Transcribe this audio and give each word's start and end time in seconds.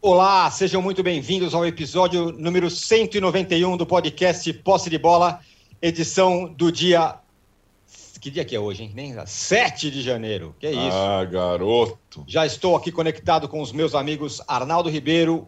Olá, 0.00 0.50
sejam 0.50 0.80
muito 0.80 1.02
bem-vindos 1.02 1.54
ao 1.54 1.66
episódio 1.66 2.32
número 2.32 2.70
191 2.70 3.76
do 3.76 3.84
podcast 3.84 4.50
Posse 4.54 4.88
de 4.88 4.96
Bola, 4.96 5.40
edição 5.82 6.46
do 6.46 6.72
dia. 6.72 7.16
Que 8.20 8.30
dia 8.30 8.44
que 8.44 8.56
é 8.56 8.60
hoje, 8.60 8.84
hein? 8.84 8.92
Nem 8.94 9.14
7 9.26 9.90
de 9.90 10.00
janeiro. 10.00 10.56
Que 10.58 10.68
é 10.68 10.72
isso? 10.72 10.96
Ah, 10.96 11.24
garoto. 11.24 12.24
Já 12.26 12.46
estou 12.46 12.74
aqui 12.74 12.90
conectado 12.90 13.48
com 13.48 13.60
os 13.60 13.70
meus 13.70 13.94
amigos 13.94 14.40
Arnaldo 14.48 14.88
Ribeiro, 14.88 15.46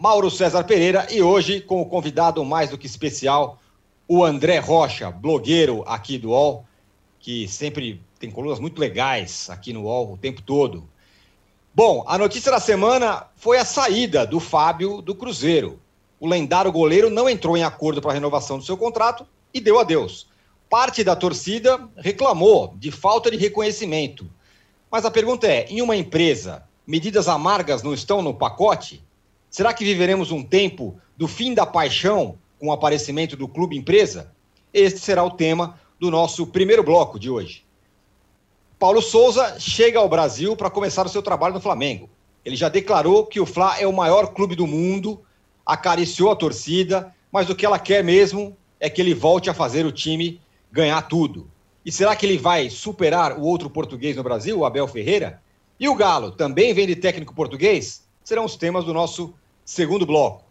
Mauro 0.00 0.30
César 0.30 0.62
Pereira 0.62 1.08
e 1.10 1.20
hoje 1.20 1.60
com 1.60 1.82
o 1.82 1.84
convidado 1.84 2.44
mais 2.44 2.70
do 2.70 2.78
que 2.78 2.86
especial, 2.86 3.58
o 4.06 4.24
André 4.24 4.60
Rocha, 4.60 5.10
blogueiro 5.10 5.82
aqui 5.88 6.16
do 6.16 6.28
UOL, 6.28 6.64
que 7.18 7.48
sempre 7.48 8.00
tem 8.16 8.30
colunas 8.30 8.60
muito 8.60 8.78
legais 8.78 9.50
aqui 9.50 9.72
no 9.72 9.82
UOL 9.82 10.12
o 10.12 10.16
tempo 10.16 10.40
todo. 10.40 10.88
Bom, 11.74 12.04
a 12.06 12.16
notícia 12.16 12.52
da 12.52 12.60
semana 12.60 13.26
foi 13.34 13.58
a 13.58 13.64
saída 13.64 14.24
do 14.24 14.38
Fábio 14.38 15.02
do 15.02 15.16
Cruzeiro. 15.16 15.80
O 16.20 16.28
lendário 16.28 16.70
goleiro 16.70 17.10
não 17.10 17.28
entrou 17.28 17.56
em 17.56 17.64
acordo 17.64 18.00
para 18.00 18.12
a 18.12 18.14
renovação 18.14 18.56
do 18.56 18.64
seu 18.64 18.76
contrato 18.76 19.26
e 19.52 19.60
deu 19.60 19.80
adeus. 19.80 20.28
Parte 20.70 21.02
da 21.02 21.16
torcida 21.16 21.88
reclamou 21.96 22.72
de 22.76 22.92
falta 22.92 23.32
de 23.32 23.36
reconhecimento. 23.36 24.30
Mas 24.88 25.04
a 25.04 25.10
pergunta 25.10 25.48
é: 25.48 25.66
em 25.68 25.82
uma 25.82 25.96
empresa, 25.96 26.62
medidas 26.86 27.26
amargas 27.26 27.82
não 27.82 27.92
estão 27.92 28.22
no 28.22 28.32
pacote? 28.32 29.02
Será 29.50 29.72
que 29.72 29.84
viveremos 29.84 30.30
um 30.30 30.42
tempo 30.42 31.00
do 31.16 31.26
fim 31.26 31.54
da 31.54 31.64
paixão 31.64 32.38
com 32.58 32.68
o 32.68 32.72
aparecimento 32.72 33.36
do 33.36 33.48
clube 33.48 33.76
empresa? 33.76 34.32
Este 34.72 35.00
será 35.00 35.24
o 35.24 35.30
tema 35.30 35.80
do 35.98 36.10
nosso 36.10 36.46
primeiro 36.46 36.82
bloco 36.82 37.18
de 37.18 37.30
hoje. 37.30 37.64
Paulo 38.78 39.00
Souza 39.00 39.58
chega 39.58 39.98
ao 39.98 40.08
Brasil 40.08 40.54
para 40.54 40.70
começar 40.70 41.04
o 41.06 41.08
seu 41.08 41.22
trabalho 41.22 41.54
no 41.54 41.60
Flamengo. 41.60 42.08
Ele 42.44 42.54
já 42.54 42.68
declarou 42.68 43.26
que 43.26 43.40
o 43.40 43.46
Fla 43.46 43.78
é 43.80 43.86
o 43.86 43.92
maior 43.92 44.28
clube 44.28 44.54
do 44.54 44.66
mundo, 44.66 45.20
acariciou 45.66 46.30
a 46.30 46.36
torcida, 46.36 47.14
mas 47.32 47.50
o 47.50 47.54
que 47.54 47.66
ela 47.66 47.78
quer 47.78 48.04
mesmo 48.04 48.56
é 48.78 48.88
que 48.88 49.00
ele 49.00 49.14
volte 49.14 49.50
a 49.50 49.54
fazer 49.54 49.84
o 49.84 49.92
time 49.92 50.40
ganhar 50.70 51.02
tudo. 51.02 51.50
E 51.84 51.90
será 51.90 52.14
que 52.14 52.24
ele 52.26 52.38
vai 52.38 52.70
superar 52.70 53.38
o 53.38 53.42
outro 53.42 53.68
português 53.68 54.14
no 54.14 54.22
Brasil, 54.22 54.58
o 54.58 54.64
Abel 54.64 54.86
Ferreira? 54.86 55.42
E 55.80 55.88
o 55.88 55.94
Galo 55.94 56.30
também 56.32 56.72
vem 56.74 56.86
de 56.86 56.94
técnico 56.94 57.34
português? 57.34 58.07
Serão 58.28 58.44
os 58.44 58.56
temas 58.56 58.84
do 58.84 58.92
nosso 58.92 59.32
segundo 59.64 60.04
bloco. 60.04 60.44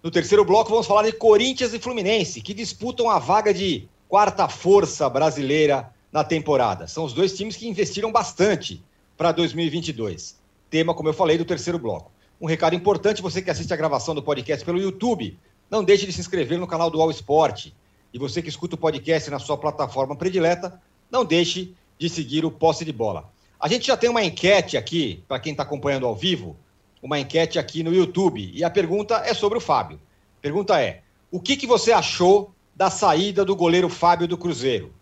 No 0.00 0.12
terceiro 0.12 0.44
bloco, 0.44 0.70
vamos 0.70 0.86
falar 0.86 1.02
de 1.02 1.10
Corinthians 1.10 1.74
e 1.74 1.78
Fluminense, 1.80 2.40
que 2.40 2.54
disputam 2.54 3.10
a 3.10 3.18
vaga 3.18 3.52
de 3.52 3.88
quarta 4.08 4.48
força 4.48 5.10
brasileira 5.10 5.92
na 6.12 6.22
temporada. 6.22 6.86
São 6.86 7.02
os 7.02 7.12
dois 7.12 7.36
times 7.36 7.56
que 7.56 7.66
investiram 7.66 8.12
bastante 8.12 8.80
para 9.16 9.32
2022. 9.32 10.38
Tema, 10.70 10.94
como 10.94 11.08
eu 11.08 11.12
falei, 11.12 11.36
do 11.36 11.44
terceiro 11.44 11.80
bloco. 11.80 12.12
Um 12.40 12.46
recado 12.46 12.76
importante, 12.76 13.20
você 13.20 13.42
que 13.42 13.50
assiste 13.50 13.74
a 13.74 13.76
gravação 13.76 14.14
do 14.14 14.22
podcast 14.22 14.64
pelo 14.64 14.80
YouTube, 14.80 15.36
não 15.68 15.82
deixe 15.82 16.06
de 16.06 16.12
se 16.12 16.20
inscrever 16.20 16.60
no 16.60 16.66
canal 16.68 16.90
do 16.90 17.02
All 17.02 17.10
Sport. 17.10 17.72
E 18.14 18.18
você 18.20 18.40
que 18.40 18.50
escuta 18.50 18.76
o 18.76 18.78
podcast 18.78 19.28
na 19.30 19.40
sua 19.40 19.56
plataforma 19.56 20.14
predileta, 20.14 20.80
não 21.10 21.24
deixe 21.24 21.74
de 21.98 22.08
seguir 22.08 22.44
o 22.44 22.52
Posse 22.52 22.84
de 22.84 22.92
Bola. 22.92 23.28
A 23.58 23.66
gente 23.66 23.88
já 23.88 23.96
tem 23.96 24.08
uma 24.08 24.22
enquete 24.22 24.76
aqui, 24.76 25.24
para 25.26 25.40
quem 25.40 25.50
está 25.50 25.64
acompanhando 25.64 26.06
ao 26.06 26.14
vivo, 26.14 26.56
uma 27.02 27.18
enquete 27.18 27.58
aqui 27.58 27.82
no 27.82 27.94
YouTube. 27.94 28.50
E 28.54 28.64
a 28.64 28.70
pergunta 28.70 29.16
é 29.24 29.34
sobre 29.34 29.58
o 29.58 29.60
Fábio. 29.60 30.00
A 30.38 30.42
pergunta 30.42 30.80
é: 30.80 31.02
o 31.30 31.40
que, 31.40 31.56
que 31.56 31.66
você 31.66 31.92
achou 31.92 32.52
da 32.74 32.90
saída 32.90 33.44
do 33.44 33.56
goleiro 33.56 33.88
Fábio 33.88 34.28
do 34.28 34.38
Cruzeiro? 34.38 34.92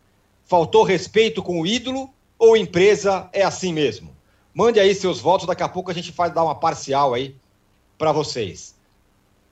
Faltou 0.44 0.82
respeito 0.82 1.42
com 1.42 1.60
o 1.60 1.66
ídolo 1.66 2.10
ou 2.38 2.56
empresa 2.56 3.28
é 3.32 3.42
assim 3.42 3.72
mesmo? 3.72 4.14
Mande 4.54 4.80
aí 4.80 4.94
seus 4.94 5.20
votos, 5.20 5.46
daqui 5.46 5.62
a 5.62 5.68
pouco 5.68 5.90
a 5.90 5.94
gente 5.94 6.12
vai 6.12 6.30
dar 6.30 6.44
uma 6.44 6.54
parcial 6.54 7.12
aí 7.12 7.36
para 7.98 8.12
vocês. 8.12 8.74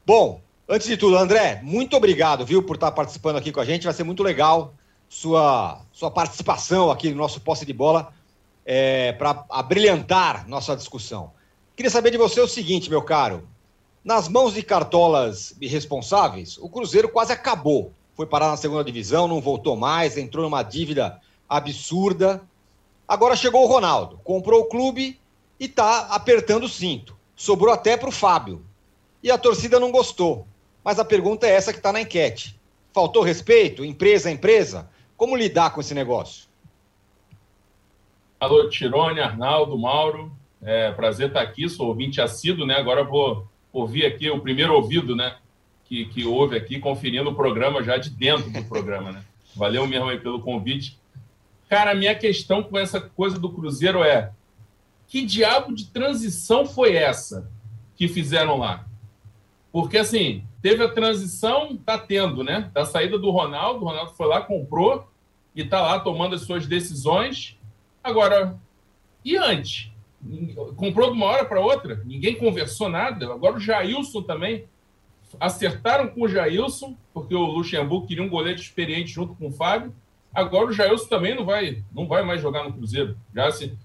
Bom, 0.07 0.41
antes 0.69 0.87
de 0.87 0.97
tudo, 0.97 1.17
André, 1.17 1.61
muito 1.63 1.97
obrigado, 1.97 2.45
viu, 2.45 2.63
por 2.63 2.77
estar 2.77 2.93
participando 2.93 3.37
aqui 3.37 3.53
com 3.53 3.61
a 3.61 3.65
gente. 3.65 3.85
Vai 3.85 3.93
ser 3.93 4.05
muito 4.05 4.23
legal 4.23 4.73
sua, 5.09 5.81
sua 5.93 6.11
participação 6.11 6.91
aqui 6.91 7.11
no 7.11 7.17
nosso 7.17 7.41
posse 7.41 7.67
de 7.67 7.73
bola 7.73 8.13
é, 8.65 9.13
para 9.13 9.45
abrilhantar 9.51 10.49
nossa 10.49 10.77
discussão. 10.77 11.33
Queria 11.77 11.91
saber 11.91 12.11
de 12.11 12.19
você 12.19 12.41
o 12.41 12.49
seguinte, 12.49 12.91
meu 12.91 13.03
caro. 13.03 13.49
Nas 14.05 14.29
mãos 14.29 14.55
de 14.55 14.63
cartolas 14.63 15.57
irresponsáveis, 15.61 16.59
o 16.59 16.69
Cruzeiro 16.69 17.09
quase 17.09 17.33
acabou 17.33 17.93
foi 18.15 18.27
parar 18.27 18.49
na 18.49 18.57
segunda 18.57 18.85
divisão, 18.85 19.27
não 19.27 19.41
voltou 19.41 19.77
mais, 19.77 20.17
entrou 20.17 20.45
numa 20.45 20.63
dívida 20.63 21.21
absurda. 21.49 22.41
Agora 23.07 23.37
chegou 23.37 23.65
o 23.65 23.67
Ronaldo, 23.67 24.21
comprou 24.23 24.61
o 24.61 24.69
clube 24.69 25.19
e 25.59 25.65
está 25.65 26.07
apertando 26.07 26.65
o 26.65 26.69
cinto. 26.69 27.17
Sobrou 27.35 27.75
até 27.75 27.97
para 27.97 28.09
o 28.09 28.13
Fábio. 28.13 28.65
E 29.23 29.31
a 29.31 29.39
torcida 29.39 29.81
não 29.81 29.91
gostou. 29.91 30.47
Mas 30.85 30.99
a 30.99 31.05
pergunta 31.05 31.47
é 31.47 31.51
essa 31.51 31.73
que 31.73 31.79
está 31.79 31.93
na 31.93 32.01
enquete. 32.01 32.59
Faltou 32.93 33.23
respeito? 33.23 33.85
Empresa, 33.85 34.31
empresa? 34.31 34.89
Como 35.17 35.37
lidar 35.37 35.71
com 35.71 35.81
esse 35.81 35.95
negócio? 35.95 36.47
Alô, 38.39 38.69
Tirone, 38.69 39.21
Arnaldo, 39.21 39.77
Mauro. 39.77 40.31
É, 40.65 40.91
prazer 40.93 41.29
estar 41.29 41.43
aqui, 41.43 41.69
sou 41.69 41.89
ouvinte 41.89 42.21
assíduo, 42.21 42.67
né? 42.67 42.77
Agora 42.77 43.05
vou 43.05 43.47
ouvir 43.73 44.07
aqui 44.07 44.31
o 44.31 44.41
primeiro 44.41 44.75
ouvido, 44.75 45.15
né? 45.15 45.37
que, 45.85 46.07
que 46.07 46.25
houve 46.25 46.57
aqui, 46.57 46.81
conferindo 46.81 47.31
o 47.31 47.35
programa 47.35 47.83
já 47.83 47.97
de 47.97 48.11
dentro 48.11 48.51
do 48.51 48.65
programa, 48.65 49.13
né? 49.13 49.25
Valeu 49.55 49.87
mesmo 49.87 50.09
aí 50.09 50.19
pelo 50.19 50.41
convite. 50.41 50.99
Cara, 51.69 51.93
a 51.93 51.95
minha 51.95 52.15
questão 52.15 52.63
com 52.63 52.79
essa 52.79 53.01
coisa 53.01 53.39
do 53.39 53.51
Cruzeiro 53.51 54.03
é: 54.03 54.33
que 55.07 55.25
diabo 55.25 55.75
de 55.75 55.87
transição 55.87 56.67
foi 56.67 56.97
essa 56.97 57.49
que 57.97 58.09
fizeram 58.09 58.59
lá? 58.59 58.85
Porque, 59.71 59.99
assim, 59.99 60.45
teve 60.63 60.83
a 60.83 60.89
transição, 60.89 61.77
tá 61.77 61.99
tendo, 61.99 62.43
né? 62.43 62.71
Da 62.73 62.85
saída 62.85 63.19
do 63.19 63.31
Ronaldo, 63.31 63.85
o 63.85 63.89
Ronaldo 63.89 64.13
foi 64.15 64.27
lá, 64.27 64.41
comprou 64.41 65.09
e 65.55 65.65
tá 65.65 65.81
lá 65.81 66.01
tomando 66.01 66.35
as 66.35 66.43
suas 66.43 66.67
decisões. 66.67 67.57
Agora, 68.03 68.59
e 69.25 69.37
antes? 69.37 69.91
Comprou 70.77 71.11
de 71.11 71.17
uma 71.17 71.27
hora 71.27 71.45
para 71.45 71.61
outra, 71.61 72.03
ninguém 72.05 72.35
conversou 72.35 72.89
nada. 72.89 73.27
Agora 73.33 73.57
o 73.57 73.61
Jailson 73.61 74.23
também 74.23 74.65
acertaram 75.39 76.09
com 76.09 76.23
o 76.23 76.29
Jailson, 76.29 76.97
porque 77.13 77.35
o 77.35 77.45
Luxemburgo 77.45 78.07
queria 78.07 78.23
um 78.23 78.29
goleiro 78.29 78.59
experiente 78.59 79.11
junto 79.11 79.35
com 79.35 79.49
o 79.49 79.53
Fábio. 79.53 79.95
Agora 80.33 80.67
o 80.67 80.73
Jailson 80.73 81.07
também 81.07 81.35
não 81.35 81.45
vai, 81.45 81.85
não 81.93 82.09
vai 82.09 82.25
mais 82.25 82.41
jogar 82.41 82.65
no 82.65 82.73
Cruzeiro. 82.73 83.17
Já 83.35 83.51
se 83.53 83.79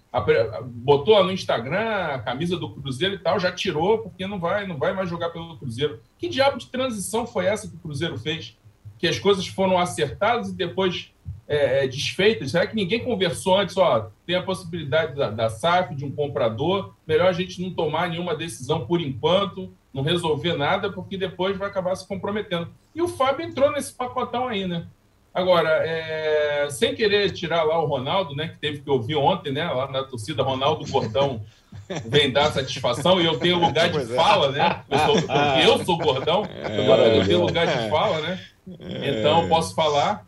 botou 0.66 1.24
no 1.24 1.32
Instagram 1.32 2.08
a 2.14 2.20
camisa 2.20 2.58
do 2.58 2.72
Cruzeiro 2.72 3.16
e 3.16 3.20
tal, 3.20 3.40
já 3.40 3.52
tirou 3.52 4.00
porque 4.00 4.26
não 4.26 4.40
vai, 4.40 4.66
não 4.66 4.78
vai 4.78 4.94
mais 4.94 5.10
jogar 5.10 5.30
pelo 5.30 5.58
Cruzeiro. 5.58 6.00
Que 6.18 6.28
diabo 6.28 6.58
de 6.58 6.68
transição 6.68 7.28
foi 7.28 7.46
essa 7.46 7.68
que 7.68 7.76
o 7.76 7.80
Cruzeiro 7.80 8.18
fez? 8.18 8.58
Que 8.98 9.08
as 9.08 9.20
coisas 9.20 9.46
foram 9.48 9.78
acertadas 9.78 10.50
e 10.50 10.56
depois 10.56 11.12
é, 11.50 11.84
é 11.84 11.88
desfeitas? 11.88 12.52
Será 12.52 12.66
que 12.68 12.76
ninguém 12.76 13.04
conversou 13.04 13.58
antes? 13.58 13.76
Ó, 13.76 14.10
tem 14.26 14.36
a 14.36 14.44
possibilidade 14.44 15.16
da, 15.16 15.32
da 15.32 15.50
SAF, 15.50 15.96
de 15.96 16.06
um 16.06 16.12
comprador, 16.12 16.94
melhor 17.06 17.28
a 17.28 17.34
gente 17.34 17.62
não 17.62 17.74
tomar 17.74 18.08
nenhuma 18.08 18.36
decisão 18.36 18.86
por 18.86 19.02
enquanto 19.02 19.74
não 19.92 20.04
resolver 20.04 20.54
nada, 20.54 20.92
porque 20.92 21.18
depois 21.18 21.58
vai 21.58 21.68
acabar 21.68 21.96
se 21.96 22.08
comprometendo. 22.08 22.70
E 22.94 23.02
o 23.02 23.08
Fábio 23.08 23.46
entrou 23.46 23.72
nesse 23.72 23.92
pacotão 23.92 24.48
aí, 24.48 24.68
né? 24.68 24.86
Agora, 25.34 25.70
é, 25.86 26.68
sem 26.70 26.96
querer 26.96 27.32
tirar 27.32 27.64
lá 27.64 27.80
o 27.82 27.86
Ronaldo, 27.86 28.36
né, 28.36 28.50
que 28.50 28.58
teve 28.58 28.80
que 28.80 28.90
ouvir 28.90 29.16
ontem, 29.16 29.54
né, 29.54 29.64
lá 29.70 29.90
na 29.90 30.04
torcida, 30.04 30.44
Ronaldo 30.44 30.90
Gordão 30.92 31.42
vem 32.06 32.32
dar 32.32 32.52
satisfação 32.52 33.22
e 33.22 33.26
eu 33.26 33.40
tenho 33.40 33.60
lugar 33.60 33.90
de 33.90 33.98
é. 34.00 34.06
fala, 34.16 34.52
né? 34.52 34.82
Eu 34.90 35.00
sou, 35.00 35.16
porque 35.16 35.66
eu 35.66 35.78
sou 35.86 35.98
gordão, 35.98 36.44
agora 36.64 37.04
eu 37.16 37.26
tenho 37.26 37.42
lugar 37.42 37.68
de 37.68 37.90
fala, 37.90 38.22
né? 38.22 38.40
Então 38.68 39.48
posso 39.48 39.74
falar, 39.76 40.26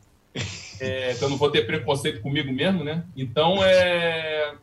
é, 0.81 1.15
eu 1.21 1.29
não 1.29 1.37
vou 1.37 1.51
ter 1.51 1.67
preconceito 1.67 2.21
comigo 2.21 2.51
mesmo, 2.51 2.83
né? 2.83 3.05
Então, 3.15 3.63
é, 3.63 4.55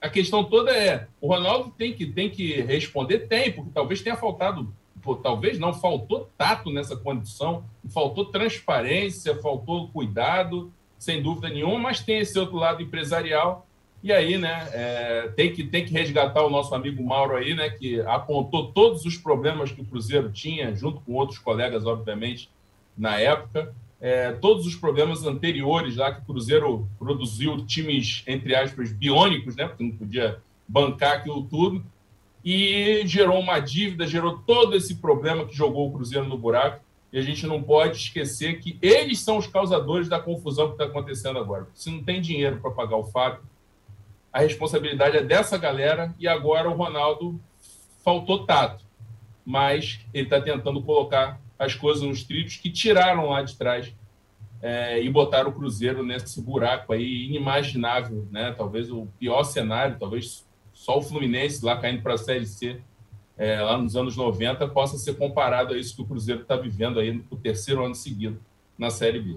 a 0.00 0.08
questão 0.08 0.44
toda 0.44 0.70
é, 0.70 1.08
o 1.20 1.26
Ronaldo 1.26 1.74
tem 1.76 1.92
que, 1.92 2.06
tem 2.06 2.30
que 2.30 2.60
responder? 2.62 3.26
Tem, 3.26 3.50
porque 3.50 3.72
talvez 3.74 4.00
tenha 4.00 4.16
faltado, 4.16 4.72
talvez 5.24 5.58
não, 5.58 5.74
faltou 5.74 6.30
tato 6.38 6.70
nessa 6.70 6.96
condição, 6.96 7.64
faltou 7.92 8.26
transparência, 8.26 9.34
faltou 9.42 9.88
cuidado, 9.88 10.72
sem 10.96 11.20
dúvida 11.20 11.48
nenhuma, 11.48 11.78
mas 11.78 12.00
tem 12.00 12.20
esse 12.20 12.38
outro 12.38 12.56
lado 12.56 12.80
empresarial, 12.80 13.66
e 14.04 14.12
aí, 14.12 14.38
né, 14.38 14.68
é, 14.72 15.32
tem, 15.34 15.52
que, 15.52 15.64
tem 15.64 15.84
que 15.84 15.92
resgatar 15.92 16.44
o 16.44 16.50
nosso 16.50 16.72
amigo 16.72 17.02
Mauro 17.02 17.34
aí, 17.34 17.52
né, 17.52 17.68
que 17.68 18.00
apontou 18.02 18.70
todos 18.70 19.04
os 19.04 19.16
problemas 19.16 19.72
que 19.72 19.80
o 19.80 19.84
Cruzeiro 19.84 20.30
tinha, 20.30 20.72
junto 20.76 21.00
com 21.00 21.14
outros 21.14 21.40
colegas, 21.40 21.84
obviamente, 21.84 22.48
na 22.96 23.18
época, 23.18 23.74
é, 24.00 24.32
todos 24.32 24.66
os 24.66 24.74
problemas 24.74 25.24
anteriores 25.24 25.96
lá 25.96 26.12
que 26.12 26.20
o 26.20 26.24
Cruzeiro 26.24 26.88
produziu 26.98 27.64
times, 27.66 28.22
entre 28.26 28.54
aspas, 28.54 28.92
biônicos, 28.92 29.56
né? 29.56 29.66
Porque 29.66 29.84
não 29.84 29.92
podia 29.92 30.38
bancar 30.68 31.18
aquilo 31.18 31.44
tudo. 31.44 31.84
e 32.44 33.02
gerou 33.06 33.40
uma 33.40 33.58
dívida, 33.58 34.06
gerou 34.06 34.38
todo 34.38 34.76
esse 34.76 34.96
problema 34.96 35.44
que 35.46 35.56
jogou 35.56 35.88
o 35.88 35.92
Cruzeiro 35.92 36.28
no 36.28 36.38
buraco. 36.38 36.84
E 37.12 37.18
a 37.18 37.22
gente 37.22 37.46
não 37.46 37.62
pode 37.62 37.96
esquecer 37.96 38.60
que 38.60 38.78
eles 38.82 39.20
são 39.20 39.38
os 39.38 39.46
causadores 39.46 40.08
da 40.08 40.20
confusão 40.20 40.66
que 40.68 40.72
está 40.74 40.84
acontecendo 40.84 41.38
agora. 41.38 41.66
Se 41.74 41.90
não 41.90 42.02
tem 42.02 42.20
dinheiro 42.20 42.60
para 42.60 42.70
pagar 42.70 42.96
o 42.96 43.04
Fábio, 43.04 43.40
a 44.32 44.40
responsabilidade 44.40 45.16
é 45.16 45.22
dessa 45.22 45.56
galera 45.56 46.14
e 46.18 46.28
agora 46.28 46.68
o 46.68 46.74
Ronaldo 46.74 47.40
faltou 48.04 48.44
tato. 48.44 48.84
Mas 49.44 50.00
ele 50.12 50.24
está 50.24 50.40
tentando 50.40 50.82
colocar 50.82 51.40
as 51.58 51.74
coisas 51.74 52.02
nos 52.02 52.24
trilhos 52.24 52.56
que 52.56 52.70
tiraram 52.70 53.30
lá 53.30 53.42
de 53.42 53.56
trás 53.56 53.92
é, 54.62 55.02
e 55.02 55.08
botaram 55.08 55.50
o 55.50 55.52
Cruzeiro 55.52 56.04
nesse 56.04 56.40
buraco 56.40 56.92
aí 56.92 57.26
inimaginável, 57.26 58.26
né? 58.30 58.54
Talvez 58.56 58.90
o 58.90 59.06
pior 59.18 59.44
cenário, 59.44 59.98
talvez 59.98 60.46
só 60.72 60.98
o 60.98 61.02
Fluminense 61.02 61.64
lá 61.64 61.76
caindo 61.76 62.02
para 62.02 62.14
a 62.14 62.18
Série 62.18 62.46
C 62.46 62.80
é, 63.36 63.60
lá 63.60 63.76
nos 63.76 63.94
anos 63.94 64.16
90 64.16 64.66
possa 64.68 64.96
ser 64.96 65.16
comparado 65.16 65.74
a 65.74 65.78
isso 65.78 65.94
que 65.94 66.02
o 66.02 66.06
Cruzeiro 66.06 66.42
está 66.42 66.56
vivendo 66.56 66.98
aí 66.98 67.12
no 67.12 67.36
terceiro 67.36 67.84
ano 67.84 67.94
seguido 67.94 68.40
na 68.78 68.90
Série 68.90 69.20
B. 69.20 69.36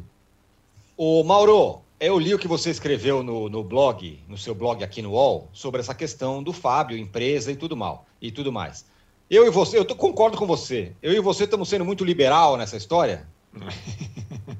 O 0.96 1.24
Mauro, 1.24 1.82
eu 2.00 2.18
li 2.18 2.34
o 2.34 2.40
que 2.40 2.48
você 2.48 2.70
escreveu 2.70 3.22
no, 3.22 3.50
no 3.50 3.64
blog, 3.64 4.20
no 4.28 4.38
seu 4.38 4.56
blog 4.56 4.84
aqui 4.84 5.02
no 5.02 5.12
UOL, 5.12 5.50
sobre 5.52 5.82
essa 5.82 5.94
questão 5.94 6.42
do 6.42 6.54
Fábio, 6.54 6.98
empresa 6.98 7.52
e 7.52 7.56
tudo 7.56 7.76
mal 7.76 8.06
e 8.22 8.32
tudo 8.32 8.52
mais. 8.52 8.86
Eu 9.30 9.46
e 9.46 9.52
você, 9.52 9.78
eu 9.78 9.86
tô, 9.86 9.96
concordo 9.96 10.38
com 10.38 10.48
você. 10.48 10.92
Eu 11.04 11.14
e 11.14 11.20
você 11.20 11.44
estamos 11.44 11.70
sendo 11.70 11.86
muito 11.86 12.04
liberal 12.04 12.58
nessa 12.58 12.76
história. 12.76 13.28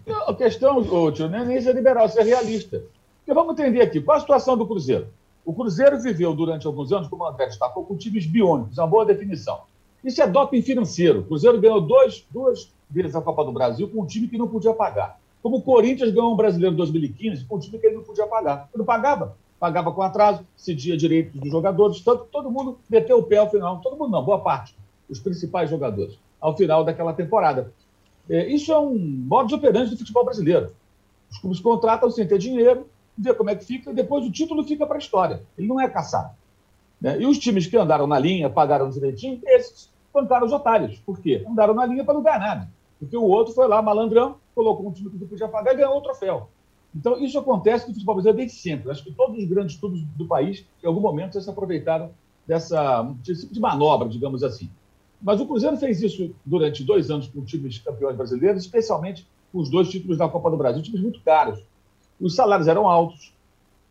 Não, 0.06 0.30
a 0.30 0.36
questão, 0.36 0.84
tio, 1.12 1.28
não 1.28 1.40
é 1.40 1.46
nem 1.46 1.60
ser 1.60 1.74
liberal, 1.74 2.08
ser 2.08 2.24
realista. 2.24 2.84
Porque 3.20 3.34
vamos 3.34 3.54
entender 3.54 3.82
aqui, 3.82 4.00
qual 4.00 4.18
a 4.18 4.22
situação 4.22 4.56
do 4.56 4.68
Cruzeiro? 4.68 5.08
O 5.44 5.54
Cruzeiro 5.54 6.00
viveu 6.00 6.36
durante 6.36 6.68
alguns 6.68 6.92
anos, 6.92 7.08
como 7.08 7.24
o 7.24 7.28
André 7.28 7.48
destacou, 7.48 7.84
com 7.84 7.98
times 7.98 8.28
biônicos, 8.28 8.78
é 8.78 8.82
uma 8.82 8.88
boa 8.88 9.06
definição. 9.06 9.62
Isso 10.04 10.22
é 10.22 10.28
doping 10.28 10.62
financeiro. 10.62 11.22
O 11.22 11.24
Cruzeiro 11.24 11.60
ganhou 11.60 11.82
dois, 11.82 12.24
duas 12.30 12.72
vezes 12.90 13.16
a 13.16 13.22
Copa 13.22 13.44
do 13.44 13.52
Brasil 13.52 13.90
com 13.90 14.04
um 14.04 14.06
time 14.06 14.28
que 14.28 14.38
não 14.38 14.48
podia 14.48 14.74
pagar. 14.74 15.20
Como 15.42 15.58
o 15.58 15.62
Corinthians 15.64 16.12
ganhou 16.12 16.32
um 16.32 16.36
brasileiro 16.36 16.76
em 16.76 16.78
2015 16.78 17.46
com 17.46 17.56
um 17.56 17.60
time 17.60 17.80
que 17.80 17.88
ele 17.88 17.96
não 17.96 18.04
podia 18.04 18.28
pagar. 18.28 18.70
Ele 18.72 18.78
não 18.78 18.86
pagava. 18.86 19.36
Pagava 19.60 19.92
com 19.92 20.02
atraso, 20.02 20.46
cedia 20.56 20.96
direitos 20.96 21.40
dos 21.40 21.52
jogadores, 21.52 22.02
tanto 22.02 22.26
todo 22.26 22.50
mundo 22.50 22.80
meteu 22.90 23.20
o 23.20 23.24
pé 23.24 23.38
ao 23.38 23.50
final. 23.50 23.82
Todo 23.82 23.98
mundo 23.98 24.12
não, 24.12 24.24
boa 24.24 24.40
parte. 24.40 24.76
Os 25.10 25.20
principais 25.20 25.70
jogadores, 25.70 26.18
ao 26.40 26.56
final 26.56 26.84
daquela 26.84 27.14
temporada. 27.14 27.74
É, 28.30 28.48
isso 28.48 28.72
é 28.72 28.80
um 28.80 28.98
modus 28.98 29.54
operandi 29.54 29.92
do 29.92 29.98
futebol 29.98 30.24
brasileiro. 30.24 30.72
Os 31.30 31.38
clubes 31.40 31.60
contratam 31.60 32.10
sem 32.10 32.28
ter 32.28 32.38
dinheiro, 32.38 32.88
ver 33.18 33.36
como 33.36 33.50
é 33.50 33.56
que 33.56 33.66
fica, 33.66 33.92
e 33.92 33.94
depois 33.94 34.26
o 34.26 34.32
título 34.32 34.64
fica 34.64 34.86
para 34.86 34.96
a 34.96 35.00
história. 35.00 35.44
Ele 35.58 35.68
não 35.68 35.80
é 35.80 35.90
caçado. 35.90 36.34
Né? 37.02 37.20
E 37.22 37.26
os 37.26 37.38
times 37.38 37.68
que 37.68 37.78
andaram 37.78 38.08
na 38.08 38.18
linha, 38.18 38.50
pagaram 38.50 38.90
direitinho, 38.90 39.40
esses 39.46 39.92
bancaram 40.14 40.46
os 40.46 40.54
otários. 40.54 41.00
Por 41.00 41.20
quê? 41.20 41.46
Andaram 41.48 41.74
na 41.74 41.86
linha 41.86 42.04
para 42.04 42.14
não 42.14 42.24
ganhar 42.24 42.40
nada. 42.40 42.70
Porque 43.00 43.16
o 43.16 43.24
outro 43.24 43.54
foi 43.54 43.68
lá, 43.68 43.82
malandrão, 43.82 44.36
colocou 44.54 44.88
um 44.88 44.92
time 44.92 45.10
que 45.10 45.18
não 45.18 45.28
podia 45.28 45.48
pagar 45.48 45.74
e 45.74 45.78
ganhou 45.78 45.98
o 45.98 46.02
troféu. 46.02 46.50
Então, 46.96 47.20
isso 47.24 47.38
acontece 47.38 47.88
no 47.88 47.94
futebol 47.94 48.16
brasileiro 48.16 48.38
desde 48.38 48.58
sempre. 48.58 48.92
Acho 48.92 49.04
que 49.04 49.12
todos 49.12 49.38
os 49.38 49.46
grandes 49.48 49.78
clubes 49.78 50.02
do 50.16 50.26
país, 50.26 50.66
em 50.84 50.88
algum 50.88 51.02
momento, 51.02 51.40
se 51.40 51.50
aproveitaram 51.50 52.12
dessa 52.48 53.04
desse 53.24 53.42
tipo 53.42 53.54
de 53.54 53.60
manobra, 53.60 54.10
digamos 54.10 54.44
assim. 54.44 54.70
Mas 55.22 55.40
o 55.40 55.46
Cruzeiro 55.46 55.78
fez 55.78 56.02
isso 56.02 56.34
durante 56.46 56.84
dois 56.84 57.12
anos 57.12 57.28
com 57.28 57.44
times 57.44 57.78
campeões 57.78 58.16
brasileiros, 58.16 58.64
especialmente 58.64 59.28
com 59.52 59.60
os 59.60 59.70
dois 59.70 59.90
títulos 59.90 60.18
da 60.18 60.28
Copa 60.28 60.50
do 60.50 60.58
Brasil, 60.58 60.82
times 60.82 61.02
muito 61.02 61.22
caros 61.22 61.60
os 62.20 62.36
salários 62.36 62.68
eram 62.68 62.88
altos, 62.88 63.34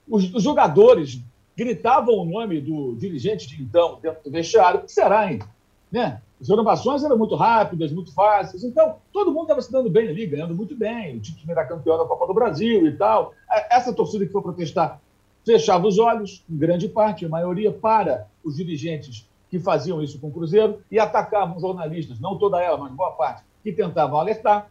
os, 0.09 0.33
os 0.35 0.43
jogadores 0.43 1.21
gritavam 1.57 2.15
o 2.15 2.25
nome 2.25 2.61
do 2.61 2.95
dirigente 2.97 3.49
de 3.49 3.63
então 3.63 3.99
dentro 4.01 4.23
do 4.23 4.31
vestiário. 4.31 4.81
O 4.81 4.83
que 4.85 4.93
será, 4.93 5.33
hein? 5.33 5.41
Né? 5.91 6.21
As 6.41 6.49
renovações 6.49 7.03
eram 7.03 7.19
muito 7.19 7.35
rápidas, 7.35 7.91
muito 7.91 8.13
fáceis. 8.15 8.63
Então, 8.63 8.97
todo 9.13 9.33
mundo 9.33 9.43
estava 9.43 9.61
se 9.61 9.73
dando 9.73 9.91
bem 9.91 10.09
ali, 10.09 10.27
ganhando 10.27 10.55
muito 10.55 10.77
bem. 10.77 11.17
O 11.17 11.21
time 11.21 11.37
era 11.49 11.67
campeão 11.67 11.99
da 11.99 12.05
Copa 12.05 12.27
do 12.27 12.35
Brasil 12.35 12.87
e 12.87 12.97
tal. 12.97 13.35
Essa 13.71 13.93
torcida 13.93 14.25
que 14.25 14.33
foi 14.33 14.43
protestar 14.43 15.01
fechava 15.45 15.87
os 15.87 15.99
olhos, 15.99 16.45
em 16.49 16.57
grande 16.57 16.89
parte, 16.89 17.25
a 17.25 17.29
maioria, 17.29 17.73
para 17.73 18.27
os 18.45 18.57
dirigentes 18.57 19.27
que 19.51 19.59
faziam 19.59 20.03
isso 20.03 20.21
com 20.21 20.29
o 20.29 20.31
Cruzeiro 20.31 20.81
e 20.91 20.99
atacavam 20.99 21.59
jornalistas, 21.59 22.21
não 22.21 22.37
toda 22.37 22.63
ela, 22.63 22.77
mas 22.77 22.93
boa 22.93 23.13
parte, 23.13 23.43
que 23.63 23.73
tentavam 23.73 24.21
alertar. 24.21 24.71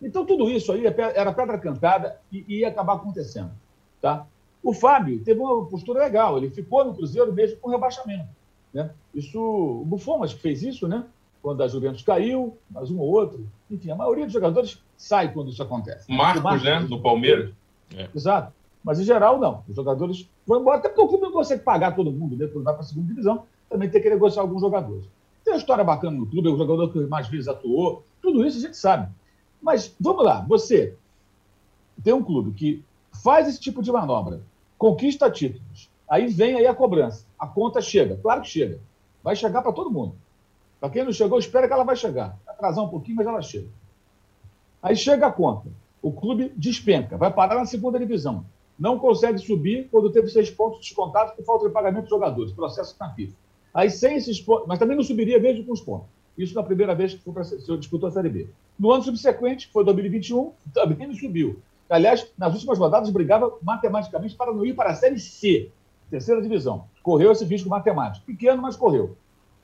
Então, 0.00 0.26
tudo 0.26 0.50
isso 0.50 0.70
aí 0.70 0.86
é 0.86 0.94
era 1.14 1.32
pedra 1.32 1.58
cantada 1.58 2.20
e 2.30 2.44
ia 2.48 2.68
acabar 2.68 2.94
acontecendo. 2.94 3.50
Tá? 4.00 4.26
O 4.62 4.74
Fábio 4.74 5.18
teve 5.24 5.40
uma 5.40 5.64
postura 5.64 6.00
legal, 6.00 6.36
ele 6.36 6.50
ficou 6.50 6.84
no 6.84 6.94
Cruzeiro 6.94 7.32
mesmo 7.32 7.56
com 7.58 7.70
rebaixamento. 7.70 8.28
Né? 8.72 8.90
Isso, 9.14 9.38
o 9.40 9.84
Buffon 9.84 10.22
acho 10.22 10.36
que 10.36 10.42
fez 10.42 10.62
isso, 10.62 10.88
né? 10.88 11.04
quando 11.42 11.62
a 11.62 11.68
Juventus 11.68 12.02
caiu, 12.02 12.56
mas 12.70 12.90
um 12.90 12.98
ou 13.00 13.08
outro. 13.10 13.44
Enfim, 13.68 13.90
a 13.90 13.96
maioria 13.96 14.24
dos 14.24 14.32
jogadores 14.32 14.80
sai 14.96 15.32
quando 15.32 15.50
isso 15.50 15.62
acontece. 15.62 16.10
Marcos, 16.10 16.42
Marcos 16.42 16.62
né? 16.62 16.78
No 16.80 17.02
Palmeiras. 17.02 17.52
É. 17.94 18.08
Exato. 18.14 18.52
Mas, 18.82 19.00
em 19.00 19.04
geral, 19.04 19.40
não. 19.40 19.64
Os 19.68 19.74
jogadores 19.74 20.28
vão 20.46 20.60
embora, 20.60 20.78
até 20.78 20.88
porque 20.88 21.02
o 21.02 21.08
clube 21.08 21.24
não 21.24 21.32
consegue 21.32 21.62
pagar 21.62 21.96
todo 21.96 22.12
mundo, 22.12 22.36
né? 22.36 22.46
Quando 22.46 22.64
vai 22.64 22.72
para 22.72 22.82
a 22.82 22.86
segunda 22.86 23.08
divisão, 23.08 23.44
também 23.68 23.90
tem 23.90 24.00
que 24.00 24.08
negociar 24.08 24.42
alguns 24.42 24.60
jogadores. 24.60 25.04
Tem 25.44 25.52
uma 25.52 25.58
história 25.58 25.82
bacana 25.82 26.16
no 26.16 26.26
clube, 26.26 26.48
é 26.48 26.52
o 26.52 26.56
jogador 26.56 26.92
que 26.92 27.00
mais 27.00 27.26
vezes 27.26 27.48
atuou, 27.48 28.04
tudo 28.20 28.46
isso 28.46 28.58
a 28.58 28.60
gente 28.60 28.76
sabe. 28.76 29.12
Mas 29.60 29.94
vamos 30.00 30.24
lá, 30.24 30.44
você 30.48 30.94
tem 32.02 32.12
um 32.12 32.22
clube 32.22 32.52
que 32.52 32.84
faz 33.22 33.48
esse 33.48 33.60
tipo 33.60 33.82
de 33.82 33.90
manobra, 33.90 34.40
conquista 34.78 35.30
títulos, 35.30 35.90
aí 36.12 36.26
vem 36.26 36.56
aí 36.56 36.66
a 36.66 36.74
cobrança, 36.74 37.24
a 37.38 37.46
conta 37.46 37.80
chega, 37.80 38.18
claro 38.22 38.42
que 38.42 38.48
chega, 38.48 38.78
vai 39.24 39.34
chegar 39.34 39.62
para 39.62 39.72
todo 39.72 39.90
mundo. 39.90 40.14
Para 40.78 40.90
quem 40.90 41.04
não 41.04 41.12
chegou, 41.12 41.38
espera 41.38 41.66
que 41.66 41.72
ela 41.72 41.84
vai 41.84 41.96
chegar. 41.96 42.38
Atrasar 42.46 42.84
um 42.84 42.88
pouquinho, 42.88 43.16
mas 43.16 43.26
ela 43.26 43.40
chega. 43.40 43.68
Aí 44.82 44.94
chega 44.94 45.26
a 45.26 45.32
conta, 45.32 45.70
o 46.02 46.12
clube 46.12 46.52
despenca, 46.54 47.16
vai 47.16 47.32
parar 47.32 47.54
na 47.54 47.64
segunda 47.64 47.98
divisão. 47.98 48.44
Não 48.78 48.98
consegue 48.98 49.38
subir 49.38 49.88
quando 49.90 50.10
teve 50.10 50.28
seis 50.28 50.50
pontos 50.50 50.80
descontados 50.80 51.32
por 51.32 51.46
falta 51.46 51.66
de 51.66 51.72
pagamento 51.72 52.04
de 52.04 52.10
jogadores, 52.10 52.52
processo 52.52 52.94
na 53.00 53.08
FIFA. 53.14 53.34
Aí 53.72 53.88
sem 53.88 54.16
esses 54.16 54.38
pontos, 54.38 54.66
mas 54.68 54.78
também 54.78 54.94
não 54.94 55.02
subiria 55.02 55.40
mesmo 55.40 55.64
com 55.64 55.72
os 55.72 55.80
pontos. 55.80 56.08
Isso 56.36 56.54
na 56.54 56.62
primeira 56.62 56.94
vez 56.94 57.14
que 57.14 57.20
foi 57.20 57.32
para, 57.32 57.44
disputou 57.78 58.10
a 58.10 58.12
Série 58.12 58.28
B. 58.28 58.48
No 58.78 58.92
ano 58.92 59.02
subsequente, 59.02 59.70
foi 59.72 59.82
2021, 59.82 60.52
também 60.74 61.06
não 61.06 61.14
subiu. 61.14 61.58
Aliás, 61.88 62.30
nas 62.36 62.52
últimas 62.52 62.78
rodadas, 62.78 63.08
brigava 63.08 63.56
matematicamente 63.62 64.34
para 64.34 64.52
não 64.52 64.66
ir 64.66 64.74
para 64.74 64.90
a 64.90 64.94
Série 64.94 65.18
C, 65.18 65.70
terceira 66.12 66.42
divisão. 66.42 66.84
Correu 67.02 67.32
esse 67.32 67.44
risco 67.46 67.70
matemático. 67.70 68.26
Pequeno, 68.26 68.60
mas 68.60 68.76
correu. 68.76 69.16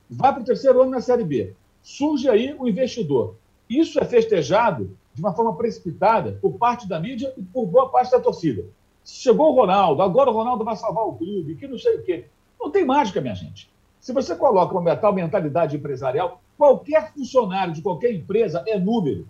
Vai 0.09 0.33
para 0.33 0.41
o 0.41 0.45
terceiro 0.45 0.81
ano 0.81 0.93
na 0.93 1.01
Série 1.01 1.23
B. 1.23 1.55
Surge 1.83 2.27
aí 2.29 2.57
o 2.59 2.67
investidor. 2.67 3.37
Isso 3.69 4.01
é 4.01 4.05
festejado 4.07 4.97
de 5.13 5.21
uma 5.21 5.35
forma 5.35 5.55
precipitada 5.55 6.39
por 6.41 6.53
parte 6.53 6.89
da 6.89 6.99
mídia 6.99 7.35
e 7.37 7.43
por 7.43 7.67
boa 7.67 7.91
parte 7.91 8.13
da 8.13 8.21
torcida. 8.21 8.65
Chegou 9.05 9.53
o 9.53 9.55
Ronaldo, 9.55 10.01
agora 10.01 10.31
o 10.31 10.33
Ronaldo 10.33 10.65
vai 10.65 10.75
salvar 10.75 11.05
o 11.05 11.13
clube, 11.13 11.55
que 11.55 11.69
não 11.69 11.79
sei 11.79 11.97
o 11.97 12.03
quê. 12.03 12.25
Não 12.59 12.71
tem 12.71 12.85
mágica, 12.85 13.21
minha 13.21 13.35
gente. 13.35 13.71
Se 14.01 14.13
você 14.13 14.35
coloca 14.35 14.77
uma 14.77 14.97
tal 14.97 15.13
mentalidade 15.13 15.77
empresarial, 15.77 16.41
qualquer 16.57 17.13
funcionário 17.13 17.75
de 17.75 17.83
qualquer 17.83 18.13
empresa 18.15 18.65
é 18.67 18.79
número. 18.79 19.29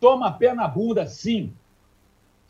Toma 0.00 0.32
pé 0.32 0.52
na 0.52 0.66
bunda, 0.66 1.06
sim. 1.06 1.52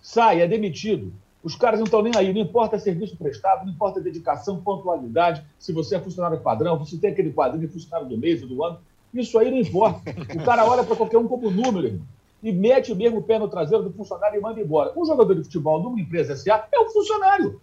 Sai, 0.01 0.41
é 0.41 0.49
demitido. 0.49 1.13
Os 1.47 1.55
caras 1.55 1.79
não 1.79 1.85
estão 1.85 2.03
nem 2.03 2.13
aí, 2.17 2.35
não 2.35 2.41
importa 2.41 2.77
serviço 2.77 3.17
prestado, 3.17 3.65
não 3.65 3.73
importa 3.73 4.01
dedicação, 4.01 4.61
pontualidade, 4.61 5.45
se 5.61 5.73
você 5.73 5.95
é 5.95 6.01
funcionário 6.01 6.41
padrão, 6.41 6.77
você 6.77 6.99
tem 6.99 7.13
aquele 7.13 7.33
quadrinho 7.33 7.69
de 7.69 7.73
funcionário 7.73 8.09
do 8.09 8.19
mês 8.19 8.43
ou 8.43 8.49
do 8.49 8.65
ano, 8.65 8.81
isso 9.15 9.39
aí 9.39 9.49
não 9.49 9.59
importa. 9.59 10.11
O 10.11 10.45
cara 10.45 10.69
olha 10.69 10.83
para 10.83 10.97
qualquer 10.97 11.19
um 11.19 11.29
como 11.29 11.49
número, 11.49 11.87
irmão, 11.87 12.07
e 12.43 12.51
mete 12.51 12.91
o 12.91 12.97
mesmo 12.97 13.23
pé 13.23 13.39
no 13.39 13.47
traseiro 13.47 13.85
do 13.85 13.93
funcionário 13.93 14.37
e 14.37 14.43
manda 14.43 14.61
embora. 14.61 14.93
Um 14.97 15.05
jogador 15.05 15.37
de 15.37 15.45
futebol 15.45 15.81
numa 15.81 16.01
empresa 16.01 16.35
SA 16.35 16.67
é 16.73 16.81
um 16.81 16.91
funcionário. 16.91 17.61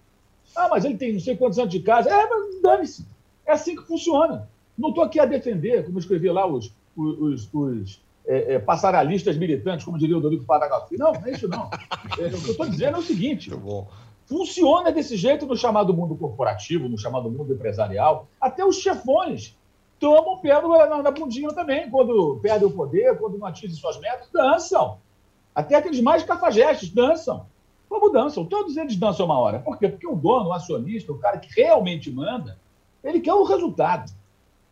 Ah, 0.56 0.70
mas 0.70 0.86
ele 0.86 0.96
tem 0.96 1.12
não 1.12 1.20
sei 1.20 1.36
quantos 1.36 1.60
anos 1.60 1.74
de 1.74 1.82
casa. 1.82 2.10
É, 2.10 2.30
mas 2.30 2.62
dane-se. 2.62 3.06
É 3.46 3.52
assim 3.52 3.76
que 3.76 3.84
funciona. 3.84 4.48
Não 4.78 4.90
estou 4.90 5.04
aqui 5.04 5.20
a 5.20 5.26
defender, 5.26 5.86
como 5.86 6.00
escrevi 6.00 6.30
lá, 6.30 6.48
os, 6.48 6.74
os, 6.96 7.50
os 7.54 8.02
é, 8.26 8.56
é, 8.56 8.60
passaralistas 8.60 9.38
militantes, 9.38 9.86
como 9.86 9.98
diria 9.98 10.18
o 10.18 10.22
Dorico 10.22 10.46
Paragalfi. 10.46 10.98
Não, 10.98 11.12
não 11.12 11.26
é 11.26 11.32
isso 11.32 11.48
não. 11.48 11.70
É, 12.18 12.28
o 12.28 12.42
que 12.42 12.48
eu 12.48 12.52
estou 12.52 12.70
dizendo 12.70 12.98
é 12.98 13.00
o 13.00 13.04
seguinte: 13.04 13.52
funciona 14.26 14.92
desse 14.92 15.18
jeito 15.18 15.46
no 15.46 15.56
chamado 15.56 15.94
mundo 15.94 16.16
corporativo, 16.16 16.88
no 16.88 16.98
chamado 16.98 17.30
mundo 17.30 17.54
empresarial. 17.54 18.28
Até 18.40 18.66
os 18.66 18.78
chefões 18.78 19.58
tomam 20.00 20.40
pé 20.40 20.62
na, 20.62 21.04
na 21.04 21.12
bundinha 21.12 21.50
também, 21.50 21.90
quando 21.90 22.40
perdem 22.42 22.68
o 22.68 22.72
poder, 22.72 23.18
quando 23.18 23.38
não 23.38 23.48
atingem 23.48 23.76
suas 23.76 24.00
metas, 24.00 24.30
dançam. 24.32 24.98
Até 25.54 25.76
aqueles 25.76 26.02
mais 26.02 26.24
cafajestes 26.24 26.90
dançam. 26.90 27.46
Como 27.88 28.10
dançam? 28.10 28.46
Todos 28.46 28.76
eles 28.76 28.96
dançam 28.96 29.26
uma 29.26 29.38
hora. 29.38 29.60
Por 29.60 29.78
quê? 29.78 29.88
Porque 29.88 30.08
o 30.08 30.16
dono, 30.16 30.50
o 30.50 30.54
acionista, 30.54 31.12
o 31.12 31.20
cara 31.20 31.38
que 31.38 31.54
realmente 31.62 32.12
manda, 32.12 32.58
ele 33.04 33.20
quer 33.20 33.34
o 33.34 33.44
resultado. 33.44 34.12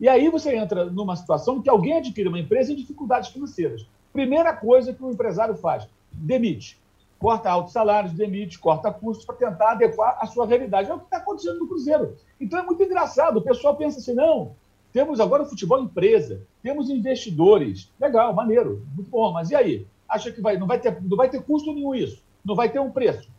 E 0.02 0.10
aí 0.10 0.30
você 0.30 0.56
entra 0.56 0.86
numa 0.86 1.16
situação 1.16 1.62
que 1.62 1.70
alguém 1.70 1.94
adquire 1.94 2.28
uma 2.28 2.40
empresa 2.40 2.74
em 2.74 2.76
dificuldades 2.76 3.30
financeiras. 3.30 3.86
Primeira 4.12 4.52
coisa 4.52 4.92
que 4.92 5.04
o 5.04 5.12
empresário 5.12 5.56
faz: 5.56 5.88
demite. 6.12 6.82
Corta 7.20 7.52
altos 7.52 7.72
salários, 7.72 8.12
demite, 8.12 8.58
corta 8.58 8.92
custos 8.92 9.26
para 9.26 9.36
tentar 9.36 9.74
adequar 9.74 10.18
a 10.20 10.26
sua 10.26 10.48
realidade. 10.48 10.90
É 10.90 10.94
o 10.94 10.98
que 10.98 11.06
está 11.06 11.18
acontecendo 11.18 11.60
no 11.60 11.68
Cruzeiro. 11.68 12.16
Então 12.40 12.58
é 12.58 12.64
muito 12.64 12.82
engraçado. 12.82 13.38
O 13.38 13.42
pessoal 13.44 13.76
pensa 13.78 14.00
assim: 14.00 14.16
não, 14.16 14.56
Temos 14.92 15.20
agora 15.22 15.44
o 15.44 15.46
futebol 15.46 15.82
empresa, 15.82 16.46
temos 16.62 16.90
investidores. 16.90 17.90
Legal, 18.00 18.34
maneiro, 18.34 18.86
muito 18.94 19.10
bom. 19.10 19.32
Mas 19.32 19.50
e 19.50 19.56
aí? 19.56 19.88
Acha 20.08 20.32
que 20.32 20.42
vai, 20.42 20.58
não, 20.58 20.68
vai 20.68 20.80
ter, 20.80 21.02
não 21.02 21.16
vai 21.16 21.30
ter 21.30 21.42
custo 21.42 21.74
nenhum 21.74 21.96
isso? 21.96 22.22
Não 22.44 22.56
vai 22.56 22.70
ter 22.70 22.80
um 22.80 22.92
preço? 22.92 23.31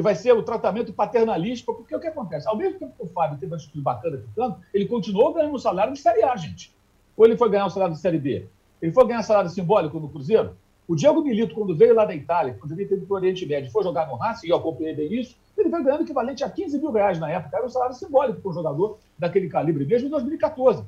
Que 0.00 0.02
vai 0.02 0.14
ser 0.14 0.32
o 0.32 0.42
tratamento 0.42 0.94
paternalista? 0.94 1.70
Porque 1.74 1.94
o 1.94 2.00
que 2.00 2.06
acontece? 2.06 2.48
Ao 2.48 2.56
mesmo 2.56 2.78
tempo 2.78 2.94
que 2.96 3.04
o 3.04 3.06
Fábio 3.06 3.36
teve 3.36 3.52
uma 3.52 3.58
atitude 3.58 3.82
bacana 3.82 4.16
ficando, 4.16 4.56
ele 4.72 4.86
continuou 4.86 5.34
ganhando 5.34 5.54
um 5.54 5.58
salário 5.58 5.92
de 5.92 5.98
Série 5.98 6.22
A, 6.22 6.34
gente. 6.36 6.74
Ou 7.14 7.26
ele 7.26 7.36
foi 7.36 7.50
ganhar 7.50 7.66
um 7.66 7.68
salário 7.68 7.94
de 7.94 8.00
Série 8.00 8.18
B? 8.18 8.46
Ele 8.80 8.92
foi 8.92 9.06
ganhar 9.06 9.22
salário 9.22 9.50
simbólico 9.50 10.00
no 10.00 10.08
Cruzeiro? 10.08 10.56
O 10.88 10.96
Diego 10.96 11.20
Milito, 11.20 11.54
quando 11.54 11.76
veio 11.76 11.94
lá 11.94 12.06
da 12.06 12.14
Itália, 12.14 12.56
quando 12.58 12.72
ele 12.72 12.86
teve 12.86 13.04
o 13.06 13.14
Oriente 13.14 13.44
Médio, 13.44 13.70
foi 13.70 13.84
jogar 13.84 14.08
no 14.08 14.14
Racing, 14.14 14.46
e 14.46 14.50
eu 14.50 14.56
acompanhei 14.56 14.94
bem 14.94 15.12
isso, 15.12 15.36
ele 15.54 15.68
veio 15.68 15.84
ganhando 15.84 16.04
equivalente 16.04 16.42
a 16.42 16.48
15 16.48 16.78
mil 16.78 16.92
reais 16.92 17.20
na 17.20 17.30
época. 17.30 17.58
Era 17.58 17.66
um 17.66 17.68
salário 17.68 17.94
simbólico 17.94 18.40
para 18.40 18.50
um 18.50 18.54
jogador 18.54 18.98
daquele 19.18 19.50
calibre, 19.50 19.84
mesmo 19.84 20.08
em 20.08 20.10
2014. 20.10 20.82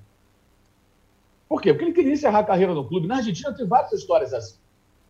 Por 1.51 1.61
quê? 1.61 1.75
Porque 1.75 1.85
ele 1.85 1.93
queria 1.93 2.15
encerrar 2.15 2.39
a 2.39 2.45
carreira 2.45 2.73
no 2.73 2.89
clube. 2.89 3.07
Na 3.07 3.17
Argentina 3.17 3.53
tem 3.53 3.67
várias 3.67 3.93
histórias 3.93 4.33
assim. 4.33 4.57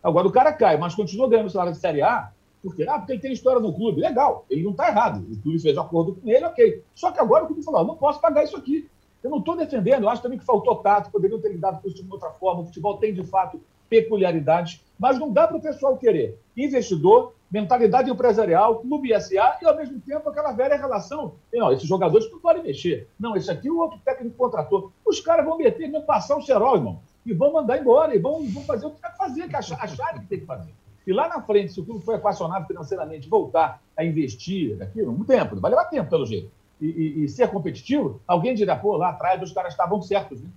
Agora, 0.02 0.26
o 0.26 0.32
cara 0.32 0.52
cai, 0.52 0.76
mas 0.76 0.92
continua 0.92 1.28
ganhando 1.28 1.50
salário 1.50 1.72
de 1.72 1.78
Série 1.78 2.02
A, 2.02 2.32
porque, 2.62 2.84
ah, 2.88 2.98
porque 2.98 3.12
ele 3.12 3.20
tem 3.20 3.32
história 3.32 3.60
no 3.60 3.74
clube. 3.74 4.00
Legal, 4.00 4.46
ele 4.48 4.62
não 4.62 4.70
está 4.70 4.88
errado. 4.88 5.26
O 5.30 5.42
clube 5.42 5.58
fez 5.58 5.76
um 5.76 5.80
acordo 5.80 6.14
com 6.14 6.28
ele, 6.30 6.44
ok. 6.44 6.82
Só 6.94 7.10
que 7.10 7.18
agora 7.18 7.44
o 7.44 7.46
clube 7.48 7.62
falou, 7.64 7.84
não 7.84 7.96
posso 7.96 8.20
pagar 8.20 8.44
isso 8.44 8.56
aqui. 8.56 8.88
Eu 9.22 9.30
não 9.30 9.38
estou 9.38 9.56
defendendo, 9.56 10.02
eu 10.02 10.08
acho 10.08 10.22
também 10.22 10.38
que 10.38 10.44
faltou 10.44 10.76
tato, 10.76 11.10
poderiam 11.10 11.40
ter 11.40 11.50
lidado 11.50 11.80
com 11.80 11.88
isso 11.88 12.02
de 12.02 12.10
outra 12.10 12.30
forma. 12.30 12.62
O 12.62 12.66
futebol 12.66 12.96
tem, 12.98 13.14
de 13.14 13.24
fato, 13.24 13.60
peculiaridades, 13.88 14.80
mas 14.98 15.18
não 15.18 15.30
dá 15.30 15.46
para 15.46 15.56
o 15.56 15.60
pessoal 15.60 15.96
querer 15.96 16.38
investidor, 16.56 17.34
mentalidade 17.50 18.10
empresarial, 18.10 18.80
clube 18.80 19.12
SA 19.20 19.58
e, 19.60 19.66
ao 19.66 19.76
mesmo 19.76 20.00
tempo, 20.00 20.28
aquela 20.28 20.52
velha 20.52 20.76
relação. 20.76 21.34
Não, 21.52 21.72
esses 21.72 21.86
jogadores 21.86 22.30
não 22.32 22.38
podem 22.38 22.62
mexer. 22.62 23.08
Não, 23.18 23.36
esse 23.36 23.50
aqui 23.50 23.70
o 23.70 23.78
outro 23.78 24.00
técnico 24.04 24.36
contratou. 24.36 24.90
Os 25.06 25.20
caras 25.20 25.44
vão 25.44 25.58
meter, 25.58 25.90
vão 25.90 26.02
passar 26.02 26.36
o 26.36 26.42
cerol, 26.42 26.76
irmão, 26.76 27.00
e 27.24 27.32
vão 27.32 27.52
mandar 27.52 27.78
embora, 27.78 28.14
e 28.14 28.18
vão, 28.18 28.44
vão 28.48 28.62
fazer 28.64 28.86
o 28.86 28.90
que 28.90 29.02
tem 29.02 29.10
que 29.10 29.16
fazer, 29.16 29.48
que 29.48 29.56
achar, 29.56 29.82
achar 29.82 30.14
que 30.14 30.26
tem 30.26 30.40
que 30.40 30.46
fazer. 30.46 30.72
E 31.06 31.12
lá 31.12 31.28
na 31.28 31.42
frente, 31.42 31.72
se 31.72 31.80
o 31.80 31.84
clube 31.84 32.04
for 32.04 32.14
equacionado 32.14 32.66
financeiramente, 32.66 33.28
voltar 33.28 33.82
a 33.96 34.04
investir 34.04 34.76
daqui, 34.76 35.02
um 35.02 35.24
tempo, 35.24 35.56
vai 35.56 35.70
levar 35.70 35.86
tempo, 35.86 36.08
pelo 36.08 36.26
jeito, 36.26 36.50
e, 36.80 36.86
e, 36.86 37.24
e 37.24 37.28
ser 37.28 37.48
competitivo, 37.48 38.20
alguém 38.26 38.54
dirá, 38.54 38.76
pô, 38.76 38.96
lá 38.96 39.10
atrás 39.10 39.42
os 39.42 39.52
caras 39.52 39.72
estavam 39.72 40.00
certos, 40.00 40.40
né? 40.40 40.48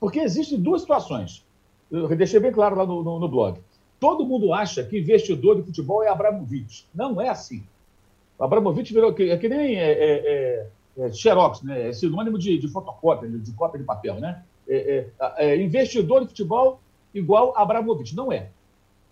Porque 0.00 0.20
existem 0.20 0.60
duas 0.60 0.82
situações 0.82 1.44
eu 1.94 2.16
deixei 2.16 2.40
bem 2.40 2.52
claro 2.52 2.76
lá 2.76 2.84
no, 2.84 3.02
no, 3.02 3.18
no, 3.20 3.28
blog. 3.28 3.60
Todo 4.00 4.26
mundo 4.26 4.52
acha 4.52 4.82
que 4.82 4.98
investidor 4.98 5.56
de 5.56 5.62
futebol 5.62 6.02
é 6.02 6.08
Abramovich. 6.08 6.86
Não 6.94 7.20
é 7.20 7.28
assim. 7.28 7.62
O 8.38 8.44
Abramovich 8.44 8.92
virou 8.92 9.14
é 9.16 9.36
que 9.36 9.48
nem 9.48 9.76
é, 9.76 9.92
é, 9.92 10.66
é, 10.98 11.06
é 11.06 11.12
Xerox, 11.12 11.62
né? 11.62 11.88
é 11.88 11.92
sinônimo 11.92 12.38
de, 12.38 12.58
de 12.58 12.68
fotocópia, 12.68 13.28
de 13.28 13.52
cópia 13.52 13.78
de 13.78 13.86
papel. 13.86 14.16
Né? 14.16 14.42
É, 14.68 15.06
é, 15.38 15.56
investidor 15.62 16.22
de 16.22 16.28
futebol 16.28 16.80
igual 17.14 17.56
Abramovich. 17.56 18.16
Não 18.16 18.32
é. 18.32 18.48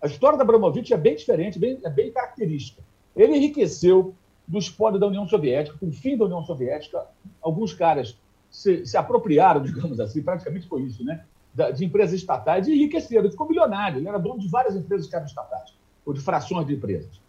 A 0.03 0.07
história 0.07 0.37
da 0.37 0.43
Abramovich 0.43 0.93
é 0.93 0.97
bem 0.97 1.15
diferente, 1.15 1.57
bem, 1.57 1.79
é 1.81 1.89
bem 1.89 2.11
característica. 2.11 2.83
Ele 3.15 3.37
enriqueceu 3.37 4.13
do 4.45 4.59
espólio 4.59 4.99
da 4.99 5.07
União 5.07 5.25
Soviética, 5.25 5.77
com 5.79 5.87
o 5.87 5.93
fim 5.93 6.17
da 6.17 6.25
União 6.25 6.43
Soviética. 6.43 7.07
Alguns 7.41 7.73
caras 7.73 8.19
se, 8.51 8.85
se 8.85 8.97
apropriaram, 8.97 9.61
digamos 9.63 10.01
assim, 10.01 10.21
praticamente 10.21 10.67
foi 10.67 10.81
isso, 10.81 11.05
né? 11.05 11.23
de 11.73 11.85
empresas 11.85 12.15
estatais 12.15 12.67
e 12.67 12.73
enriqueceram. 12.73 13.31
Ficou 13.31 13.47
milionário. 13.47 13.99
Ele 13.99 14.09
era 14.09 14.17
dono 14.17 14.39
de 14.39 14.49
várias 14.49 14.75
empresas 14.75 15.07
que 15.07 15.15
eram 15.15 15.25
estatais, 15.25 15.73
ou 16.05 16.13
de 16.13 16.19
frações 16.19 16.67
de 16.67 16.73
empresas. 16.73 17.21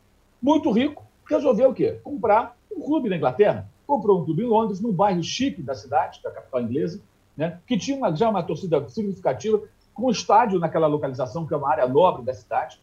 Muito 0.42 0.72
rico, 0.72 1.04
resolveu 1.30 1.70
o 1.70 1.74
quê? 1.74 2.00
Comprar 2.02 2.56
um 2.76 2.80
clube 2.80 3.08
na 3.08 3.16
Inglaterra. 3.16 3.70
Comprou 3.86 4.20
um 4.20 4.24
clube 4.24 4.42
em 4.42 4.46
Londres, 4.46 4.80
num 4.80 4.92
bairro 4.92 5.22
chique 5.22 5.62
da 5.62 5.76
cidade, 5.76 6.20
da 6.24 6.30
capital 6.32 6.62
inglesa, 6.62 7.00
né, 7.36 7.60
que 7.66 7.78
tinha 7.78 7.96
uma, 7.96 8.16
já 8.16 8.28
uma 8.28 8.42
torcida 8.42 8.88
significativa, 8.88 9.62
com 9.94 10.06
um 10.06 10.10
estádio 10.10 10.58
naquela 10.58 10.86
localização, 10.86 11.46
que 11.46 11.54
é 11.54 11.56
uma 11.56 11.70
área 11.70 11.86
nobre 11.86 12.22
da 12.22 12.34
cidade. 12.34 12.80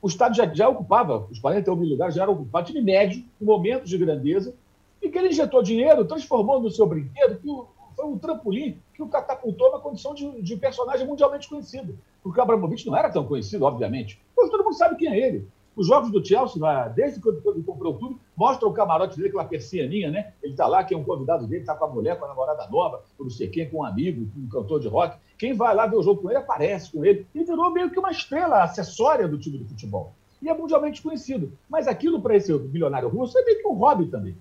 O 0.00 0.08
estádio 0.08 0.36
já, 0.36 0.54
já 0.54 0.68
ocupava, 0.68 1.26
os 1.30 1.38
41 1.38 1.76
mil 1.76 1.88
lugares 1.88 2.14
já 2.14 2.22
era 2.22 2.30
ocupado, 2.30 2.66
time 2.66 2.80
médio, 2.80 3.24
com 3.38 3.44
momentos 3.44 3.90
de 3.90 3.98
grandeza, 3.98 4.54
e 5.02 5.08
que 5.08 5.18
ele 5.18 5.28
injetou 5.28 5.62
dinheiro, 5.62 6.04
transformou 6.04 6.60
no 6.60 6.70
seu 6.70 6.86
brinquedo, 6.86 7.38
que 7.38 7.48
o, 7.48 7.66
foi 7.94 8.06
um 8.06 8.18
trampolim 8.18 8.80
que 8.94 9.02
o 9.02 9.08
catapultou 9.08 9.72
na 9.72 9.78
condição 9.78 10.14
de, 10.14 10.40
de 10.40 10.56
personagem 10.56 11.06
mundialmente 11.06 11.48
conhecido. 11.48 11.98
Porque 12.22 12.38
o 12.38 12.42
Abramovich 12.42 12.86
não 12.86 12.96
era 12.96 13.10
tão 13.10 13.24
conhecido, 13.24 13.64
obviamente. 13.64 14.20
Mas 14.36 14.50
todo 14.50 14.64
mundo 14.64 14.76
sabe 14.76 14.96
quem 14.96 15.08
é 15.08 15.18
ele. 15.18 15.48
Os 15.74 15.86
jogos 15.86 16.10
do 16.10 16.24
Chelsea, 16.24 16.60
desde 16.88 17.20
que 17.20 17.28
ele 17.28 17.62
comprou 17.62 17.94
o 17.94 17.98
clube, 17.98 18.16
mostra 18.36 18.66
o 18.68 18.72
camarote 18.72 19.16
dele, 19.16 19.28
aquela 19.28 19.44
persianinha, 19.44 20.10
né? 20.10 20.32
Ele 20.42 20.52
está 20.52 20.66
lá, 20.66 20.82
quem 20.82 20.96
é 20.96 21.00
um 21.00 21.04
convidado 21.04 21.46
dele, 21.46 21.60
está 21.60 21.74
com 21.74 21.84
a 21.84 21.88
mulher, 21.88 22.18
com 22.18 22.24
a 22.24 22.28
namorada 22.28 22.66
nova, 22.68 23.02
com 23.16 23.24
não 23.24 23.30
sei 23.30 23.48
quem, 23.48 23.70
com 23.70 23.78
um 23.78 23.84
amigo, 23.84 24.28
com 24.32 24.40
um 24.40 24.48
cantor 24.48 24.80
de 24.80 24.88
rock. 24.88 25.16
Quem 25.38 25.54
vai 25.54 25.74
lá 25.74 25.86
ver 25.86 25.96
o 25.96 26.02
jogo 26.02 26.22
com 26.22 26.30
ele, 26.30 26.38
aparece 26.38 26.90
com 26.90 27.04
ele. 27.04 27.26
E 27.34 27.44
virou 27.44 27.70
meio 27.70 27.90
que 27.90 27.98
uma 27.98 28.10
estrela 28.10 28.64
acessória 28.64 29.28
do 29.28 29.38
time 29.38 29.58
de 29.58 29.64
futebol. 29.64 30.12
E 30.42 30.48
é 30.48 30.54
mundialmente 30.54 31.00
conhecido. 31.00 31.52
Mas 31.68 31.86
aquilo, 31.86 32.20
para 32.20 32.36
esse 32.36 32.56
bilionário 32.58 33.08
russo, 33.08 33.38
é 33.38 33.44
meio 33.44 33.62
que 33.62 33.68
um 33.68 33.74
hobby 33.74 34.06
também. 34.06 34.36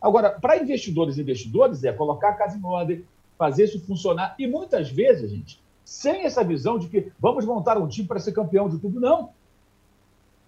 Agora, 0.00 0.30
para 0.30 0.56
investidores 0.56 1.18
e 1.18 1.20
investidores, 1.20 1.84
é 1.84 1.92
colocar 1.92 2.30
a 2.30 2.34
casa 2.34 2.56
em 2.56 2.64
ordem, 2.64 3.04
fazer 3.36 3.64
isso 3.64 3.80
funcionar. 3.86 4.34
E 4.38 4.46
muitas 4.46 4.90
vezes, 4.90 5.30
gente, 5.30 5.62
sem 5.84 6.24
essa 6.24 6.42
visão 6.42 6.78
de 6.78 6.88
que 6.88 7.12
vamos 7.18 7.44
montar 7.44 7.76
um 7.76 7.86
time 7.86 8.08
para 8.08 8.18
ser 8.18 8.32
campeão 8.32 8.68
de 8.68 8.78
tudo, 8.78 8.98
não. 8.98 9.30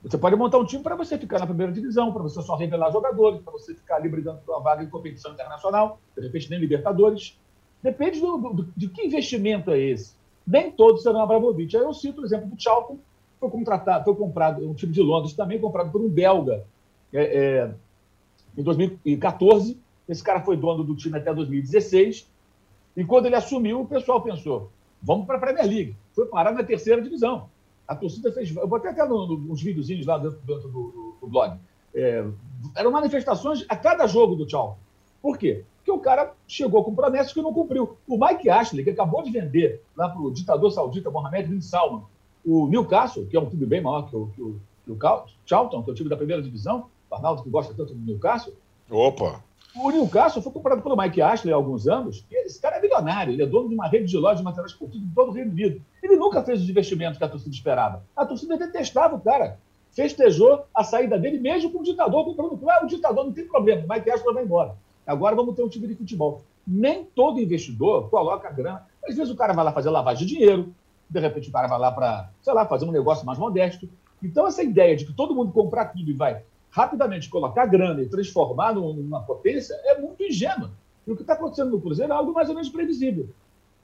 Você 0.02 0.18
pode 0.18 0.34
montar 0.34 0.58
um 0.58 0.64
time 0.64 0.82
para 0.82 0.96
você 0.96 1.18
ficar 1.18 1.38
na 1.38 1.46
primeira 1.46 1.70
divisão, 1.70 2.12
para 2.12 2.22
você 2.22 2.40
só 2.42 2.56
revelar 2.56 2.90
jogadores, 2.90 3.40
para 3.42 3.52
você 3.52 3.74
ficar 3.74 3.96
ali 3.96 4.08
brigando 4.08 4.40
por 4.44 4.54
uma 4.54 4.62
vaga 4.62 4.82
em 4.82 4.88
competição 4.88 5.32
internacional, 5.32 6.00
de 6.16 6.22
repente 6.22 6.50
nem 6.50 6.58
Libertadores. 6.58 7.38
Depende 7.82 8.20
do, 8.20 8.36
do, 8.36 8.72
de 8.76 8.88
que 8.88 9.06
investimento 9.06 9.70
é 9.70 9.78
esse. 9.78 10.14
Nem 10.46 10.70
todos 10.70 11.02
serão 11.02 11.20
Abramovich. 11.20 11.76
Aí 11.76 11.82
eu 11.82 11.92
cito 11.92 12.22
o 12.22 12.24
exemplo 12.24 12.48
do 12.48 12.60
Chalco, 12.60 12.98
foi 13.40 13.50
contratado, 13.50 14.04
foi 14.04 14.14
comprado, 14.14 14.68
um 14.68 14.74
time 14.74 14.92
de 14.92 15.02
Londres 15.02 15.32
também, 15.34 15.60
comprado 15.60 15.90
por 15.90 16.00
um 16.00 16.08
belga. 16.08 16.64
É, 17.12 17.22
é, 17.22 17.74
em 18.56 18.62
2014. 18.62 19.78
Esse 20.08 20.22
cara 20.22 20.40
foi 20.40 20.56
dono 20.56 20.84
do 20.84 20.94
time 20.94 21.16
até 21.16 21.32
2016. 21.32 22.28
E 22.96 23.04
quando 23.04 23.26
ele 23.26 23.36
assumiu, 23.36 23.80
o 23.80 23.86
pessoal 23.86 24.20
pensou: 24.20 24.70
vamos 25.02 25.26
para 25.26 25.36
a 25.36 25.40
Premier 25.40 25.66
League. 25.66 25.96
Foi 26.14 26.26
parar 26.26 26.52
na 26.52 26.62
terceira 26.62 27.00
divisão. 27.00 27.48
A 27.86 27.96
torcida 27.96 28.32
fez. 28.32 28.54
Eu 28.54 28.66
botei 28.66 28.90
até 28.90 29.06
no, 29.06 29.26
no, 29.26 29.52
uns 29.52 29.62
videozinhos 29.62 30.06
lá 30.06 30.18
dentro, 30.18 30.38
dentro 30.44 30.68
do, 30.68 30.90
do, 30.90 31.16
do, 31.20 31.26
blog. 31.26 31.58
É, 31.94 32.24
eram 32.76 32.90
manifestações 32.90 33.64
a 33.68 33.76
cada 33.76 34.06
jogo 34.06 34.34
do 34.34 34.46
Tchau. 34.46 34.78
Por 35.22 35.38
quê? 35.38 35.64
Porque 35.76 35.90
o 35.90 35.98
cara 35.98 36.32
chegou 36.46 36.84
com 36.84 36.94
promessas 36.94 37.32
que 37.32 37.40
não 37.40 37.54
cumpriu. 37.54 37.96
O 38.06 38.18
Mike 38.18 38.50
Ashley, 38.50 38.84
que 38.84 38.90
acabou 38.90 39.22
de 39.22 39.30
vender 39.30 39.82
lá 39.96 40.08
para 40.08 40.20
o 40.20 40.30
ditador 40.30 40.70
saudita 40.70 41.10
Mohamed 41.10 41.48
bin 41.48 41.60
Salman, 41.60 42.02
o 42.44 42.66
Newcastle, 42.66 43.26
que 43.26 43.36
é 43.36 43.40
um 43.40 43.48
time 43.48 43.64
bem 43.66 43.80
maior 43.80 44.08
que 44.08 44.16
o, 44.16 44.26
que 44.28 44.42
o, 44.42 44.60
que 44.84 44.90
o 44.90 44.98
Charlton, 45.46 45.82
que 45.82 45.90
é 45.90 45.92
o 45.92 45.96
time 45.96 46.08
da 46.08 46.16
primeira 46.16 46.42
divisão, 46.42 46.86
o 47.08 47.14
Arnaldo, 47.14 47.42
que 47.42 47.50
gosta 47.50 47.72
tanto 47.74 47.94
do 47.94 48.04
Newcastle. 48.04 48.54
Opa! 48.90 49.42
O 49.74 49.90
Newcastle 49.90 50.42
foi 50.42 50.52
comprado 50.52 50.82
pelo 50.82 50.96
Mike 50.96 51.22
Ashley 51.22 51.52
há 51.52 51.56
alguns 51.56 51.88
anos. 51.88 52.24
esse 52.30 52.60
cara 52.60 52.76
é 52.76 52.80
milionário, 52.80 53.32
ele 53.32 53.42
é 53.42 53.46
dono 53.46 53.68
de 53.68 53.74
uma 53.74 53.88
rede 53.88 54.04
de 54.04 54.18
lojas 54.18 54.38
de 54.38 54.44
materiais 54.44 54.72
esportivos 54.72 55.06
em 55.06 55.14
todo 55.14 55.30
o 55.30 55.32
Reino 55.32 55.50
Unido. 55.50 55.80
Ele 56.02 56.16
nunca 56.16 56.42
fez 56.42 56.60
os 56.60 56.68
investimentos 56.68 57.16
que 57.16 57.24
a 57.24 57.28
torcida 57.28 57.54
esperava. 57.54 58.04
A 58.14 58.26
torcida 58.26 58.58
detestava 58.58 59.16
o 59.16 59.20
cara. 59.20 59.58
Festejou 59.90 60.64
a 60.74 60.84
saída 60.84 61.18
dele, 61.18 61.38
mesmo 61.38 61.70
com 61.70 61.78
o 61.78 61.82
ditador 61.82 62.24
comprando. 62.24 62.58
Ah, 62.68 62.84
o 62.84 62.86
ditador 62.86 63.24
não 63.24 63.32
tem 63.32 63.46
problema, 63.46 63.84
o 63.84 63.88
Mike 63.88 64.10
Ashley 64.10 64.34
vai 64.34 64.44
embora. 64.44 64.76
Agora 65.06 65.34
vamos 65.34 65.54
ter 65.54 65.62
um 65.62 65.68
time 65.68 65.86
de 65.86 65.94
futebol. 65.94 66.42
Nem 66.66 67.04
todo 67.04 67.40
investidor 67.40 68.08
coloca 68.08 68.50
grana. 68.50 68.86
Às 69.06 69.16
vezes 69.16 69.32
o 69.32 69.36
cara 69.36 69.52
vai 69.52 69.64
lá 69.64 69.72
fazer 69.72 69.90
lavagem 69.90 70.26
de 70.26 70.34
dinheiro, 70.34 70.72
de 71.10 71.20
repente 71.20 71.48
o 71.48 71.52
cara 71.52 71.68
vai 71.68 71.78
lá 71.78 71.90
para, 71.90 72.30
sei 72.40 72.52
lá, 72.52 72.64
fazer 72.66 72.84
um 72.84 72.92
negócio 72.92 73.26
mais 73.26 73.38
modesto. 73.38 73.88
Então, 74.22 74.46
essa 74.46 74.62
ideia 74.62 74.96
de 74.96 75.04
que 75.04 75.12
todo 75.12 75.34
mundo 75.34 75.52
comprar 75.52 75.86
tudo 75.86 76.08
e 76.08 76.12
vai 76.12 76.42
rapidamente 76.70 77.28
colocar 77.28 77.66
grana 77.66 78.00
e 78.00 78.08
transformar 78.08 78.72
numa 78.74 79.20
potência 79.22 79.74
é 79.84 80.00
muito 80.00 80.22
ingênuo. 80.22 80.70
E 81.06 81.12
o 81.12 81.16
que 81.16 81.22
está 81.22 81.34
acontecendo 81.34 81.70
no 81.70 81.80
Cruzeiro 81.80 82.12
é 82.12 82.16
algo 82.16 82.32
mais 82.32 82.48
ou 82.48 82.54
menos 82.54 82.70
previsível. 82.70 83.28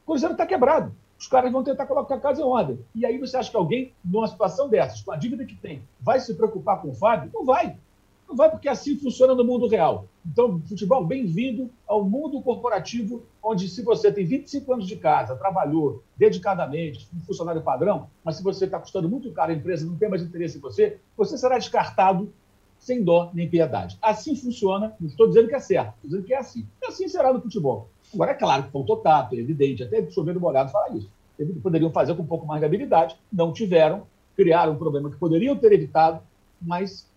O 0.05 0.13
Cruzeiro 0.13 0.33
está 0.33 0.47
quebrado. 0.47 0.95
Os 1.19 1.27
caras 1.27 1.51
vão 1.51 1.65
tentar 1.65 1.85
colocar 1.87 2.15
a 2.15 2.21
casa 2.21 2.41
em 2.41 2.45
ordem. 2.45 2.79
E 2.95 3.05
aí 3.05 3.19
você 3.19 3.37
acha 3.37 3.51
que 3.51 3.57
alguém, 3.57 3.93
numa 4.05 4.29
situação 4.29 4.69
dessas, 4.69 5.03
com 5.03 5.11
a 5.11 5.17
dívida 5.17 5.45
que 5.45 5.57
tem, 5.57 5.83
vai 6.01 6.21
se 6.21 6.33
preocupar 6.35 6.81
com 6.81 6.91
o 6.91 6.95
Fábio? 6.95 7.31
Não 7.35 7.45
vai. 7.45 7.77
Não 8.29 8.37
vai 8.37 8.51
porque 8.51 8.69
assim 8.69 8.95
funciona 8.95 9.35
no 9.35 9.43
mundo 9.43 9.67
real. 9.67 10.07
Então, 10.27 10.61
futebol, 10.69 11.03
bem-vindo 11.03 11.71
ao 11.87 12.05
mundo 12.05 12.43
corporativo, 12.43 13.23
onde 13.43 13.67
se 13.71 13.81
você 13.81 14.13
tem 14.13 14.27
25 14.27 14.71
anos 14.71 14.87
de 14.87 14.97
casa, 14.97 15.35
trabalhou 15.35 16.03
dedicadamente, 16.15 17.09
um 17.17 17.21
funcionário 17.21 17.63
padrão, 17.63 18.11
mas 18.23 18.37
se 18.37 18.43
você 18.43 18.67
está 18.67 18.79
custando 18.79 19.09
muito 19.09 19.33
caro 19.33 19.51
a 19.51 19.55
empresa, 19.55 19.87
não 19.87 19.97
tem 19.97 20.11
mais 20.11 20.21
interesse 20.21 20.59
em 20.59 20.61
você, 20.61 20.99
você 21.17 21.39
será 21.39 21.57
descartado 21.57 22.31
sem 22.79 23.03
dó 23.03 23.31
nem 23.33 23.49
piedade. 23.49 23.97
Assim 24.03 24.37
funciona, 24.37 24.95
não 25.01 25.09
estou 25.09 25.27
dizendo 25.27 25.49
que 25.49 25.55
é 25.55 25.61
certo, 25.61 25.95
estou 25.95 26.11
dizendo 26.11 26.27
que 26.27 26.35
é 26.35 26.39
assim. 26.39 26.67
E 26.83 26.87
assim 26.87 27.09
será 27.09 27.33
no 27.33 27.41
futebol. 27.41 27.89
Agora, 28.13 28.33
é 28.33 28.35
claro 28.35 28.65
que 28.65 28.71
faltou 28.71 28.99
tato, 28.99 29.35
é 29.35 29.39
evidente, 29.39 29.83
até 29.83 30.07
chovendo 30.11 30.39
molhado 30.39 30.71
falar 30.71 30.95
isso. 30.95 31.11
Eles 31.39 31.57
poderiam 31.63 31.91
fazer 31.91 32.15
com 32.15 32.23
um 32.25 32.27
pouco 32.27 32.47
mais 32.47 32.61
de 32.61 32.67
habilidade, 32.67 33.17
não 33.33 33.55
tiveram, 33.55 34.07
criaram 34.37 34.75
um 34.75 34.79
problema 34.79 35.11
que 35.11 35.17
poderiam 35.17 35.57
ter 35.57 35.73
evitado, 35.73 36.21
mas 36.61 37.09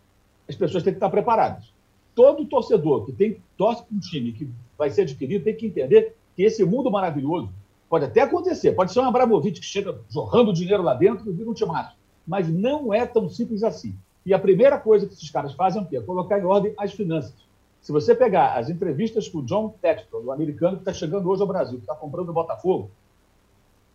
as 0.48 0.56
pessoas 0.56 0.84
têm 0.84 0.94
que 0.94 0.98
estar 0.98 1.10
preparadas. 1.10 1.72
Todo 2.14 2.46
torcedor 2.46 3.06
que 3.06 3.12
tem 3.12 3.38
torce 3.58 3.84
para 3.84 3.96
um 3.96 4.00
time 4.00 4.34
que 4.34 4.50
vai 4.78 4.90
ser 4.90 5.04
adquirido 5.04 5.44
tem 5.44 5.56
que 5.56 5.68
entender 5.68 6.16
que 6.36 6.44
esse 6.44 6.64
mundo 6.64 6.92
maravilhoso 6.92 7.50
pode 7.90 8.06
até 8.06 8.22
acontecer, 8.22 8.72
pode 8.72 8.94
ser 8.94 9.00
um 9.00 9.06
Abramovich 9.06 9.60
que 9.60 9.66
chega 9.66 10.00
jorrando 10.10 10.54
dinheiro 10.54 10.82
lá 10.82 10.94
dentro 10.94 11.30
e 11.30 11.34
vira 11.34 11.50
um 11.50 11.54
timaço, 11.54 11.96
mas 12.26 12.48
não 12.48 12.94
é 12.94 13.06
tão 13.06 13.30
simples 13.30 13.64
assim. 13.64 13.96
E 14.26 14.34
a 14.34 14.40
primeira 14.40 14.78
coisa 14.78 15.06
que 15.06 15.14
esses 15.14 15.30
caras 15.30 15.54
fazem 15.54 15.86
é, 15.92 16.00
colocar 16.00 16.40
em 16.40 16.44
ordem 16.44 16.74
as 16.78 16.94
finanças. 16.94 17.34
Se 17.82 17.92
você 17.92 18.14
pegar 18.14 18.58
as 18.58 18.70
entrevistas 18.70 19.28
com 19.28 19.40
o 19.40 19.44
John 19.44 19.74
Textor, 19.82 20.24
o 20.24 20.32
americano 20.32 20.78
que 20.78 20.84
está 20.84 20.94
chegando 20.94 21.30
hoje 21.30 21.42
ao 21.42 21.48
Brasil, 21.48 21.78
que 21.78 21.84
está 21.84 21.96
comprando 21.96 22.30
o 22.30 22.34
Botafogo, 22.34 22.92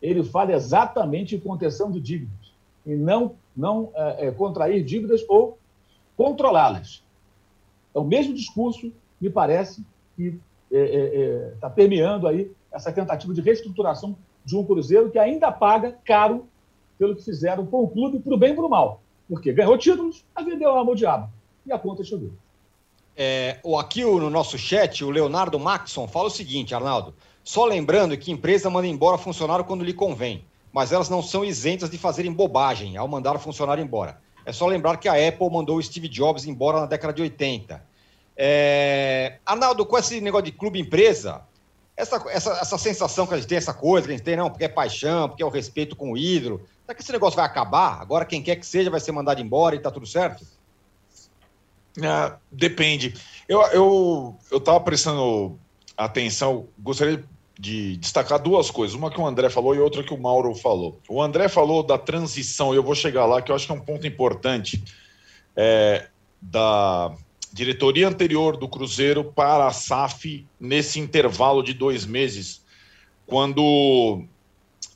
ele 0.03 0.25
fala 0.25 0.53
exatamente 0.53 1.37
em 1.37 1.41
contenção 1.41 1.91
de 1.91 2.01
dívidas 2.01 2.53
e 2.85 2.95
não, 2.95 3.35
não 3.57 3.91
é, 3.95 4.31
contrair 4.31 4.85
dívidas 4.85 5.25
ou 5.29 5.59
controlá-las. 6.17 7.05
É 7.95 7.99
o 7.99 8.05
mesmo 8.05 8.35
discurso, 8.35 8.93
me 9.21 9.31
parece, 9.31 9.85
que 10.17 10.41
está 10.71 10.79
é, 10.79 10.81
é, 10.81 11.67
é, 11.67 11.71
permeando 11.71 12.27
aí 12.27 12.51
essa 12.73 12.93
tentativa 12.93 13.33
de 13.33 13.41
reestruturação 13.41 14.17
de 14.45 14.57
um 14.57 14.65
Cruzeiro 14.65 15.11
que 15.11 15.19
ainda 15.19 15.51
paga 15.51 15.97
caro 16.05 16.47
pelo 16.99 17.15
que 17.15 17.23
fizeram 17.23 17.67
com 17.67 17.83
o 17.83 17.89
clube, 17.89 18.21
para 18.21 18.35
o 18.35 18.39
bem 18.39 18.53
e 18.53 18.55
para 18.55 18.67
o 18.67 18.71
mal. 18.71 19.03
Porque 19.29 19.53
ganhou 19.53 19.77
títulos, 19.77 20.25
a 20.35 20.43
vendeu 20.43 20.71
a 20.71 20.79
alma 20.79 20.93
ao 20.93 20.97
diabo. 20.97 21.29
E 21.65 21.73
a 21.73 21.79
conta 21.79 22.05
chegou. 22.05 22.31
É, 23.17 23.59
aqui 23.81 24.05
no 24.05 24.31
nosso 24.31 24.59
chat, 24.59 25.05
o 25.05 25.11
Leonardo 25.11 25.59
Maxson 25.59 26.07
fala 26.07 26.27
o 26.27 26.31
seguinte, 26.31 26.75
Arnaldo. 26.75 27.15
Só 27.43 27.65
lembrando 27.65 28.17
que 28.17 28.31
empresa 28.31 28.69
manda 28.69 28.87
embora 28.87 29.17
funcionário 29.17 29.65
quando 29.65 29.85
lhe 29.85 29.93
convém, 29.93 30.45
mas 30.73 30.93
elas 30.93 31.09
não 31.09 31.23
são 31.23 31.45
isentas 31.45 31.89
de 31.89 31.97
fazerem 31.97 32.33
bobagem 32.33 32.97
ao 32.97 33.09
mandar 33.09 33.37
o 33.37 33.39
funcionário 33.39 33.83
embora. 33.83 34.21
É 34.47 34.53
só 34.53 34.67
lembrar 34.67 34.97
que 34.97 35.09
a 35.09 35.29
Apple 35.29 35.51
mandou 35.51 35.77
o 35.77 35.83
Steve 35.83 36.09
Jobs 36.09 36.47
embora 36.47 36.79
na 36.79 36.87
década 36.87 37.13
de 37.13 37.21
80. 37.21 37.83
É... 38.37 39.39
Arnaldo, 39.45 39.85
com 39.85 39.99
esse 39.99 40.21
negócio 40.21 40.45
de 40.45 40.53
clube-empresa, 40.53 41.43
essa, 41.97 42.23
essa, 42.29 42.53
essa 42.53 42.79
sensação 42.79 43.27
que 43.27 43.35
a 43.35 43.39
gente 43.39 43.49
tem, 43.49 43.59
essa 43.59 43.75
coisa 43.75 44.07
que 44.07 44.13
a 44.13 44.17
gente 44.17 44.25
tem, 44.25 44.37
não, 44.37 44.49
porque 44.49 44.65
é 44.65 44.69
paixão, 44.69 45.29
porque 45.29 45.43
é 45.43 45.47
o 45.47 45.49
respeito 45.49 45.97
com 45.97 46.13
o 46.13 46.17
ídolo, 46.17 46.61
será 46.85 46.95
que 46.95 47.03
esse 47.03 47.11
negócio 47.11 47.37
vai 47.37 47.45
acabar? 47.45 48.01
Agora 48.01 48.25
quem 48.25 48.41
quer 48.41 48.55
que 48.55 48.65
seja 48.65 48.89
vai 48.89 49.01
ser 49.01 49.11
mandado 49.11 49.41
embora 49.41 49.75
e 49.75 49.81
tá 49.81 49.91
tudo 49.91 50.07
certo? 50.07 50.47
É, 52.01 52.33
depende. 52.53 53.15
Eu 53.49 53.63
eu, 53.69 54.37
eu 54.51 54.81
prestando 54.81 55.59
atenção, 55.97 56.69
gostaria 56.79 57.17
de 57.17 57.25
destacar 57.59 58.39
duas 58.39 58.71
coisas. 58.71 58.95
Uma 58.95 59.11
que 59.11 59.21
o 59.21 59.27
André 59.27 59.49
falou 59.49 59.75
e 59.75 59.79
outra 59.79 60.03
que 60.03 60.13
o 60.13 60.21
Mauro 60.21 60.55
falou. 60.55 61.01
O 61.09 61.23
André 61.23 61.49
falou 61.49 61.83
da 61.83 61.97
transição, 61.97 62.75
e 62.75 62.77
eu 62.77 62.83
vou 62.83 62.95
chegar 62.95 63.25
lá, 63.25 63.41
que 63.41 63.51
eu 63.51 63.57
acho 63.57 63.67
que 63.67 63.73
é 63.73 63.75
um 63.75 63.81
ponto 63.81 64.07
importante 64.07 64.83
é, 65.57 66.09
da 66.41 67.15
diretoria 67.53 68.07
anterior 68.07 68.57
do 68.57 68.69
Cruzeiro 68.69 69.25
para 69.25 69.67
a 69.67 69.73
SAF 69.73 70.47
nesse 70.61 71.01
intervalo 71.01 71.63
de 71.63 71.73
dois 71.73 72.05
meses, 72.05 72.63
quando 73.27 74.25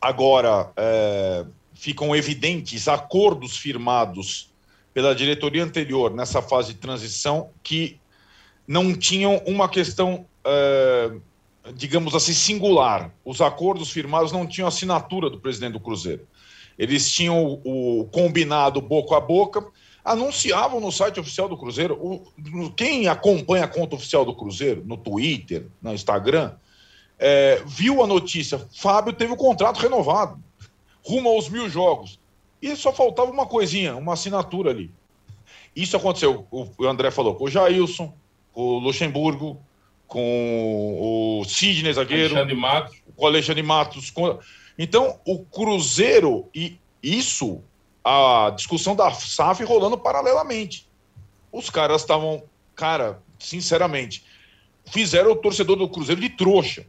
agora 0.00 0.70
é, 0.76 1.46
ficam 1.72 2.14
evidentes 2.14 2.86
acordos 2.86 3.56
firmados 3.56 4.52
pela 4.92 5.14
diretoria 5.14 5.64
anterior 5.64 6.12
nessa 6.12 6.42
fase 6.42 6.74
de 6.74 6.80
transição 6.80 7.50
que 7.62 7.98
não 8.66 8.94
tinham 8.94 9.42
uma 9.46 9.68
questão 9.68 10.26
é, 10.44 11.12
digamos 11.74 12.14
assim, 12.14 12.32
singular. 12.32 13.12
Os 13.24 13.40
acordos 13.40 13.90
firmados 13.90 14.32
não 14.32 14.46
tinham 14.46 14.68
assinatura 14.68 15.28
do 15.28 15.40
presidente 15.40 15.72
do 15.72 15.80
Cruzeiro. 15.80 16.26
Eles 16.78 17.10
tinham 17.10 17.60
o, 17.64 18.08
combinado 18.10 18.80
boca 18.80 19.16
a 19.16 19.20
boca, 19.20 19.66
anunciavam 20.04 20.80
no 20.80 20.90
site 20.90 21.20
oficial 21.20 21.48
do 21.48 21.56
Cruzeiro. 21.56 21.94
O, 21.94 22.70
quem 22.70 23.06
acompanha 23.06 23.64
a 23.64 23.68
conta 23.68 23.96
oficial 23.96 24.24
do 24.24 24.34
Cruzeiro, 24.34 24.82
no 24.86 24.96
Twitter, 24.96 25.66
no 25.82 25.92
Instagram, 25.92 26.52
é, 27.18 27.62
viu 27.66 28.02
a 28.02 28.06
notícia: 28.06 28.66
Fábio 28.74 29.12
teve 29.12 29.32
o 29.32 29.36
contrato 29.36 29.78
renovado, 29.78 30.42
rumo 31.04 31.28
aos 31.28 31.48
mil 31.48 31.68
jogos. 31.68 32.18
E 32.62 32.74
só 32.76 32.92
faltava 32.92 33.30
uma 33.30 33.46
coisinha, 33.46 33.96
uma 33.96 34.14
assinatura 34.14 34.70
ali. 34.70 34.90
Isso 35.74 35.96
aconteceu, 35.96 36.46
o 36.50 36.86
André 36.86 37.10
falou, 37.10 37.34
com 37.34 37.44
o 37.44 37.50
Jailson, 37.50 38.12
com 38.52 38.60
o 38.60 38.78
Luxemburgo, 38.78 39.58
com 40.10 41.40
o 41.40 41.44
Sidney 41.44 41.92
zagueiro, 41.92 42.34
Alexandre 42.34 42.56
Matos. 42.56 42.96
com 43.14 43.24
o 43.24 43.26
Alexandre 43.28 43.62
Matos. 43.62 44.10
Com... 44.10 44.38
Então, 44.76 45.20
o 45.24 45.38
Cruzeiro, 45.44 46.48
e 46.52 46.78
isso, 47.00 47.62
a 48.04 48.52
discussão 48.54 48.96
da 48.96 49.12
SAF 49.12 49.62
rolando 49.62 49.96
paralelamente. 49.96 50.88
Os 51.52 51.70
caras 51.70 52.02
estavam, 52.02 52.42
cara, 52.74 53.22
sinceramente, 53.38 54.24
fizeram 54.84 55.30
o 55.30 55.36
torcedor 55.36 55.76
do 55.76 55.88
Cruzeiro 55.88 56.20
de 56.20 56.28
trouxa, 56.28 56.84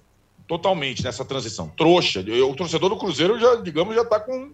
totalmente 0.48 1.04
nessa 1.04 1.24
transição. 1.24 1.70
Trouxa. 1.78 2.22
O 2.22 2.56
torcedor 2.56 2.90
do 2.90 2.98
Cruzeiro 2.98 3.40
já, 3.40 3.56
digamos, 3.58 3.94
já 3.94 4.02
está 4.02 4.20
com. 4.20 4.52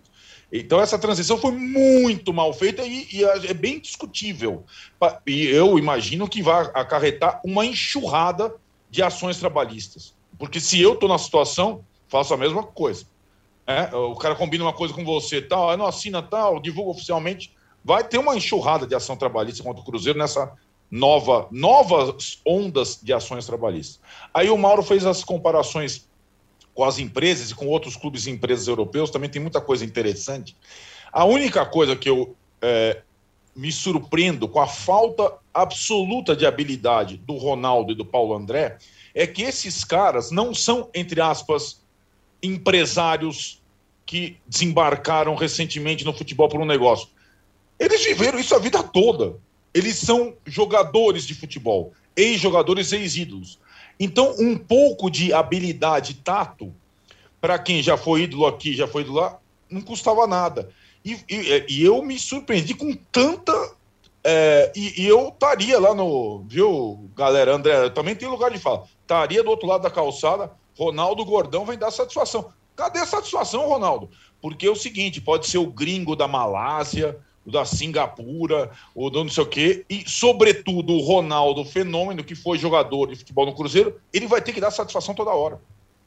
Então, 0.52 0.80
essa 0.80 0.98
transição 0.98 1.38
foi 1.38 1.52
muito 1.52 2.34
mal 2.34 2.54
feita 2.54 2.84
e, 2.84 3.08
e, 3.12 3.24
é 3.24 3.54
bem 3.54 3.80
discutível. 3.80 4.64
E 5.26 5.46
eu 5.46 5.78
imagino 5.78 6.28
que 6.28 6.42
vai 6.42 6.72
acarretar 6.74 7.42
uma 7.44 7.66
enxurrada 7.66 8.56
de 8.90 9.04
ações 9.04 9.38
trabalhistas. 9.38 10.14
Porque 10.40 10.60
se 10.60 10.80
eu 10.80 10.94
estou 10.94 11.10
na 11.10 11.18
situação, 11.18 11.84
faço 12.08 12.34
a 12.34 12.38
mesma 12.38 12.64
coisa. 12.64 13.06
É, 13.66 13.94
o 13.94 14.16
cara 14.16 14.36
combina 14.36 14.64
uma 14.64 14.72
coisa 14.72 14.94
com 14.94 15.04
você, 15.04 15.42
tal, 15.42 15.76
não 15.76 15.86
assina 15.86 16.22
tal, 16.22 16.62
divulga 16.62 16.92
oficialmente. 16.92 17.54
Vai 17.84 18.04
ter 18.04 18.18
uma 18.18 18.36
enxurrada 18.36 18.88
de 18.88 18.96
ação 18.96 19.18
trabalhista 19.18 19.64
contra 19.64 19.82
o 19.82 19.86
Cruzeiro 19.86 20.18
nessa 20.18 20.54
nova, 20.90 21.48
novas 21.52 22.40
ondas 22.46 23.00
de 23.02 23.12
ações 23.12 23.46
trabalhistas. 23.46 24.00
Aí 24.34 24.50
o 24.50 24.58
Mauro 24.58 24.82
fez 24.82 25.06
as 25.06 25.24
comparações 25.24 26.08
com 26.78 26.84
as 26.84 27.00
empresas 27.00 27.50
e 27.50 27.56
com 27.56 27.66
outros 27.66 27.96
clubes 27.96 28.28
e 28.28 28.30
empresas 28.30 28.68
europeus, 28.68 29.10
também 29.10 29.28
tem 29.28 29.42
muita 29.42 29.60
coisa 29.60 29.84
interessante. 29.84 30.56
A 31.12 31.26
única 31.26 31.66
coisa 31.66 31.96
que 31.96 32.08
eu 32.08 32.36
é, 32.62 33.02
me 33.56 33.72
surpreendo 33.72 34.48
com 34.48 34.60
a 34.60 34.68
falta 34.68 35.34
absoluta 35.52 36.36
de 36.36 36.46
habilidade 36.46 37.18
do 37.18 37.36
Ronaldo 37.36 37.94
e 37.94 37.96
do 37.96 38.06
Paulo 38.06 38.36
André 38.36 38.78
é 39.16 39.26
que 39.26 39.42
esses 39.42 39.84
caras 39.84 40.30
não 40.30 40.54
são, 40.54 40.88
entre 40.94 41.20
aspas, 41.20 41.82
empresários 42.44 43.60
que 44.06 44.38
desembarcaram 44.46 45.34
recentemente 45.34 46.06
no 46.06 46.13
futebol 46.13 46.48
por 46.48 46.62
um 46.62 46.66
negócio. 46.66 47.10
Eles 47.80 48.06
viveram 48.06 48.38
isso 48.38 48.54
a 48.54 48.60
vida 48.60 48.84
toda. 48.84 49.36
Eles 49.74 49.96
são 49.96 50.36
jogadores 50.46 51.26
de 51.26 51.34
futebol, 51.34 51.92
ex-jogadores, 52.16 52.92
ex-ídolos. 52.92 53.58
Então, 54.00 54.36
um 54.40 54.58
pouco 54.58 55.10
de 55.10 55.34
habilidade 55.34 56.16
tato, 56.16 56.74
para 57.42 57.58
quem 57.58 57.82
já 57.82 57.98
foi 57.98 58.24
ídolo 58.24 58.46
aqui, 58.46 58.74
já 58.74 58.88
foi 58.88 59.02
ídolo 59.02 59.20
lá, 59.20 59.40
não 59.70 59.82
custava 59.82 60.28
nada. 60.28 60.70
E, 61.04 61.18
e, 61.30 61.66
e 61.70 61.84
eu 61.84 62.02
me 62.04 62.20
surpreendi 62.20 62.74
com 62.74 62.94
tanta. 63.12 63.54
É, 64.24 64.72
e, 64.76 65.04
e, 65.04 65.08
eu 65.08 65.30
estaria 65.30 65.80
lá 65.80 65.96
no. 65.96 66.44
Viu, 66.48 67.10
galera? 67.16 67.56
André, 67.56 67.90
também 67.92 68.16
tem 68.16 68.28
lugar 68.28 68.52
de 68.52 68.60
fala. 68.60 68.84
Estaria 69.02 69.42
do 69.42 69.50
outro 69.50 69.68
lado 69.68 69.84
da 69.84 69.90
calçada. 69.90 70.52
Ronaldo 70.78 71.24
Gordão 71.24 71.66
vem 71.66 71.78
dar 71.78 71.92
satisfação. 71.92 72.52
Cadê 72.76 73.00
a 73.00 73.06
satisfação, 73.06 73.68
Ronaldo? 73.68 74.10
Porque 74.42 74.68
é 74.68 74.70
o 74.70 74.76
seguinte: 74.76 75.22
pode 75.22 75.48
ser 75.48 75.58
o 75.60 75.68
gringo 75.68 76.16
da 76.16 76.28
Malásia, 76.28 77.18
da 77.52 77.64
Singapura, 77.64 78.70
o 78.94 79.10
do 79.10 79.24
não 79.24 79.32
sei 79.32 79.44
o 79.44 79.48
quê, 79.48 79.86
e, 79.90 80.04
sobretudo, 80.08 80.94
o 80.94 81.02
Ronaldo, 81.02 81.64
fenômeno 81.64 82.24
que 82.24 82.36
foi 82.36 82.58
jogador 82.58 83.08
de 83.08 83.16
futebol 83.16 83.46
no 83.46 83.56
Cruzeiro, 83.56 84.00
ele 84.12 84.28
vai 84.28 84.42
ter 84.42 84.52
que 84.52 84.60
dar 84.60 84.72
satisfação 84.72 85.16
toda 85.16 85.32
hora. 85.32 85.62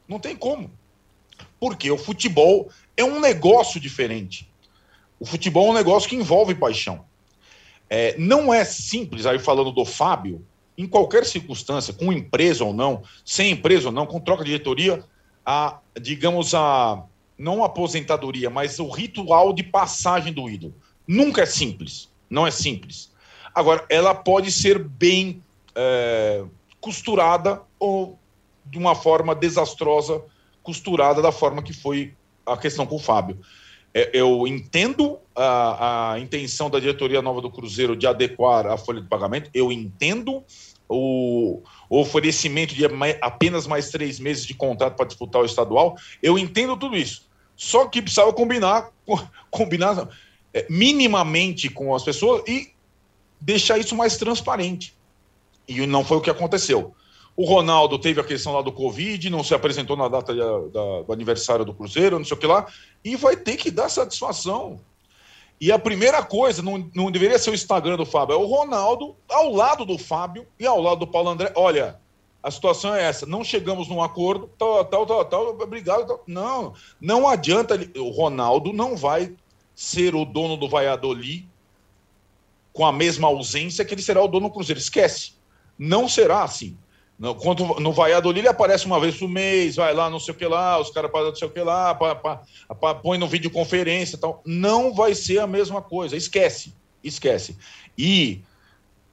Não 0.07 0.19
tem 0.19 0.37
como. 0.37 0.71
Porque 1.59 1.91
o 1.91 1.97
futebol 1.97 2.69
é 2.97 3.05
um 3.05 3.21
negócio 3.21 3.81
diferente. 3.81 4.51
O 5.19 5.25
futebol 5.25 5.69
é 5.69 5.71
um 5.71 5.75
negócio 5.75 6.09
que 6.09 6.17
envolve 6.17 6.55
paixão. 6.55 7.05
É, 7.89 8.17
não 8.19 8.53
é 8.53 8.65
simples, 8.65 9.27
aí 9.27 9.39
falando 9.39 9.73
do 9.73 9.85
Fábio, 9.85 10.45
em 10.77 10.87
qualquer 10.87 11.25
circunstância, 11.25 11.93
com 11.93 12.13
empresa 12.13 12.65
ou 12.65 12.73
não, 12.73 13.03
sem 13.25 13.51
empresa 13.51 13.89
ou 13.89 13.93
não, 13.93 14.07
com 14.07 14.21
troca 14.21 14.45
de 14.45 14.51
diretoria, 14.51 15.03
a, 15.45 15.79
digamos, 16.01 16.55
a 16.55 17.05
não 17.37 17.65
aposentadoria, 17.65 18.51
mas 18.51 18.79
o 18.79 18.89
ritual 18.89 19.53
de 19.53 19.63
passagem 19.63 20.33
do 20.33 20.49
ídolo. 20.49 20.75
Nunca 21.07 21.43
é 21.43 21.47
simples. 21.47 22.09
Não 22.29 22.47
é 22.47 22.51
simples. 22.51 23.11
Agora, 23.55 23.85
ela 23.89 24.15
pode 24.15 24.53
ser 24.53 24.79
bem 24.79 25.43
é, 25.75 26.45
costurada 26.81 27.63
ou 27.79 28.19
de 28.65 28.79
uma 28.79 28.95
forma 28.95 29.35
desastrosa, 29.35 30.23
costurada 30.63 31.21
da 31.21 31.33
forma 31.33 31.63
que 31.63 31.73
foi 31.73 32.15
a 32.47 32.57
questão 32.57 32.87
com 32.87 32.97
o 32.97 33.01
Fábio. 33.01 33.39
É, 33.93 34.11
eu 34.13 34.47
entendo 34.47 35.19
a, 35.35 36.13
a, 36.13 36.21
intenção 36.21 36.71
da 36.71 36.79
diretoria 36.79 37.21
nova 37.21 37.41
do 37.41 37.51
Cruzeiro 37.51 37.97
de 37.97 38.07
adequar 38.07 38.67
a 38.67 38.77
folha 38.77 39.01
de 39.01 39.09
pagamento, 39.09 39.51
eu 39.53 39.73
entendo 39.73 40.45
o, 40.89 41.63
oferecimento 41.89 42.75
de 42.75 42.85
apenas 43.21 43.67
mais 43.67 43.91
três 43.91 44.21
meses 44.21 44.47
de 44.47 44.55
contrato 44.55 44.97
para 44.97 45.07
disputar 45.07 45.43
o 45.43 45.45
estadual, 45.45 45.97
eu 46.23 46.39
entendo 46.39 46.77
tudo 46.77 46.97
isso. 46.97 47.29
Só 47.57 47.87
que 47.87 48.01
precisava 48.01 48.33
combinar, 48.33 48.91
combinar 49.51 50.09
é, 50.53 50.67
minimamente 50.69 51.69
com 51.69 51.95
as 51.95 52.03
pessoas 52.03 52.43
e 52.47 52.73
deixar 53.41 53.79
isso 53.79 53.97
mais 53.97 54.17
transparente. 54.17 54.95
E 55.67 55.87
não 55.87 56.05
foi 56.05 56.17
o 56.17 56.21
que 56.21 56.31
aconteceu. 56.31 56.95
O 57.37 57.45
Ronaldo 57.45 57.99
teve 57.99 58.21
a 58.21 58.25
questão 58.25 58.53
lá 58.53 58.61
do 58.61 58.73
Covid, 58.73 59.31
não 59.31 59.43
se 59.43 59.55
apresentou 59.55 59.97
na 59.97 60.09
data 60.09 60.35
da, 60.35 61.03
do 61.03 61.13
aniversário 61.13 61.65
do 61.65 61.73
Cruzeiro, 61.73 62.19
não 62.19 62.25
sei 62.25 62.37
o 62.37 62.41
que 62.41 62.47
lá, 62.47 62.67
e 63.05 63.17
vai 63.17 63.37
ter 63.37 63.57
que 63.57 63.71
dar 63.71 63.89
satisfação. 63.89 64.81
E 65.61 65.71
a 65.71 65.79
primeira 65.79 66.23
coisa, 66.23 66.63
não, 66.63 66.91
não 66.95 67.11
deveria 67.11 67.39
ser 67.39 67.51
o 67.51 67.55
Instagram 67.55 67.97
do 67.97 68.07
Fábio, 68.07 68.35
é 68.35 68.37
o 68.37 68.47
Ronaldo 68.47 69.15
ao 69.29 69.53
lado 69.53 69.85
do 69.85 69.97
Fábio 69.99 70.47
e 70.59 70.67
ao 70.67 70.81
lado 70.81 71.01
do 71.01 71.07
Paulo 71.07 71.29
André. 71.29 71.53
Olha, 71.55 71.99
a 72.43 72.51
situação 72.51 72.95
é 72.95 73.05
essa, 73.05 73.27
não 73.27 73.45
chegamos 73.45 73.87
num 73.87 74.03
acordo, 74.03 74.51
tal, 74.59 74.85
tal, 74.87 75.07
tal, 75.07 75.25
tal, 75.27 75.49
obrigado. 75.49 76.07
Tal. 76.07 76.23
Não, 76.27 76.73
não 77.01 77.29
adianta. 77.29 77.79
O 77.97 78.09
Ronaldo 78.09 78.73
não 78.73 78.97
vai 78.97 79.35
ser 79.81 80.15
o 80.15 80.27
dono 80.27 80.59
do 80.59 80.69
Valladolid 80.69 81.49
com 82.71 82.85
a 82.85 82.93
mesma 82.93 83.29
ausência 83.29 83.83
que 83.83 83.95
ele 83.95 84.03
será 84.03 84.23
o 84.23 84.29
dono 84.29 84.49
do 84.49 84.53
Cruzeiro. 84.53 84.79
Esquece. 84.79 85.33
Não 85.79 86.07
será 86.07 86.43
assim. 86.43 86.77
No, 87.19 87.35
quando, 87.35 87.65
no 87.81 87.91
Valladolid 87.91 88.41
ele 88.41 88.49
aparece 88.49 88.85
uma 88.85 89.01
vez 89.01 89.17
por 89.17 89.27
mês, 89.27 89.77
vai 89.77 89.95
lá, 89.95 90.11
não 90.11 90.21
sei 90.21 90.35
o 90.35 90.37
que 90.37 90.45
lá, 90.45 90.79
os 90.79 90.91
caras 90.91 91.11
não 91.11 91.35
sei 91.35 91.49
o 91.49 91.51
que 91.51 91.63
lá, 91.63 91.95
pá, 91.95 92.15
pá, 92.15 92.43
pá, 92.79 92.95
põe 92.95 93.17
no 93.17 93.27
videoconferência 93.27 94.17
e 94.17 94.19
tal. 94.19 94.43
Não 94.45 94.93
vai 94.93 95.15
ser 95.15 95.39
a 95.39 95.47
mesma 95.47 95.81
coisa. 95.81 96.15
Esquece. 96.15 96.75
Esquece. 97.03 97.57
E 97.97 98.43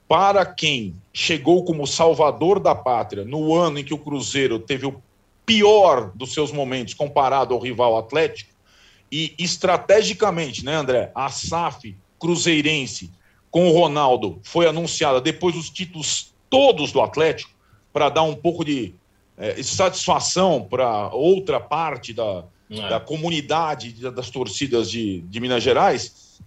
para 0.05 0.45
quem 0.45 1.01
chegou 1.13 1.63
como 1.63 1.87
salvador 1.87 2.59
da 2.59 2.75
pátria 2.75 3.23
no 3.23 3.55
ano 3.55 3.79
em 3.79 3.85
que 3.85 3.93
o 3.93 3.97
Cruzeiro 3.97 4.59
teve 4.59 4.85
o 4.85 5.01
pior 5.45 6.11
dos 6.13 6.33
seus 6.33 6.51
momentos 6.51 6.93
comparado 6.93 7.53
ao 7.53 7.59
rival 7.61 7.97
Atlético, 7.97 8.56
e 9.11 9.33
estrategicamente, 9.37 10.65
né, 10.65 10.75
André, 10.75 11.11
a 11.15 11.29
SAF 11.29 11.95
cruzeirense 12.19 13.11
com 13.49 13.69
o 13.69 13.71
Ronaldo 13.71 14.39
foi 14.43 14.67
anunciada 14.67 15.21
depois 15.21 15.55
dos 15.55 15.69
títulos 15.69 16.33
todos 16.49 16.91
do 16.91 17.01
Atlético, 17.01 17.51
para 17.93 18.09
dar 18.09 18.23
um 18.23 18.35
pouco 18.35 18.63
de 18.63 18.93
é, 19.37 19.61
satisfação 19.63 20.65
para 20.69 21.09
outra 21.13 21.59
parte 21.59 22.13
da, 22.13 22.43
é. 22.69 22.89
da 22.89 22.99
comunidade 22.99 23.93
das 24.11 24.29
torcidas 24.29 24.89
de, 24.89 25.21
de 25.21 25.39
Minas 25.39 25.63
Gerais. 25.63 26.39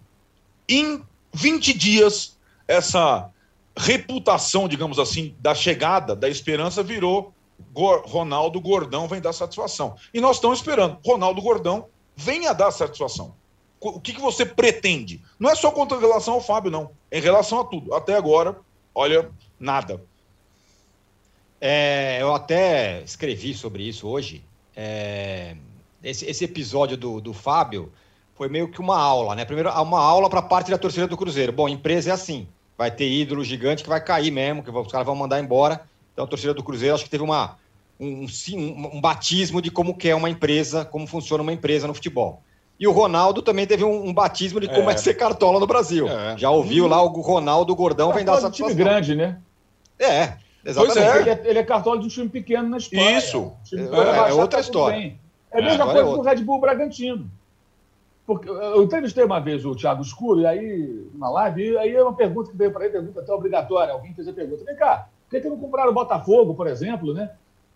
Em 0.69 1.03
20 1.33 1.77
dias, 1.77 2.37
essa 2.69 3.31
reputação, 3.77 4.69
digamos 4.69 4.99
assim, 4.99 5.35
da 5.41 5.55
chegada, 5.55 6.15
da 6.15 6.29
esperança, 6.29 6.83
virou 6.83 7.33
Ronaldo 7.75 8.61
Gordão 8.61 9.07
vem 9.07 9.21
dar 9.21 9.33
satisfação. 9.33 9.97
E 10.13 10.21
nós 10.21 10.37
estamos 10.37 10.59
esperando. 10.59 10.99
Ronaldo 11.05 11.41
Gordão 11.41 11.87
venha 12.21 12.53
dar 12.53 12.71
satisfação. 12.71 13.35
O 13.81 13.99
que, 13.99 14.13
que 14.13 14.21
você 14.21 14.45
pretende? 14.45 15.23
Não 15.39 15.49
é 15.49 15.55
só 15.55 15.71
contra 15.71 15.99
relação 15.99 16.35
ao 16.35 16.41
Fábio, 16.41 16.71
não. 16.71 16.91
É 17.11 17.19
em 17.19 17.23
relação 17.23 17.61
a 17.61 17.65
tudo. 17.65 17.95
Até 17.95 18.15
agora, 18.15 18.59
olha, 18.95 19.31
nada. 19.59 20.03
É, 21.61 22.19
eu 22.21 22.35
até 22.35 23.03
escrevi 23.03 23.55
sobre 23.55 23.83
isso 23.83 24.07
hoje. 24.07 24.45
É, 24.77 25.57
esse, 26.03 26.27
esse, 26.27 26.45
episódio 26.45 26.97
do, 26.97 27.21
do 27.21 27.33
Fábio 27.33 27.91
foi 28.35 28.49
meio 28.49 28.71
que 28.71 28.81
uma 28.81 28.99
aula, 28.99 29.35
né? 29.35 29.45
Primeiro, 29.45 29.71
uma 29.71 30.01
aula 30.01 30.29
para 30.29 30.43
parte 30.43 30.71
da 30.71 30.79
torcida 30.79 31.07
do 31.07 31.17
Cruzeiro. 31.17 31.53
Bom, 31.53 31.69
empresa 31.69 32.11
é 32.11 32.13
assim 32.13 32.47
vai 32.81 32.91
ter 32.91 33.11
ídolo 33.11 33.45
gigante 33.45 33.83
que 33.83 33.91
vai 33.91 34.03
cair 34.03 34.31
mesmo, 34.31 34.63
que 34.63 34.71
os 34.71 34.91
caras 34.91 35.05
vão 35.05 35.15
mandar 35.15 35.39
embora. 35.39 35.83
Então 36.15 36.25
a 36.25 36.27
torcida 36.27 36.55
do 36.55 36.63
Cruzeiro 36.63 36.95
acho 36.95 37.05
que 37.05 37.11
teve 37.11 37.23
uma, 37.23 37.59
um, 38.01 38.27
um, 38.55 38.97
um 38.97 39.01
batismo 39.01 39.61
de 39.61 39.71
como 39.71 39.97
é 40.03 40.15
uma 40.15 40.31
empresa, 40.31 40.85
como 40.85 41.07
funciona 41.07 41.43
uma 41.43 41.53
empresa 41.53 41.87
no 41.87 41.93
futebol. 41.93 42.43
E 42.79 42.89
o 42.89 42.93
Ronaldo 42.93 43.43
também 43.43 43.67
teve 43.67 43.85
um, 43.85 44.09
um 44.09 44.15
batismo 44.15 44.59
de 44.59 44.67
como 44.67 44.89
é. 44.89 44.95
é 44.95 44.97
ser 44.97 45.13
cartola 45.13 45.61
no 45.61 45.67
Brasil. 45.67 46.09
É. 46.09 46.39
Já 46.39 46.51
ouviu 46.51 46.89
lá 46.89 47.03
o 47.03 47.09
Ronaldo 47.09 47.77
Gordão 47.77 48.11
vem 48.15 48.25
dar 48.25 48.39
essa 48.39 48.51
time 48.51 48.73
grande, 48.73 49.15
né? 49.15 49.39
É, 49.99 50.33
exatamente. 50.65 50.99
É. 50.99 51.21
Ele, 51.21 51.31
é, 51.31 51.43
ele 51.45 51.59
é 51.59 51.63
cartola 51.63 51.99
de 51.99 52.07
um 52.07 52.09
time 52.09 52.31
pequeno 52.31 52.71
na 52.71 52.79
Espanha. 52.79 53.19
Isso. 53.19 53.53
É, 53.75 54.31
é, 54.31 54.33
outra 54.33 54.61
história. 54.61 55.15
É 55.53 55.59
a 55.59 55.63
mesma 55.63 55.85
coisa 55.85 56.05
com 56.05 56.19
o 56.19 56.23
Red 56.23 56.37
Bull 56.37 56.59
Bragantino. 56.59 57.31
Porque 58.27 58.49
eu 58.49 58.83
entrevistei 58.83 59.25
uma 59.25 59.41
vez 59.41 59.67
o 59.67 59.75
Thiago 59.75 60.03
Escuro, 60.03 60.41
e 60.41 60.47
aí, 60.47 61.07
na 61.15 61.29
live, 61.31 61.73
e 61.73 61.79
aí 61.79 61.95
é 61.95 62.03
uma 62.03 62.15
pergunta 62.15 62.51
que 62.51 62.57
veio 62.57 62.73
para 62.73 62.85
ele, 62.85 62.93
pergunta 62.93 63.21
até 63.21 63.33
obrigatória. 63.33 63.93
Alguém 63.93 64.15
fez 64.15 64.27
a 64.29 64.33
pergunta: 64.33 64.65
vem 64.65 64.77
cá, 64.77 65.09
por 65.25 65.31
que, 65.31 65.41
que 65.41 65.49
não 65.49 65.59
compraram 65.59 65.91
o 65.91 65.95
Botafogo, 65.95 66.55
por 66.55 66.67
exemplo, 66.67 67.13
né? 67.13 67.31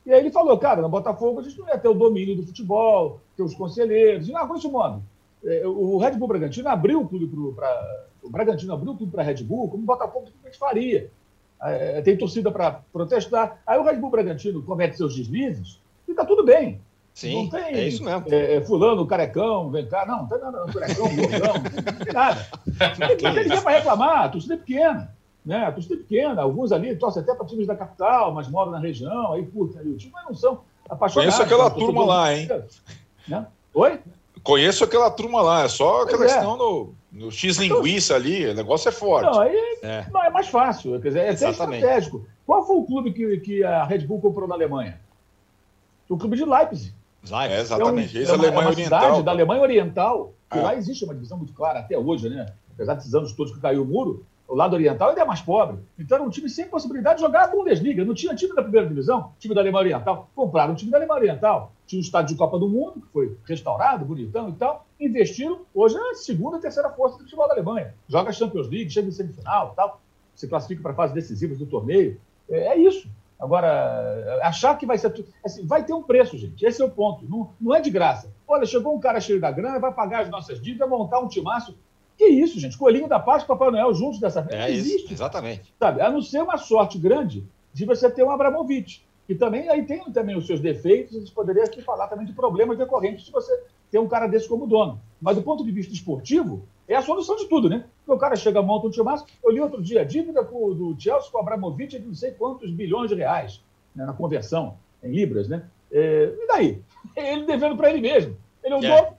E 0.07 0.12
aí 0.12 0.21
ele 0.21 0.31
falou: 0.31 0.59
cara, 0.59 0.83
no 0.83 0.88
Botafogo 0.88 1.40
a 1.40 1.43
gente 1.43 1.59
não 1.59 1.69
ia 1.69 1.79
ter 1.79 1.88
o 1.88 1.95
domínio 1.95 2.37
do 2.37 2.43
futebol, 2.43 3.21
ter 3.37 3.43
os 3.43 3.55
conselheiros. 3.55 4.29
E, 4.29 4.33
não, 4.33 4.47
grosso 4.47 4.71
modo, 4.71 5.03
é, 5.45 5.67
o 5.67 5.99
Red 5.99 6.12
Bull 6.12 6.29
Bragantino 6.29 6.69
abriu 6.69 7.01
o 7.01 7.09
clube 7.09 7.55
para. 7.55 8.07
O 8.23 8.31
Bragantino 8.31 8.73
abriu 8.73 8.93
o 8.93 8.97
clube 8.97 9.12
para 9.12 9.23
Red 9.23 9.43
Bull, 9.43 9.69
como 9.69 9.83
o 9.83 9.87
Botafogo 9.87 10.27
simplesmente 10.27 10.59
faria. 10.59 11.11
É, 11.62 12.03
tem 12.03 12.17
torcida 12.17 12.51
para 12.51 12.83
protestar. 12.93 13.61
Aí 13.67 13.79
o 13.79 13.83
Red 13.83 13.97
Bull 13.97 14.11
Bragantino 14.11 14.62
comete 14.62 14.97
seus 14.97 15.14
deslizes 15.14 15.81
e 16.07 16.11
está 16.11 16.25
tudo 16.25 16.45
bem. 16.45 16.81
Sim, 17.14 17.45
não 17.45 17.51
tem, 17.51 17.75
é 17.75 17.87
isso 17.87 18.03
mesmo. 18.03 18.25
É, 18.29 18.57
é, 18.57 18.61
fulano, 18.61 19.07
carecão, 19.07 19.71
vem 19.71 19.87
cá. 19.87 20.05
Não, 20.05 20.23
não 20.23 20.27
tem 20.27 20.38
nada, 20.40 20.67
carecão, 20.73 21.14
gordão, 21.14 21.55
não 21.55 22.05
tem 22.05 22.12
nada. 22.12 22.47
Não 22.99 23.17
tem, 23.17 23.45
ninguém 23.45 23.62
para 23.62 23.79
reclamar, 23.79 24.25
a 24.25 24.29
torcida 24.29 24.55
é 24.55 24.57
pequena. 24.57 25.13
Né? 25.44 25.64
A 25.64 25.72
torcida 25.72 25.94
é 25.94 25.98
pequena, 25.98 26.40
alguns 26.40 26.72
ali 26.72 26.96
torcem 26.96 27.22
até 27.22 27.35
para 27.35 27.44
times 27.46 27.66
da 27.66 27.76
capital, 27.76 28.33
mas 28.33 28.48
moram 28.48 28.72
na 28.72 28.78
região, 28.78 29.33
aí 29.33 29.44
curtem 29.44 29.80
ali 29.80 29.90
o 29.90 29.96
time, 29.96 30.12
mas 30.12 30.24
não 30.24 30.35
são 30.35 30.61
apaixonados. 30.88 31.14
Conheço 31.14 31.42
aquela 31.42 31.70
turma 31.70 32.04
lá, 32.04 32.35
hein? 32.35 32.48
Né? 33.28 33.46
Oi? 33.74 34.00
Conheço 34.42 34.85
aquela 34.85 35.11
turma 35.11 35.42
lá, 35.42 35.64
é 35.64 35.68
só 35.68 36.02
aquela 36.02 36.24
é. 36.24 36.28
questão 36.28 36.57
no, 36.57 36.94
no 37.12 37.30
X-linguiça 37.30 38.16
então, 38.16 38.26
ali, 38.26 38.46
o 38.46 38.54
negócio 38.54 38.88
é 38.88 38.92
forte. 38.92 39.30
Não, 39.30 39.40
aí 39.40 39.57
é, 39.83 40.07
é 40.26 40.30
mais 40.30 40.48
fácil, 40.48 41.00
quer 41.00 41.09
dizer, 41.09 41.20
é 41.20 41.30
até 41.30 41.50
estratégico. 41.50 42.26
Qual 42.46 42.66
foi 42.66 42.76
o 42.76 42.85
clube 42.85 43.12
que, 43.12 43.38
que 43.40 43.64
a 43.64 43.85
Red 43.85 44.00
Bull 44.00 44.20
comprou 44.20 44.48
na 44.48 44.54
Alemanha? 44.54 45.00
O 46.09 46.16
clube 46.16 46.37
de 46.37 46.44
Leipzig. 46.44 46.94
É, 47.30 47.61
exatamente. 47.61 48.16
É, 48.18 48.20
um, 48.20 48.24
é 48.24 48.37
uma, 48.37 48.44
Alemanha 48.44 48.70
é 48.70 48.85
cidade 48.85 49.22
da 49.22 49.30
Alemanha 49.30 49.62
Oriental, 49.62 50.35
que 50.50 50.59
é. 50.59 50.62
lá 50.62 50.74
existe 50.74 51.04
uma 51.04 51.14
divisão 51.14 51.38
muito 51.38 51.54
clara 51.54 51.80
até 51.80 51.98
hoje, 51.98 52.28
né? 52.28 52.46
Apesar 52.74 52.94
desses 52.94 53.14
anos 53.14 53.33
todos 53.33 53.54
que 53.54 53.61
caiu 53.61 53.83
o 53.83 53.87
muro, 53.87 54.26
o 54.46 54.54
lado 54.54 54.74
oriental 54.74 55.09
ainda 55.09 55.22
é 55.22 55.24
mais 55.24 55.40
pobre. 55.40 55.78
Então 55.98 56.16
era 56.16 56.24
um 56.24 56.30
time 56.30 56.48
sem 56.48 56.66
possibilidade 56.66 57.16
de 57.16 57.22
jogar 57.22 57.44
a 57.44 57.48
Bundesliga. 57.48 58.04
Não 58.04 58.14
tinha 58.14 58.35
time 58.35 58.54
da 58.54 58.62
primeira 58.62 58.87
divisão, 58.87 59.33
time 59.38 59.54
da 59.54 59.61
Alemanha 59.61 59.85
Oriental. 59.85 60.28
Compraram 60.35 60.72
um 60.72 60.76
time 60.76 60.90
da 60.90 60.98
Alemanha 60.98 61.20
Oriental. 61.20 61.72
Tinha 61.87 62.00
o 62.00 62.04
estádio 62.04 62.35
de 62.35 62.38
Copa 62.38 62.59
do 62.59 62.68
Mundo, 62.68 63.00
que 63.00 63.09
foi 63.12 63.37
restaurado, 63.44 64.04
bonitão 64.04 64.48
e 64.48 64.52
tal. 64.52 64.87
Investiram. 65.00 65.61
Hoje 65.74 65.96
é 65.96 66.11
a 66.11 66.14
segunda 66.14 66.59
terceira 66.59 66.90
força 66.90 67.16
do 67.16 67.24
futebol 67.24 67.48
da 67.48 67.54
Alemanha. 67.54 67.94
Joga 68.09 68.30
a 68.30 68.33
Champions 68.33 68.68
League, 68.68 68.90
chega 68.90 69.09
em 69.09 69.12
semifinal 69.12 69.72
tal. 69.74 70.00
Se 70.35 70.46
classifica 70.46 70.83
para 70.83 70.92
a 70.92 70.94
fase 70.94 71.14
decisiva 71.14 71.54
do 71.54 71.66
torneio. 71.66 72.20
É, 72.48 72.68
é 72.68 72.78
isso. 72.78 73.09
Agora, 73.38 74.40
achar 74.42 74.76
que 74.78 74.87
vai 74.87 74.96
ser. 74.96 75.12
Assim, 75.44 75.66
vai 75.66 75.85
ter 75.85 75.92
um 75.92 76.02
preço, 76.02 76.37
gente. 76.38 76.64
Esse 76.64 76.80
é 76.80 76.85
o 76.85 76.90
ponto. 76.90 77.28
Não, 77.28 77.50
não 77.61 77.74
é 77.74 77.80
de 77.80 77.90
graça. 77.90 78.33
Olha, 78.46 78.64
chegou 78.66 78.94
um 78.94 79.00
cara 79.00 79.20
cheio 79.20 79.40
da 79.40 79.50
grana, 79.50 79.78
vai 79.78 79.92
pagar 79.92 80.22
as 80.22 80.30
nossas 80.30 80.61
dívidas, 80.61 80.88
montar 80.88 81.20
um 81.20 81.28
timaço. 81.28 81.76
Que 82.16 82.27
isso, 82.27 82.61
gente? 82.61 82.79
Coelhinho 82.79 83.09
da 83.09 83.18
Páscoa 83.18 83.55
e 83.55 83.59
Papai 83.59 83.72
Noel 83.72 83.94
juntos 83.94 84.20
dessa 84.20 84.40
vez. 84.40 84.55
É 84.55 84.62
não 84.62 84.68
existe. 84.68 85.05
Isso, 85.05 85.14
exatamente. 85.14 85.74
Sabe? 85.79 86.00
A 86.00 86.11
não 86.11 86.22
ser 86.22 86.42
uma 86.42 86.57
sorte 86.57 86.98
grande 86.98 87.44
de 87.72 87.85
você 87.85 88.09
ter 88.11 88.22
um 88.22 88.31
Abramovich. 88.31 89.05
E 89.29 89.35
também 89.35 89.68
aí 89.68 89.85
tem 89.85 90.00
também 90.12 90.37
os 90.37 90.46
seus 90.46 90.61
defeitos, 90.61 91.16
a 91.16 91.18
gente 91.18 91.33
poderia 91.33 91.64
aqui 91.64 91.81
falar 91.81 92.09
também 92.09 92.27
de 92.27 92.33
problemas 92.33 92.77
decorrentes 92.77 93.24
de 93.24 93.33
você 93.33 93.64
ter 93.90 93.98
um 93.98 94.07
cara 94.07 94.27
desse 94.27 94.48
como 94.48 94.66
dono. 94.66 95.00
Mas 95.20 95.37
do 95.37 95.42
ponto 95.42 95.64
de 95.64 95.72
vista 95.72 95.92
esportivo, 95.92 96.66
é 96.87 96.94
a 96.94 97.03
solução 97.03 97.37
de 97.37 97.48
tudo, 97.48 97.68
né? 97.68 97.87
Porque 98.05 98.16
o 98.16 98.20
cara 98.20 98.37
chega, 98.37 98.61
monta 98.61 98.87
um 98.87 98.90
timaço. 98.90 99.24
Eu 99.42 99.50
li 99.50 99.61
outro 99.61 99.83
dia, 99.83 100.03
a 100.03 100.05
dívida 100.05 100.42
do 100.42 100.94
Chelsea 100.98 101.31
com 101.31 101.38
o 101.38 101.40
Abramovich 101.40 101.96
é 101.96 101.98
de 101.98 102.07
não 102.07 102.14
sei 102.14 102.33
quantos 102.33 102.70
bilhões 102.70 103.09
de 103.09 103.16
reais 103.16 103.62
né, 103.94 104.05
na 104.05 104.12
conversão 104.12 104.77
em 105.03 105.11
libras, 105.11 105.48
né? 105.48 105.64
É, 105.90 106.35
e 106.38 106.46
daí? 106.46 106.83
Ele 107.16 107.44
devendo 107.44 107.77
para 107.77 107.90
ele 107.90 108.00
mesmo. 108.00 108.37
Ele 108.62 108.74
é 108.74 108.77
o 108.77 108.85
é. 108.85 109.03
dono. 109.03 109.16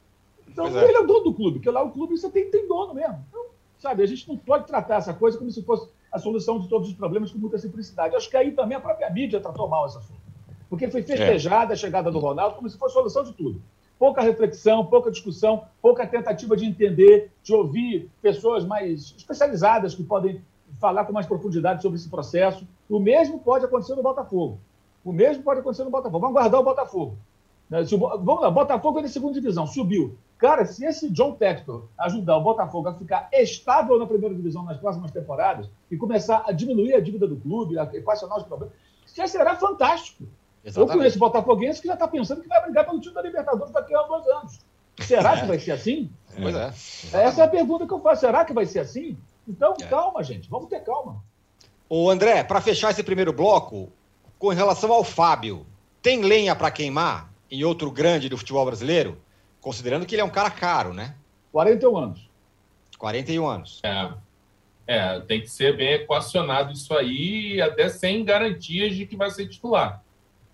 Então, 0.56 0.80
é. 0.80 0.84
ele 0.86 0.98
é 0.98 1.02
o 1.02 1.08
dono 1.08 1.26
do 1.26 1.34
clube, 1.34 1.60
porque 1.60 1.70
lá 1.70 1.84
o 1.84 1.92
clube 1.92 2.18
você 2.18 2.30
tem, 2.30 2.50
tem 2.50 2.68
dono 2.68 2.94
mesmo. 2.94 3.20
Então, 3.28 3.46
sabe, 3.78 4.04
a 4.04 4.06
gente 4.06 4.28
não 4.28 4.38
pode 4.38 4.66
tratar 4.66 4.96
essa 4.96 5.14
coisa 5.14 5.38
como 5.38 5.52
se 5.52 5.62
fosse 5.64 5.90
a 6.12 6.18
solução 6.18 6.60
de 6.60 6.70
todos 6.70 6.88
os 6.88 6.94
problemas 6.94 7.32
com 7.32 7.38
muita 7.38 7.58
simplicidade. 7.58 8.16
Acho 8.16 8.30
que 8.30 8.38
aí 8.38 8.52
também 8.52 8.78
a 8.78 8.82
própria 8.82 9.10
mídia 9.10 9.42
tratou 9.42 9.68
mal 9.68 9.86
esse 9.86 9.98
assunto. 9.98 10.22
Porque 10.70 10.90
foi 10.90 11.04
festejada 11.04 11.74
a 11.74 11.76
chegada 11.76 12.10
do 12.10 12.20
Ronaldo 12.20 12.56
como 12.56 12.70
se 12.70 12.78
fosse 12.78 12.94
a 12.94 13.00
solução 13.00 13.24
de 13.24 13.34
tudo 13.34 13.62
pouca 13.98 14.22
reflexão, 14.22 14.86
pouca 14.86 15.10
discussão, 15.10 15.66
pouca 15.82 16.06
tentativa 16.06 16.56
de 16.56 16.66
entender, 16.66 17.32
de 17.42 17.54
ouvir 17.54 18.10
pessoas 18.22 18.66
mais 18.66 19.14
especializadas 19.18 19.96
que 19.96 20.04
podem 20.04 20.42
falar 20.80 21.06
com 21.06 21.14
mais 21.14 21.26
profundidade 21.26 21.82
sobre 21.82 21.98
esse 21.98 22.10
processo. 22.10 22.68
O 22.90 23.00
mesmo 23.00 23.40
pode 23.40 23.66
acontecer 23.66 23.96
no 23.96 24.04
Botafogo. 24.04 24.60
O 25.04 25.12
mesmo 25.12 25.44
pode 25.44 25.62
acontecer 25.62 25.84
no 25.84 25.90
Botafogo. 25.90 26.20
Vamos 26.20 26.34
guardar 26.34 26.60
o 26.60 26.64
Botafogo. 26.64 27.18
Né, 27.70 27.84
vamos 27.84 28.42
lá, 28.42 28.52
Botafogo 28.52 29.00
é 29.00 29.02
na 29.04 29.08
segunda 29.08 29.34
divisão, 29.34 29.66
subiu. 29.66 30.18
Cara, 30.38 30.66
se 30.66 30.86
esse 30.86 31.10
John 31.10 31.34
Textor 31.34 31.86
ajudar 31.98 32.38
o 32.38 32.42
Botafogo 32.42 32.90
a 32.90 32.94
ficar 32.94 33.30
estável 33.32 33.98
na 33.98 34.06
primeira 34.06 34.36
divisão 34.36 34.64
nas 34.64 34.78
próximas 34.78 35.12
temporadas 35.12 35.70
e 35.90 35.96
começar 35.96 36.44
a 36.46 36.52
diminuir 36.52 36.94
a 36.94 37.00
dívida 37.00 37.28
do 37.28 37.38
clube, 37.38 37.80
a 37.80 37.84
equacionar 37.94 38.38
os 38.38 38.44
problemas, 38.44 38.74
já 39.16 39.28
será 39.28 39.56
fantástico. 39.56 40.26
Exatamente. 40.64 40.92
Eu 40.92 40.98
conheço 40.98 41.20
botafoguense 41.20 41.82
que 41.82 41.88
já 41.88 41.94
está 41.94 42.08
pensando 42.08 42.42
que 42.42 42.50
vai 42.50 42.62
brigar 42.64 42.86
pelo 42.86 43.00
time 43.00 43.14
da 43.14 43.22
Libertadores 43.22 43.72
daqui 43.72 43.96
a 43.96 44.02
dois 44.04 44.28
anos. 44.28 44.60
Será 45.00 45.38
é. 45.38 45.42
que 45.42 45.46
vai 45.48 45.60
ser 45.60 45.72
assim? 45.72 46.10
Pois 46.40 46.56
é. 46.56 46.68
Essa 47.14 47.42
é 47.42 47.46
a 47.46 47.48
pergunta 47.48 47.88
que 47.88 47.94
eu 47.94 48.00
faço. 48.02 48.22
Será 48.22 48.44
que 48.44 48.54
vai 48.54 48.66
ser 48.66 48.80
assim? 48.80 49.18
Então, 49.48 49.74
é. 49.80 49.86
calma, 49.86 50.24
gente. 50.24 50.50
Vamos 50.50 50.70
ter 50.70 50.82
calma. 50.82 51.24
Ô, 51.88 52.10
André, 52.10 52.44
para 52.44 52.60
fechar 52.62 52.92
esse 52.92 53.04
primeiro 53.04 53.32
bloco, 53.32 53.92
com 54.40 54.50
relação 54.50 54.92
ao 54.92 55.04
Fábio, 55.04 55.66
tem 56.02 56.22
lenha 56.22 56.56
para 56.56 56.72
queimar 56.72 57.32
em 57.56 57.64
outro 57.64 57.90
grande 57.90 58.30
do 58.30 58.38
futebol 58.38 58.66
brasileiro? 58.66 59.18
Considerando 59.62 60.06
que 60.06 60.14
ele 60.14 60.22
é 60.22 60.26
um 60.26 60.30
cara 60.30 60.50
caro, 60.50 60.94
né? 60.94 61.16
41 61.52 61.98
anos. 61.98 62.30
41 62.98 63.48
anos. 63.48 63.82
É, 63.84 64.10
é, 64.88 65.20
tem 65.22 65.42
que 65.42 65.50
ser 65.50 65.76
bem 65.76 65.94
equacionado 65.94 66.74
isso 66.74 66.94
aí, 66.94 67.62
até 67.62 67.90
sem 67.90 68.24
garantias 68.24 68.96
de 68.96 69.06
que 69.06 69.16
vai 69.16 69.32
ser 69.32 69.48
titular. 69.48 70.04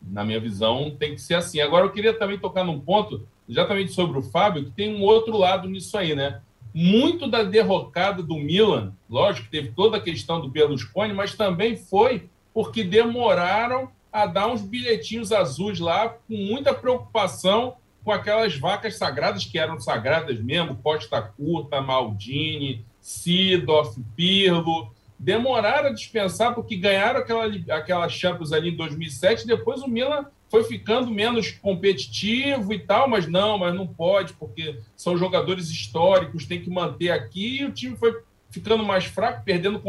Na 0.01 0.23
minha 0.23 0.39
visão, 0.39 0.95
tem 0.97 1.15
que 1.15 1.21
ser 1.21 1.35
assim. 1.35 1.59
Agora, 1.59 1.85
eu 1.85 1.91
queria 1.91 2.13
também 2.13 2.39
tocar 2.39 2.63
num 2.63 2.79
ponto, 2.79 3.27
exatamente 3.47 3.91
sobre 3.91 4.17
o 4.17 4.23
Fábio, 4.23 4.65
que 4.65 4.71
tem 4.71 4.95
um 4.95 5.01
outro 5.01 5.37
lado 5.37 5.67
nisso 5.67 5.97
aí, 5.97 6.15
né? 6.15 6.41
Muito 6.73 7.29
da 7.29 7.43
derrocada 7.43 8.23
do 8.23 8.35
Milan, 8.35 8.93
lógico 9.09 9.45
que 9.47 9.51
teve 9.51 9.73
toda 9.73 9.97
a 9.97 10.01
questão 10.01 10.39
do 10.39 10.47
Berlusconi, 10.47 11.13
mas 11.13 11.35
também 11.35 11.75
foi 11.75 12.29
porque 12.53 12.83
demoraram 12.83 13.91
a 14.11 14.25
dar 14.25 14.47
uns 14.47 14.61
bilhetinhos 14.61 15.31
azuis 15.31 15.79
lá, 15.79 16.09
com 16.09 16.35
muita 16.35 16.73
preocupação 16.73 17.75
com 18.03 18.11
aquelas 18.11 18.57
vacas 18.57 18.97
sagradas 18.97 19.45
que 19.45 19.59
eram 19.59 19.79
sagradas 19.79 20.39
mesmo, 20.39 20.75
Costa 20.77 21.21
Curta, 21.21 21.81
Maldini, 21.81 22.83
Sidorf, 22.99 23.95
Pirlo, 24.15 24.91
demoraram 25.17 25.89
a 25.89 25.93
dispensar 25.93 26.53
porque 26.55 26.75
ganharam 26.75 27.19
aquela, 27.19 27.45
aquela 27.69 28.09
Champions 28.09 28.51
ali 28.51 28.69
em 28.69 28.75
2007, 28.75 29.45
depois 29.45 29.81
o 29.81 29.87
Milan 29.87 30.25
foi 30.49 30.63
ficando 30.63 31.09
menos 31.11 31.51
competitivo 31.51 32.73
e 32.73 32.79
tal, 32.79 33.07
mas 33.07 33.27
não, 33.27 33.57
mas 33.57 33.73
não 33.73 33.87
pode, 33.87 34.33
porque 34.33 34.79
são 34.97 35.17
jogadores 35.17 35.69
históricos, 35.69 36.45
tem 36.45 36.61
que 36.61 36.69
manter 36.69 37.11
aqui, 37.11 37.61
e 37.61 37.65
o 37.65 37.71
time 37.71 37.95
foi 37.95 38.21
ficando 38.49 38.83
mais 38.83 39.05
fraco, 39.05 39.45
perdendo 39.45 39.81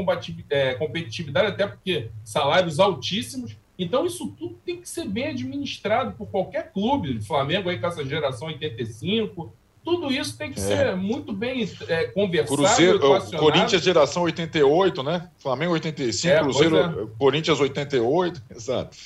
é, 0.49 0.75
competitividade, 0.75 1.49
até 1.49 1.67
porque 1.67 2.11
salários 2.23 2.79
altíssimos. 2.79 3.57
Então, 3.83 4.07
isso 4.07 4.35
tudo 4.38 4.59
tem 4.64 4.81
que 4.81 4.88
ser 4.88 5.07
bem 5.07 5.29
administrado 5.29 6.12
por 6.12 6.27
qualquer 6.27 6.73
clube. 6.73 7.21
Flamengo 7.23 7.68
aí 7.68 7.79
com 7.79 7.87
essa 7.87 8.05
geração 8.05 8.49
85, 8.49 9.53
tudo 9.85 10.12
isso 10.12 10.38
tem 10.38 10.53
que 10.53 10.61
é. 10.61 10.62
ser 10.62 10.97
muito 10.97 11.33
bem 11.33 11.68
é, 11.88 12.05
conversado. 12.05 12.57
Cruzeiro, 12.57 13.01
Corinthians 13.38 13.83
geração 13.83 14.23
88, 14.23 15.03
né? 15.03 15.29
Flamengo 15.38 15.73
85, 15.73 16.35
é, 16.35 16.40
Cruzeiro, 16.40 16.77
é. 16.79 17.18
Corinthians 17.18 17.61
88, 17.61 18.42
exato. 18.55 18.97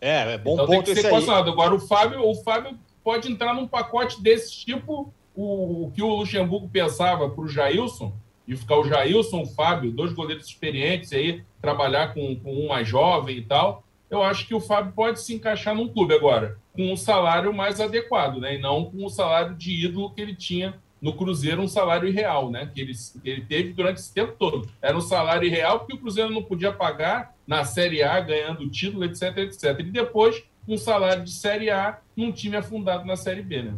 É, 0.00 0.34
é 0.34 0.38
bom 0.38 0.54
então, 0.54 0.66
ponto 0.66 0.84
tem 0.86 0.94
que 0.94 1.02
ser 1.02 1.14
esse 1.14 1.30
Agora 1.30 1.74
o 1.74 1.78
Fábio, 1.78 2.26
o 2.26 2.34
Fábio 2.36 2.78
pode 3.04 3.30
entrar 3.30 3.52
num 3.52 3.68
pacote 3.68 4.22
desse 4.22 4.64
tipo 4.64 5.12
o, 5.34 5.86
o 5.86 5.90
que 5.90 6.02
o 6.02 6.16
Luxemburgo 6.16 6.68
pensava 6.68 7.28
para 7.28 7.44
o 7.44 7.48
Jailson, 7.48 8.12
de 8.50 8.60
ficar 8.60 8.76
o 8.76 8.84
Jailson, 8.84 9.42
o 9.42 9.46
Fábio, 9.46 9.90
dois 9.90 10.12
goleiros 10.12 10.46
experientes 10.46 11.12
aí, 11.12 11.42
trabalhar 11.60 12.12
com, 12.14 12.36
com 12.36 12.52
um 12.52 12.68
mais 12.68 12.86
jovem 12.86 13.38
e 13.38 13.42
tal 13.42 13.84
eu 14.10 14.22
acho 14.22 14.46
que 14.46 14.54
o 14.54 14.60
Fábio 14.60 14.92
pode 14.92 15.20
se 15.20 15.32
encaixar 15.32 15.74
num 15.74 15.88
clube 15.88 16.12
agora, 16.12 16.58
com 16.72 16.92
um 16.92 16.96
salário 16.96 17.54
mais 17.54 17.80
adequado, 17.80 18.38
né? 18.38 18.56
E 18.56 18.58
não 18.58 18.86
com 18.86 19.04
o 19.04 19.08
salário 19.08 19.54
de 19.54 19.86
ídolo 19.86 20.10
que 20.10 20.20
ele 20.20 20.34
tinha 20.34 20.74
no 21.00 21.14
Cruzeiro, 21.14 21.62
um 21.62 21.68
salário 21.68 22.08
irreal, 22.08 22.50
né? 22.50 22.68
Que 22.74 22.80
ele, 22.80 22.92
que 22.92 23.30
ele 23.30 23.42
teve 23.42 23.72
durante 23.72 23.98
esse 23.98 24.12
tempo 24.12 24.34
todo. 24.36 24.68
Era 24.82 24.96
um 24.96 25.00
salário 25.00 25.46
irreal 25.46 25.78
porque 25.78 25.94
o 25.94 25.98
Cruzeiro 25.98 26.30
não 26.30 26.42
podia 26.42 26.72
pagar 26.72 27.34
na 27.46 27.64
Série 27.64 28.02
A, 28.02 28.20
ganhando 28.20 28.68
título, 28.68 29.04
etc, 29.04 29.38
etc. 29.38 29.78
E 29.78 29.84
depois, 29.84 30.42
um 30.66 30.76
salário 30.76 31.24
de 31.24 31.30
Série 31.30 31.70
A 31.70 32.00
num 32.16 32.32
time 32.32 32.56
afundado 32.56 33.06
na 33.06 33.16
Série 33.16 33.42
B, 33.42 33.62
né? 33.62 33.74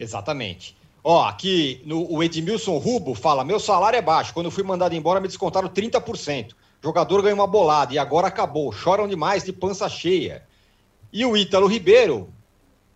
Exatamente. 0.00 0.74
Ó, 1.04 1.22
aqui 1.22 1.82
no, 1.84 2.10
o 2.10 2.22
Edmilson 2.22 2.78
Rubo 2.78 3.14
fala: 3.14 3.44
meu 3.44 3.60
salário 3.60 3.98
é 3.98 4.02
baixo. 4.02 4.34
Quando 4.34 4.50
fui 4.50 4.64
mandado 4.64 4.94
embora, 4.94 5.20
me 5.20 5.28
descontaram 5.28 5.68
30% 5.68 6.54
jogador 6.84 7.22
ganhou 7.22 7.38
uma 7.38 7.46
bolada 7.46 7.94
e 7.94 7.98
agora 7.98 8.26
acabou. 8.26 8.70
Choram 8.70 9.08
demais 9.08 9.42
de 9.42 9.52
pança 9.52 9.88
cheia. 9.88 10.46
E 11.10 11.24
o 11.24 11.34
Ítalo 11.34 11.66
Ribeiro, 11.66 12.28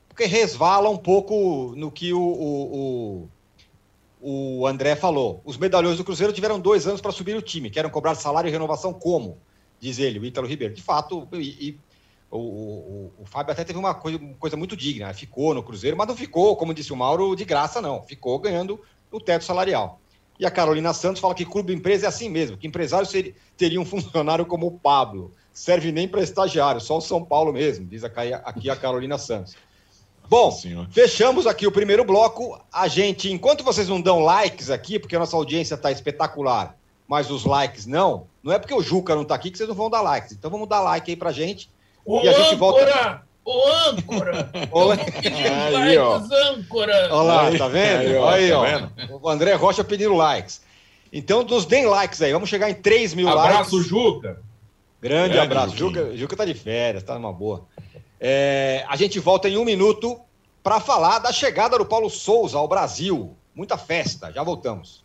porque 0.08 0.26
resvala 0.26 0.90
um 0.90 0.96
pouco 0.96 1.72
no 1.74 1.90
que 1.90 2.12
o, 2.12 2.20
o, 2.20 3.28
o, 4.20 4.60
o 4.60 4.66
André 4.66 4.94
falou. 4.94 5.40
Os 5.42 5.56
medalhões 5.56 5.96
do 5.96 6.04
Cruzeiro 6.04 6.34
tiveram 6.34 6.60
dois 6.60 6.86
anos 6.86 7.00
para 7.00 7.12
subir 7.12 7.34
o 7.34 7.40
time, 7.40 7.70
querem 7.70 7.90
cobrar 7.90 8.14
salário 8.14 8.48
e 8.48 8.50
renovação 8.50 8.92
como? 8.92 9.38
Diz 9.80 9.98
ele, 9.98 10.18
o 10.18 10.24
Ítalo 10.24 10.46
Ribeiro. 10.46 10.74
De 10.74 10.82
fato, 10.82 11.26
e, 11.32 11.68
e 11.68 11.80
o, 12.30 12.38
o, 12.38 13.12
o, 13.20 13.26
Fábio 13.26 13.52
até 13.52 13.64
teve 13.64 13.78
uma 13.78 13.94
coisa, 13.94 14.18
uma 14.18 14.34
coisa 14.34 14.56
muito 14.56 14.76
digna, 14.76 15.06
né? 15.06 15.14
ficou 15.14 15.54
no 15.54 15.62
Cruzeiro, 15.62 15.96
mas 15.96 16.08
não 16.08 16.16
ficou, 16.16 16.56
como 16.56 16.74
disse 16.74 16.92
o 16.92 16.96
Mauro, 16.96 17.34
de 17.34 17.44
graça, 17.44 17.80
não. 17.80 18.02
Ficou 18.02 18.38
ganhando 18.38 18.80
o 19.10 19.20
teto 19.20 19.44
salarial. 19.44 20.00
E 20.38 20.46
a 20.46 20.50
Carolina 20.50 20.92
Santos 20.92 21.20
fala 21.20 21.34
que 21.34 21.44
clube 21.44 21.74
empresa 21.74 22.06
é 22.06 22.08
assim 22.08 22.28
mesmo, 22.28 22.56
que 22.56 22.66
empresário 22.66 23.06
seria, 23.06 23.34
teria 23.56 23.80
um 23.80 23.84
funcionário 23.84 24.46
como 24.46 24.66
o 24.66 24.78
Pablo. 24.78 25.32
Serve 25.52 25.90
nem 25.90 26.06
para 26.06 26.22
estagiário, 26.22 26.80
só 26.80 26.98
o 26.98 27.00
São 27.00 27.24
Paulo 27.24 27.52
mesmo, 27.52 27.86
diz 27.86 28.04
aqui 28.04 28.70
a 28.70 28.76
Carolina 28.76 29.18
Santos. 29.18 29.56
Bom, 30.28 30.52
fechamos 30.90 31.46
aqui 31.46 31.66
o 31.66 31.72
primeiro 31.72 32.04
bloco. 32.04 32.60
A 32.70 32.86
gente, 32.86 33.32
enquanto 33.32 33.64
vocês 33.64 33.88
não 33.88 33.98
dão 33.98 34.20
likes 34.20 34.70
aqui, 34.70 34.98
porque 34.98 35.16
a 35.16 35.18
nossa 35.18 35.34
audiência 35.34 35.74
está 35.74 35.90
espetacular, 35.90 36.76
mas 37.08 37.30
os 37.30 37.46
likes 37.46 37.86
não, 37.86 38.26
não 38.42 38.52
é 38.52 38.58
porque 38.58 38.74
o 38.74 38.82
Juca 38.82 39.14
não 39.14 39.22
está 39.22 39.34
aqui 39.34 39.50
que 39.50 39.56
vocês 39.56 39.68
não 39.68 39.74
vão 39.74 39.88
dar 39.88 40.02
likes. 40.02 40.32
Então 40.32 40.50
vamos 40.50 40.68
dar 40.68 40.80
like 40.80 41.10
aí 41.10 41.16
pra 41.16 41.32
gente. 41.32 41.70
Ô, 42.08 42.22
e 42.22 42.28
a 42.28 42.32
gente 42.32 42.54
volta. 42.54 43.22
Ô, 43.44 43.68
âncora! 43.90 44.50
Olá. 44.72 44.96
Aí, 45.76 45.98
ó. 45.98 46.16
âncora! 46.16 47.08
Olha 47.12 47.22
lá, 47.22 47.58
tá 47.58 47.68
vendo? 47.68 47.98
Aí, 47.98 48.16
ó, 48.16 48.28
aí, 48.30 48.48
tá 48.48 48.58
ó. 48.58 48.64
Vendo? 48.64 49.20
O 49.20 49.28
André 49.28 49.52
Rocha 49.52 49.84
pedindo 49.84 50.14
likes. 50.14 50.62
Então, 51.12 51.42
nos 51.42 51.66
deem 51.66 51.84
likes 51.84 52.22
aí. 52.22 52.32
Vamos 52.32 52.48
chegar 52.48 52.70
em 52.70 52.74
3 52.74 53.12
mil 53.12 53.28
abraço, 53.28 53.46
likes. 53.46 53.60
Abraço, 53.60 53.82
Juca. 53.82 54.40
Grande, 55.02 55.34
Grande 55.34 55.38
abraço. 55.38 55.76
Juca, 55.76 56.16
Juca 56.16 56.34
tá 56.34 56.46
de 56.46 56.54
férias, 56.54 57.02
tá 57.02 57.14
numa 57.16 57.32
boa. 57.32 57.66
É, 58.18 58.86
a 58.88 58.96
gente 58.96 59.20
volta 59.20 59.46
em 59.46 59.58
um 59.58 59.64
minuto 59.64 60.18
para 60.62 60.80
falar 60.80 61.18
da 61.18 61.30
chegada 61.30 61.76
do 61.76 61.84
Paulo 61.84 62.08
Souza 62.08 62.56
ao 62.56 62.66
Brasil. 62.66 63.36
Muita 63.54 63.76
festa. 63.76 64.32
Já 64.32 64.42
voltamos. 64.42 65.04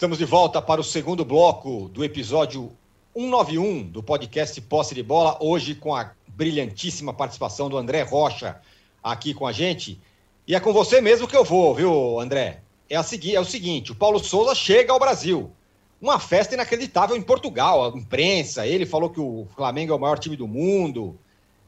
Estamos 0.00 0.16
de 0.16 0.24
volta 0.24 0.62
para 0.62 0.80
o 0.80 0.84
segundo 0.84 1.26
bloco 1.26 1.90
do 1.90 2.02
episódio 2.02 2.72
191 3.14 3.82
do 3.82 4.02
podcast 4.02 4.58
Posse 4.62 4.94
de 4.94 5.02
Bola, 5.02 5.36
hoje 5.38 5.74
com 5.74 5.94
a 5.94 6.12
brilhantíssima 6.26 7.12
participação 7.12 7.68
do 7.68 7.76
André 7.76 8.00
Rocha 8.00 8.58
aqui 9.04 9.34
com 9.34 9.46
a 9.46 9.52
gente. 9.52 10.00
E 10.48 10.54
é 10.54 10.58
com 10.58 10.72
você 10.72 11.02
mesmo 11.02 11.28
que 11.28 11.36
eu 11.36 11.44
vou, 11.44 11.74
viu, 11.74 12.18
André? 12.18 12.62
É, 12.88 12.96
a 12.96 13.02
segui 13.02 13.36
é 13.36 13.40
o 13.40 13.44
seguinte: 13.44 13.92
o 13.92 13.94
Paulo 13.94 14.18
Souza 14.18 14.54
chega 14.54 14.90
ao 14.90 14.98
Brasil. 14.98 15.50
Uma 16.00 16.18
festa 16.18 16.54
inacreditável 16.54 17.14
em 17.14 17.20
Portugal, 17.20 17.84
a 17.84 17.88
imprensa. 17.94 18.66
Ele 18.66 18.86
falou 18.86 19.10
que 19.10 19.20
o 19.20 19.46
Flamengo 19.54 19.92
é 19.92 19.96
o 19.96 20.00
maior 20.00 20.18
time 20.18 20.34
do 20.34 20.48
mundo. 20.48 21.18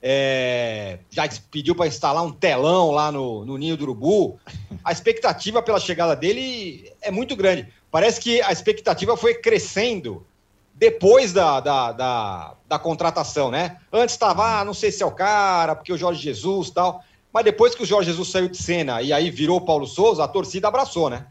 É, 0.00 1.00
já 1.10 1.28
pediu 1.50 1.74
para 1.74 1.86
instalar 1.86 2.24
um 2.24 2.32
telão 2.32 2.92
lá 2.92 3.12
no, 3.12 3.44
no 3.44 3.58
Ninho 3.58 3.76
do 3.76 3.84
Urubu. 3.84 4.40
A 4.82 4.90
expectativa 4.90 5.62
pela 5.62 5.78
chegada 5.78 6.16
dele 6.16 6.90
é 7.02 7.10
muito 7.10 7.36
grande. 7.36 7.68
Parece 7.92 8.18
que 8.22 8.40
a 8.40 8.50
expectativa 8.50 9.18
foi 9.18 9.34
crescendo 9.34 10.26
depois 10.74 11.30
da, 11.30 11.60
da, 11.60 11.92
da, 11.92 12.54
da 12.66 12.78
contratação, 12.78 13.50
né? 13.50 13.76
Antes 13.92 14.14
estava, 14.14 14.60
ah, 14.60 14.64
não 14.64 14.72
sei 14.72 14.90
se 14.90 15.02
é 15.02 15.06
o 15.06 15.12
cara, 15.12 15.76
porque 15.76 15.92
o 15.92 15.98
Jorge 15.98 16.22
Jesus 16.22 16.68
e 16.68 16.72
tal. 16.72 17.04
Mas 17.30 17.44
depois 17.44 17.74
que 17.74 17.82
o 17.82 17.86
Jorge 17.86 18.10
Jesus 18.10 18.30
saiu 18.30 18.48
de 18.48 18.56
cena 18.56 19.02
e 19.02 19.12
aí 19.12 19.30
virou 19.30 19.58
o 19.58 19.64
Paulo 19.64 19.86
Souza, 19.86 20.24
a 20.24 20.28
torcida 20.28 20.68
abraçou, 20.68 21.10
né? 21.10 21.26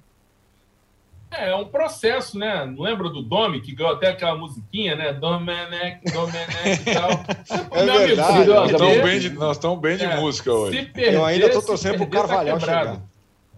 É, 1.31 1.49
É, 1.49 1.55
um 1.55 1.65
processo, 1.65 2.37
né? 2.37 2.63
Não 2.63 2.83
lembra 2.83 3.09
do 3.09 3.23
Domi, 3.23 3.59
que 3.59 3.73
ganhou 3.73 3.93
até 3.93 4.09
aquela 4.09 4.35
musiquinha, 4.35 4.95
né? 4.95 5.13
Domenech, 5.13 5.99
Domenech 6.13 6.81
e 6.85 6.93
tal. 6.93 7.09
É 7.71 7.83
Meu 7.83 7.95
amigo, 7.95 8.07
verdade, 8.07 8.43
se 8.43 8.45
nós 8.45 8.71
estamos 8.71 9.01
bem 9.01 9.19
de, 9.19 9.29
nós 9.31 9.57
estamos 9.57 9.79
bem 9.79 9.97
de 9.97 10.05
é, 10.05 10.15
música 10.17 10.53
hoje. 10.53 10.85
Perder, 10.85 11.13
Eu 11.15 11.25
ainda 11.25 11.49
tô 11.49 11.61
se 11.61 11.65
torcendo 11.65 11.97
pro 11.97 12.05
perder, 12.07 12.27
Carvalhal 12.27 12.59
tá 12.59 12.65
chegar. 12.65 13.01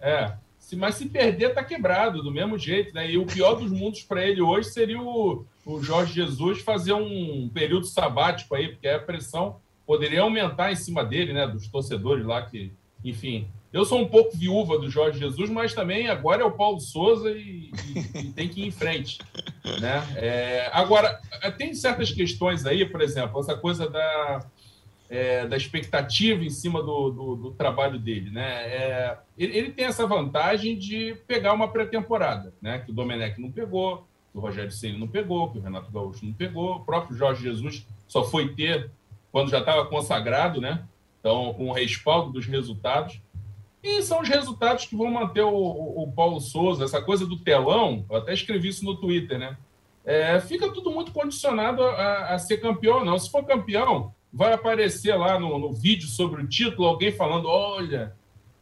É. 0.02 0.42
Mas 0.75 0.95
se 0.95 1.07
perder, 1.07 1.53
tá 1.53 1.63
quebrado, 1.63 2.21
do 2.23 2.31
mesmo 2.31 2.57
jeito, 2.57 2.93
né? 2.93 3.09
E 3.12 3.17
o 3.17 3.25
pior 3.25 3.55
dos 3.55 3.71
mundos 3.71 4.01
para 4.03 4.25
ele 4.25 4.41
hoje 4.41 4.69
seria 4.69 5.01
o, 5.01 5.45
o 5.65 5.81
Jorge 5.81 6.13
Jesus 6.13 6.62
fazer 6.62 6.93
um 6.93 7.49
período 7.53 7.86
sabático 7.86 8.55
aí, 8.55 8.69
porque 8.69 8.88
a 8.88 8.99
pressão 8.99 9.57
poderia 9.86 10.21
aumentar 10.21 10.71
em 10.71 10.75
cima 10.75 11.03
dele, 11.03 11.33
né? 11.33 11.45
Dos 11.47 11.67
torcedores 11.67 12.25
lá 12.25 12.41
que, 12.43 12.71
enfim. 13.03 13.47
Eu 13.71 13.83
sou 13.86 13.99
um 13.99 14.07
pouco 14.07 14.38
viúva 14.38 14.77
do 14.77 14.88
Jorge 14.88 15.17
Jesus, 15.17 15.49
mas 15.49 15.73
também 15.73 16.07
agora 16.07 16.43
é 16.43 16.45
o 16.45 16.51
Paulo 16.51 16.79
Souza 16.79 17.31
e, 17.31 17.71
e- 17.95 18.19
e 18.19 18.23
tem 18.31 18.47
que 18.47 18.62
ir 18.62 18.67
em 18.67 18.71
frente. 18.71 19.17
Né? 19.81 20.03
É, 20.15 20.69
agora, 20.71 21.19
tem 21.57 21.73
certas 21.73 22.12
questões 22.12 22.67
aí, 22.67 22.86
por 22.86 23.01
exemplo, 23.01 23.39
essa 23.39 23.57
coisa 23.57 23.89
da, 23.89 24.45
é, 25.13 25.45
da 25.47 25.56
expectativa 25.56 26.43
em 26.43 26.49
cima 26.49 26.82
do, 26.82 27.12
do, 27.12 27.36
do 27.36 27.52
trabalho 27.52 27.99
dele. 27.99 28.32
Né? 28.32 28.43
É, 28.67 29.17
ele, 29.38 29.58
ele 29.58 29.71
tem 29.71 29.86
essa 29.86 30.08
vantagem 30.08 30.78
de 30.78 31.15
pegar 31.28 31.54
uma 31.54 31.67
pré-temporada, 31.67 32.52
né? 32.62 32.80
que 32.80 32.89
o 32.91 32.93
Domenech 32.93 33.39
não 33.39 33.52
pegou, 33.52 34.08
que 34.32 34.38
o 34.38 34.41
Rogério 34.41 34.71
Ceni 34.71 34.97
não 34.97 35.08
pegou, 35.08 35.52
que 35.52 35.60
o 35.60 35.62
Renato 35.62 35.91
Gaúcho 35.91 36.26
não 36.26 36.34
pegou, 36.34 36.78
o 36.78 36.80
próprio 36.84 37.15
Jorge 37.15 37.43
Jesus 37.43 37.86
só 38.08 38.23
foi 38.23 38.56
ter 38.56 38.89
quando 39.32 39.49
já 39.52 39.60
estava 39.60 39.86
consagrado, 39.86 40.60
né? 40.60 40.84
então 41.19 41.54
com 41.54 41.69
o 41.69 41.73
respaldo 41.73 42.32
dos 42.32 42.45
resultados. 42.47 43.21
E 43.84 44.02
são 44.02 44.21
os 44.21 44.30
resultados 44.30 44.86
que 44.86 44.95
vão 44.95 45.12
manter 45.12 45.41
o, 45.41 45.49
o- 45.54 46.04
o 46.04 46.12
Paulo 46.12 46.39
Souza, 46.39 46.86
essa 46.86 47.02
coisa 47.02 47.26
do 47.26 47.38
telão, 47.38 48.06
eu 48.10 48.15
até 48.15 48.34
escrevi 48.34 48.69
isso 48.69 48.84
no 48.86 48.95
Twitter, 48.95 49.38
né? 49.38 49.58
É, 50.06 50.39
fica 50.39 50.71
tudo 50.71 50.89
muito 50.91 51.12
condicionado 51.12 51.84
a, 51.84 52.34
a 52.34 52.39
ser 52.39 52.58
campeão 52.58 53.04
não. 53.06 53.17
Se 53.19 53.30
for 53.30 53.43
campeão, 53.45 54.13
vai 54.34 54.52
aparecer 54.52 55.15
lá 55.15 55.39
no, 55.39 55.60
no 55.60 55.72
vídeo 55.72 56.08
sobre 56.08 56.41
o 56.41 56.48
título 56.48 56.88
alguém 56.88 57.12
falando: 57.12 57.48
olha, 57.48 58.15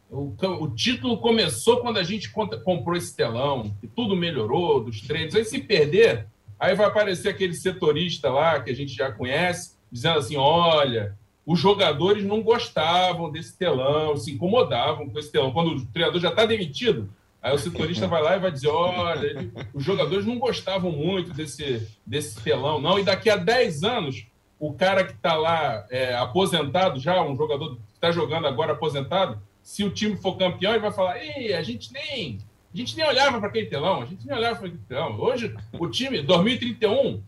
o, 0.09 0.35
o 0.59 0.69
título 0.75 1.17
começou 1.17 1.77
quando 1.77 1.97
a 1.97 2.03
gente 2.03 2.29
comprou 2.29 2.97
esse 2.97 3.15
telão, 3.15 3.73
que 3.79 3.87
tudo 3.87 4.15
melhorou 4.15 4.83
dos 4.83 4.99
treinos. 5.01 5.33
Aí 5.33 5.45
se 5.45 5.61
perder, 5.61 6.27
aí 6.59 6.75
vai 6.75 6.87
aparecer 6.87 7.29
aquele 7.29 7.53
setorista 7.53 8.29
lá 8.29 8.59
que 8.59 8.69
a 8.69 8.75
gente 8.75 8.93
já 8.93 9.09
conhece, 9.09 9.77
dizendo 9.89 10.19
assim: 10.19 10.35
olha, 10.35 11.17
os 11.45 11.57
jogadores 11.57 12.25
não 12.25 12.43
gostavam 12.43 13.31
desse 13.31 13.57
telão, 13.57 14.17
se 14.17 14.31
incomodavam 14.31 15.09
com 15.09 15.17
esse 15.17 15.31
telão. 15.31 15.53
Quando 15.53 15.71
o 15.71 15.85
treinador 15.85 16.19
já 16.19 16.29
está 16.29 16.45
demitido, 16.45 17.09
aí 17.41 17.55
o 17.55 17.57
setorista 17.57 18.07
vai 18.07 18.21
lá 18.21 18.35
e 18.35 18.39
vai 18.39 18.51
dizer: 18.51 18.67
olha, 18.67 19.49
os 19.73 19.85
jogadores 19.85 20.25
não 20.25 20.37
gostavam 20.37 20.91
muito 20.91 21.33
desse, 21.33 21.87
desse 22.05 22.41
telão, 22.41 22.81
não. 22.81 22.99
E 22.99 23.03
daqui 23.03 23.29
a 23.29 23.37
10 23.37 23.83
anos, 23.83 24.25
o 24.61 24.71
cara 24.71 25.03
que 25.03 25.13
está 25.13 25.33
lá 25.33 25.87
é, 25.89 26.13
aposentado 26.13 26.99
já, 26.99 27.19
um 27.23 27.35
jogador 27.35 27.77
que 27.77 27.81
está 27.95 28.11
jogando 28.11 28.45
agora 28.45 28.73
aposentado, 28.73 29.41
se 29.63 29.83
o 29.83 29.89
time 29.89 30.15
for 30.15 30.37
campeão, 30.37 30.73
ele 30.73 30.81
vai 30.81 30.91
falar: 30.91 31.17
Ei, 31.17 31.51
a 31.53 31.63
gente 31.63 31.91
nem. 31.91 32.37
A 32.71 32.77
gente 32.77 32.95
nem 32.95 33.05
olhava 33.05 33.39
para 33.39 33.49
aquele 33.49 33.65
telão, 33.65 34.03
a 34.03 34.05
gente 34.05 34.25
nem 34.25 34.37
olhava 34.37 34.57
para 34.57 34.67
aquele 34.67 34.83
telão. 34.87 35.19
Hoje, 35.19 35.53
o 35.73 35.89
time, 35.89 36.21
2031, 36.21 37.21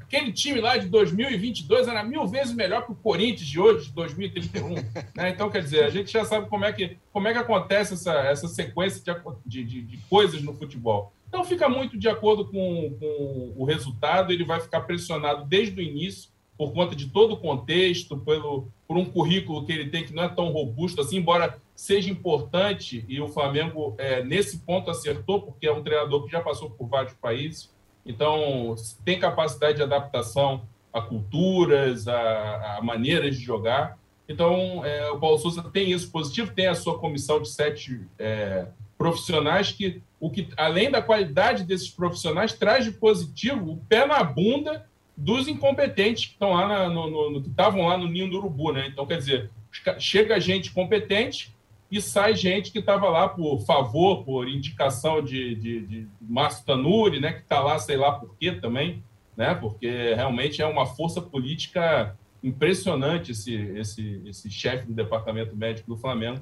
aquele 0.00 0.32
time 0.32 0.60
lá 0.60 0.76
de 0.76 0.88
2022 0.88 1.86
era 1.88 2.02
mil 2.02 2.26
vezes 2.26 2.52
melhor 2.52 2.84
que 2.84 2.92
o 2.92 2.96
Corinthians 2.96 3.48
de 3.48 3.58
hoje, 3.58 3.86
de 3.86 3.92
2031. 3.92 4.74
né? 5.16 5.30
Então, 5.30 5.48
quer 5.48 5.62
dizer, 5.62 5.84
a 5.84 5.90
gente 5.90 6.12
já 6.12 6.24
sabe 6.24 6.48
como 6.48 6.64
é 6.64 6.72
que, 6.72 6.98
como 7.12 7.28
é 7.28 7.32
que 7.32 7.38
acontece 7.38 7.94
essa, 7.94 8.12
essa 8.14 8.48
sequência 8.48 9.00
de, 9.46 9.64
de, 9.64 9.82
de 9.82 9.96
coisas 10.10 10.42
no 10.42 10.52
futebol. 10.52 11.12
Então, 11.28 11.44
fica 11.44 11.68
muito 11.68 11.96
de 11.96 12.08
acordo 12.08 12.44
com, 12.44 12.96
com 13.00 13.54
o 13.56 13.64
resultado, 13.64 14.32
ele 14.32 14.44
vai 14.44 14.60
ficar 14.60 14.80
pressionado 14.80 15.46
desde 15.46 15.80
o 15.80 15.82
início, 15.82 16.33
por 16.56 16.72
conta 16.72 16.94
de 16.94 17.08
todo 17.08 17.34
o 17.34 17.36
contexto, 17.36 18.16
pelo, 18.18 18.68
por 18.86 18.96
um 18.96 19.04
currículo 19.04 19.64
que 19.64 19.72
ele 19.72 19.90
tem 19.90 20.04
que 20.04 20.14
não 20.14 20.24
é 20.24 20.28
tão 20.28 20.50
robusto 20.50 21.00
assim, 21.00 21.16
embora 21.16 21.58
seja 21.74 22.10
importante, 22.10 23.04
e 23.08 23.20
o 23.20 23.28
Flamengo, 23.28 23.94
é, 23.98 24.22
nesse 24.22 24.58
ponto, 24.58 24.90
acertou, 24.90 25.42
porque 25.42 25.66
é 25.66 25.72
um 25.72 25.82
treinador 25.82 26.24
que 26.24 26.30
já 26.30 26.40
passou 26.40 26.70
por 26.70 26.86
vários 26.86 27.14
países, 27.14 27.72
então 28.06 28.74
tem 29.04 29.18
capacidade 29.18 29.76
de 29.76 29.82
adaptação 29.82 30.62
a 30.92 31.00
culturas, 31.02 32.06
a, 32.06 32.76
a 32.78 32.82
maneiras 32.82 33.36
de 33.36 33.42
jogar. 33.42 33.98
Então, 34.28 34.84
é, 34.84 35.10
o 35.10 35.18
Paulo 35.18 35.38
Souza 35.38 35.62
tem 35.64 35.90
isso 35.90 36.10
positivo, 36.10 36.52
tem 36.52 36.68
a 36.68 36.74
sua 36.74 36.98
comissão 36.98 37.42
de 37.42 37.48
sete 37.48 38.00
é, 38.16 38.68
profissionais 38.96 39.72
que, 39.72 40.00
o 40.20 40.30
que, 40.30 40.48
além 40.56 40.90
da 40.90 41.02
qualidade 41.02 41.64
desses 41.64 41.90
profissionais, 41.90 42.52
traz 42.52 42.84
de 42.84 42.92
positivo 42.92 43.72
o 43.72 43.76
pé 43.76 44.06
na 44.06 44.22
bunda 44.22 44.86
dos 45.16 45.46
incompetentes 45.48 46.26
que 46.26 46.32
estão 46.32 46.52
lá 46.54 46.66
na- 46.66 46.88
no, 46.88 47.30
no- 47.30 47.42
que 47.42 47.48
estavam 47.48 47.86
lá 47.86 47.96
no 47.96 48.08
ninho 48.08 48.28
do 48.28 48.38
urubu, 48.38 48.72
né? 48.72 48.86
Então, 48.88 49.06
quer 49.06 49.18
dizer, 49.18 49.50
chega 49.98 50.40
gente 50.40 50.72
competente 50.72 51.54
e 51.90 52.00
sai 52.00 52.34
gente 52.34 52.72
que 52.72 52.78
estava 52.80 53.08
lá 53.08 53.28
por 53.28 53.60
favor, 53.60 54.24
por 54.24 54.48
indicação 54.48 55.22
de, 55.22 55.54
de, 55.54 55.86
de 55.86 56.08
Márcio 56.20 56.64
Tanuri, 56.66 57.20
né? 57.20 57.32
Que 57.32 57.40
está 57.42 57.60
lá, 57.60 57.78
sei 57.78 57.96
lá 57.96 58.12
por 58.12 58.34
quê 58.36 58.52
também, 58.52 59.02
né? 59.36 59.54
Porque 59.54 60.14
realmente 60.14 60.60
é 60.60 60.66
uma 60.66 60.86
força 60.86 61.20
política 61.22 62.16
impressionante 62.42 63.32
esse, 63.32 63.54
esse, 63.54 64.20
esse 64.26 64.50
chefe 64.50 64.86
do 64.86 64.92
departamento 64.92 65.56
médico 65.56 65.88
do 65.88 65.96
Flamengo. 65.96 66.40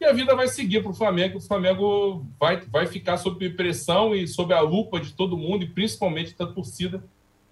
E 0.00 0.04
a 0.04 0.12
vida 0.12 0.36
vai 0.36 0.46
seguir 0.46 0.80
para 0.80 0.92
o 0.92 0.94
Flamengo. 0.94 1.38
O 1.38 1.40
Flamengo 1.40 2.24
vai, 2.38 2.60
vai 2.60 2.86
ficar 2.86 3.16
sob 3.16 3.50
pressão 3.50 4.14
e 4.14 4.28
sob 4.28 4.54
a 4.54 4.60
lupa 4.60 5.00
de 5.00 5.12
todo 5.12 5.36
mundo, 5.36 5.64
e 5.64 5.68
principalmente 5.68 6.36
da 6.38 6.46
torcida, 6.46 7.02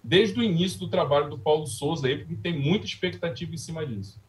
desde 0.07 0.39
o 0.39 0.43
início 0.43 0.79
do 0.79 0.89
trabalho 0.89 1.29
do 1.29 1.37
Paulo 1.37 1.67
Souza 1.67 2.07
aí, 2.07 2.19
porque 2.19 2.37
tem 2.37 2.57
muita 2.57 2.87
expectativa 2.87 3.53
em 3.53 3.59
cima 3.59 3.85
disso. 3.85 4.21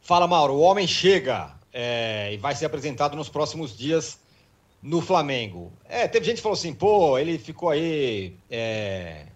Fala, 0.00 0.26
Mauro. 0.28 0.54
O 0.54 0.60
homem 0.60 0.86
chega 0.86 1.56
é, 1.72 2.32
e 2.32 2.36
vai 2.36 2.54
ser 2.54 2.66
apresentado 2.66 3.16
nos 3.16 3.28
próximos 3.28 3.76
dias 3.76 4.20
no 4.80 5.00
Flamengo. 5.00 5.72
É, 5.84 6.06
teve 6.06 6.26
gente 6.26 6.36
que 6.36 6.42
falou 6.42 6.56
assim, 6.56 6.72
pô, 6.72 7.18
ele 7.18 7.38
ficou 7.38 7.70
aí 7.70 8.36
é, 8.48 9.26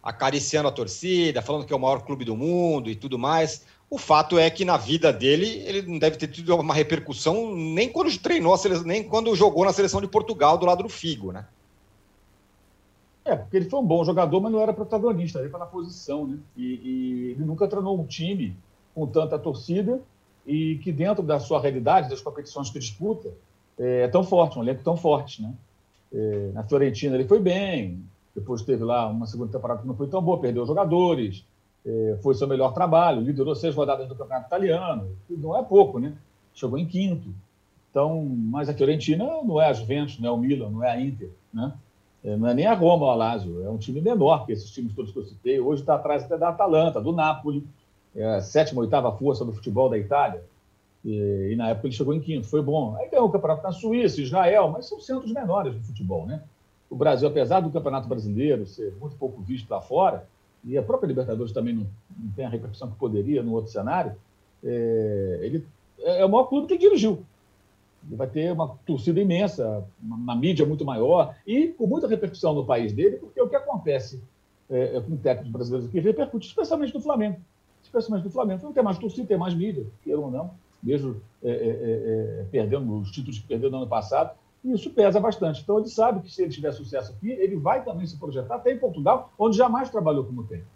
acariciando 0.00 0.68
a 0.68 0.72
torcida, 0.72 1.42
falando 1.42 1.66
que 1.66 1.72
é 1.72 1.76
o 1.76 1.80
maior 1.80 2.02
clube 2.02 2.24
do 2.24 2.36
mundo 2.36 2.88
e 2.88 2.94
tudo 2.94 3.18
mais. 3.18 3.66
O 3.90 3.98
fato 3.98 4.38
é 4.38 4.48
que 4.48 4.64
na 4.64 4.76
vida 4.76 5.12
dele, 5.12 5.64
ele 5.66 5.82
não 5.82 5.98
deve 5.98 6.16
ter 6.16 6.28
tido 6.28 6.54
uma 6.54 6.74
repercussão 6.74 7.52
nem 7.56 7.88
quando 7.88 8.16
treinou 8.18 8.56
seleção, 8.56 8.86
nem 8.86 9.02
quando 9.02 9.34
jogou 9.34 9.64
na 9.64 9.72
seleção 9.72 10.00
de 10.00 10.06
Portugal 10.06 10.56
do 10.56 10.66
lado 10.66 10.84
do 10.84 10.88
Figo, 10.88 11.32
né? 11.32 11.44
É, 13.26 13.34
porque 13.34 13.56
ele 13.56 13.68
foi 13.68 13.80
um 13.80 13.86
bom 13.86 14.04
jogador, 14.04 14.40
mas 14.40 14.52
não 14.52 14.60
era 14.60 14.72
protagonista, 14.72 15.40
ele 15.40 15.46
estava 15.46 15.64
na 15.64 15.70
posição, 15.70 16.26
né? 16.28 16.38
E, 16.56 16.62
e 16.62 17.30
ele 17.32 17.44
nunca 17.44 17.66
treinou 17.66 18.00
um 18.00 18.06
time 18.06 18.56
com 18.94 19.04
tanta 19.04 19.36
torcida 19.36 20.00
e 20.46 20.76
que 20.76 20.92
dentro 20.92 21.24
da 21.24 21.40
sua 21.40 21.60
realidade, 21.60 22.08
das 22.08 22.22
competições 22.22 22.70
que 22.70 22.78
disputa, 22.78 23.32
é 23.76 24.06
tão 24.06 24.22
forte, 24.22 24.58
um 24.58 24.62
elenco 24.62 24.84
tão 24.84 24.96
forte, 24.96 25.42
né? 25.42 25.52
É, 26.12 26.50
na 26.54 26.62
Fiorentina 26.62 27.16
ele 27.16 27.26
foi 27.26 27.40
bem, 27.40 28.00
depois 28.32 28.62
teve 28.62 28.84
lá 28.84 29.08
uma 29.08 29.26
segunda 29.26 29.50
temporada 29.50 29.82
que 29.82 29.88
não 29.88 29.96
foi 29.96 30.06
tão 30.06 30.22
boa, 30.22 30.38
perdeu 30.38 30.64
jogadores, 30.64 31.44
é, 31.84 32.18
foi 32.22 32.34
seu 32.36 32.46
melhor 32.46 32.72
trabalho, 32.72 33.20
liderou 33.20 33.56
seis 33.56 33.74
rodadas 33.74 34.06
do 34.06 34.14
Campeonato 34.14 34.46
Italiano, 34.46 35.10
não 35.28 35.58
é 35.58 35.64
pouco, 35.64 35.98
né? 35.98 36.14
Chegou 36.54 36.78
em 36.78 36.86
quinto. 36.86 37.34
Então, 37.90 38.24
mas 38.24 38.68
a 38.68 38.74
Fiorentina 38.74 39.24
não 39.42 39.60
é 39.60 39.68
a 39.68 39.72
Juventus, 39.72 40.18
não 40.20 40.28
é 40.28 40.32
o 40.32 40.38
Milan, 40.38 40.70
não 40.70 40.84
é 40.84 40.90
a 40.90 41.00
Inter, 41.00 41.30
né? 41.52 41.72
É, 42.26 42.36
Não 42.36 42.48
é 42.48 42.54
nem 42.54 42.66
a 42.66 42.74
Roma 42.74 43.06
ou 43.06 43.10
a 43.12 43.14
Lazio, 43.14 43.62
é 43.62 43.70
um 43.70 43.78
time 43.78 44.00
menor 44.00 44.44
que 44.44 44.52
esses 44.52 44.68
times 44.70 44.92
todos 44.94 45.12
que 45.12 45.18
eu 45.18 45.24
citei. 45.24 45.60
Hoje 45.60 45.82
está 45.82 45.94
atrás 45.94 46.24
até 46.24 46.36
da 46.36 46.48
Atalanta, 46.48 47.00
do 47.00 47.12
Napoli, 47.12 47.64
é 48.14 48.24
a 48.24 48.40
sétima, 48.40 48.80
oitava 48.80 49.16
força 49.16 49.44
do 49.44 49.52
futebol 49.52 49.88
da 49.88 49.96
Itália. 49.96 50.42
E, 51.04 51.50
e 51.52 51.56
na 51.56 51.68
época 51.68 51.86
ele 51.86 51.94
chegou 51.94 52.12
em 52.12 52.20
quinto, 52.20 52.48
foi 52.48 52.60
bom. 52.60 52.96
Aí 52.96 53.08
ganhou 53.08 53.28
o 53.28 53.30
campeonato 53.30 53.62
na 53.62 53.70
Suíça, 53.70 54.20
Israel, 54.20 54.70
mas 54.70 54.88
são 54.88 54.98
centros 54.98 55.32
menores 55.32 55.72
do 55.74 55.80
futebol, 55.82 56.26
né? 56.26 56.42
O 56.90 56.96
Brasil, 56.96 57.28
apesar 57.28 57.60
do 57.60 57.70
campeonato 57.70 58.08
brasileiro 58.08 58.66
ser 58.66 58.92
muito 59.00 59.14
pouco 59.16 59.40
visto 59.40 59.70
lá 59.70 59.80
fora, 59.80 60.26
e 60.64 60.76
a 60.76 60.82
própria 60.82 61.06
Libertadores 61.06 61.52
também 61.52 61.74
não, 61.74 61.86
não 62.18 62.32
tem 62.32 62.44
a 62.44 62.48
repercussão 62.48 62.90
que 62.90 62.96
poderia 62.96 63.40
no 63.42 63.52
outro 63.52 63.70
cenário, 63.70 64.16
é, 64.64 65.38
ele 65.42 65.64
é 66.00 66.24
o 66.24 66.28
maior 66.28 66.46
clube 66.46 66.66
que 66.66 66.76
dirigiu. 66.76 67.24
Vai 68.10 68.28
ter 68.28 68.52
uma 68.52 68.76
torcida 68.86 69.20
imensa, 69.20 69.84
uma, 70.00 70.36
mídia 70.36 70.64
muito 70.64 70.84
maior 70.84 71.34
e 71.46 71.68
com 71.68 71.86
muita 71.86 72.06
repercussão 72.06 72.54
no 72.54 72.64
país 72.64 72.92
dele, 72.92 73.16
porque 73.16 73.40
o 73.40 73.48
que 73.48 73.56
acontece 73.56 74.22
é, 74.70 74.96
é, 74.96 75.00
com 75.00 75.16
técnicos 75.16 75.50
brasileiros 75.50 75.88
aqui 75.88 76.00
repercute, 76.00 76.46
especialmente 76.46 76.94
no 76.94 77.00
Flamengo. 77.00 77.38
Especialmente 77.82 78.24
no 78.24 78.30
Flamengo. 78.30 78.62
Não 78.64 78.72
tem 78.72 78.82
mais 78.82 78.98
torcida, 78.98 79.26
tem 79.26 79.36
mais 79.36 79.54
mídia, 79.54 79.86
queiram 80.02 80.24
ou 80.24 80.30
não, 80.30 80.50
mesmo 80.82 81.20
é, 81.42 81.50
é, 81.50 82.40
é, 82.40 82.44
perdendo 82.50 82.96
os 82.96 83.10
títulos 83.10 83.38
que 83.38 83.46
perdeu 83.46 83.70
no 83.70 83.78
ano 83.78 83.86
passado. 83.86 84.36
E 84.64 84.72
isso 84.72 84.90
pesa 84.90 85.20
bastante. 85.20 85.62
Então, 85.62 85.78
ele 85.78 85.88
sabe 85.88 86.20
que 86.20 86.32
se 86.32 86.42
ele 86.42 86.50
tiver 86.50 86.72
sucesso 86.72 87.12
aqui, 87.12 87.30
ele 87.30 87.56
vai 87.56 87.84
também 87.84 88.06
se 88.06 88.16
projetar 88.16 88.56
até 88.56 88.72
em 88.72 88.78
Portugal, 88.78 89.32
onde 89.38 89.56
jamais 89.56 89.88
trabalhou 89.90 90.24
como 90.24 90.42
técnico. 90.44 90.70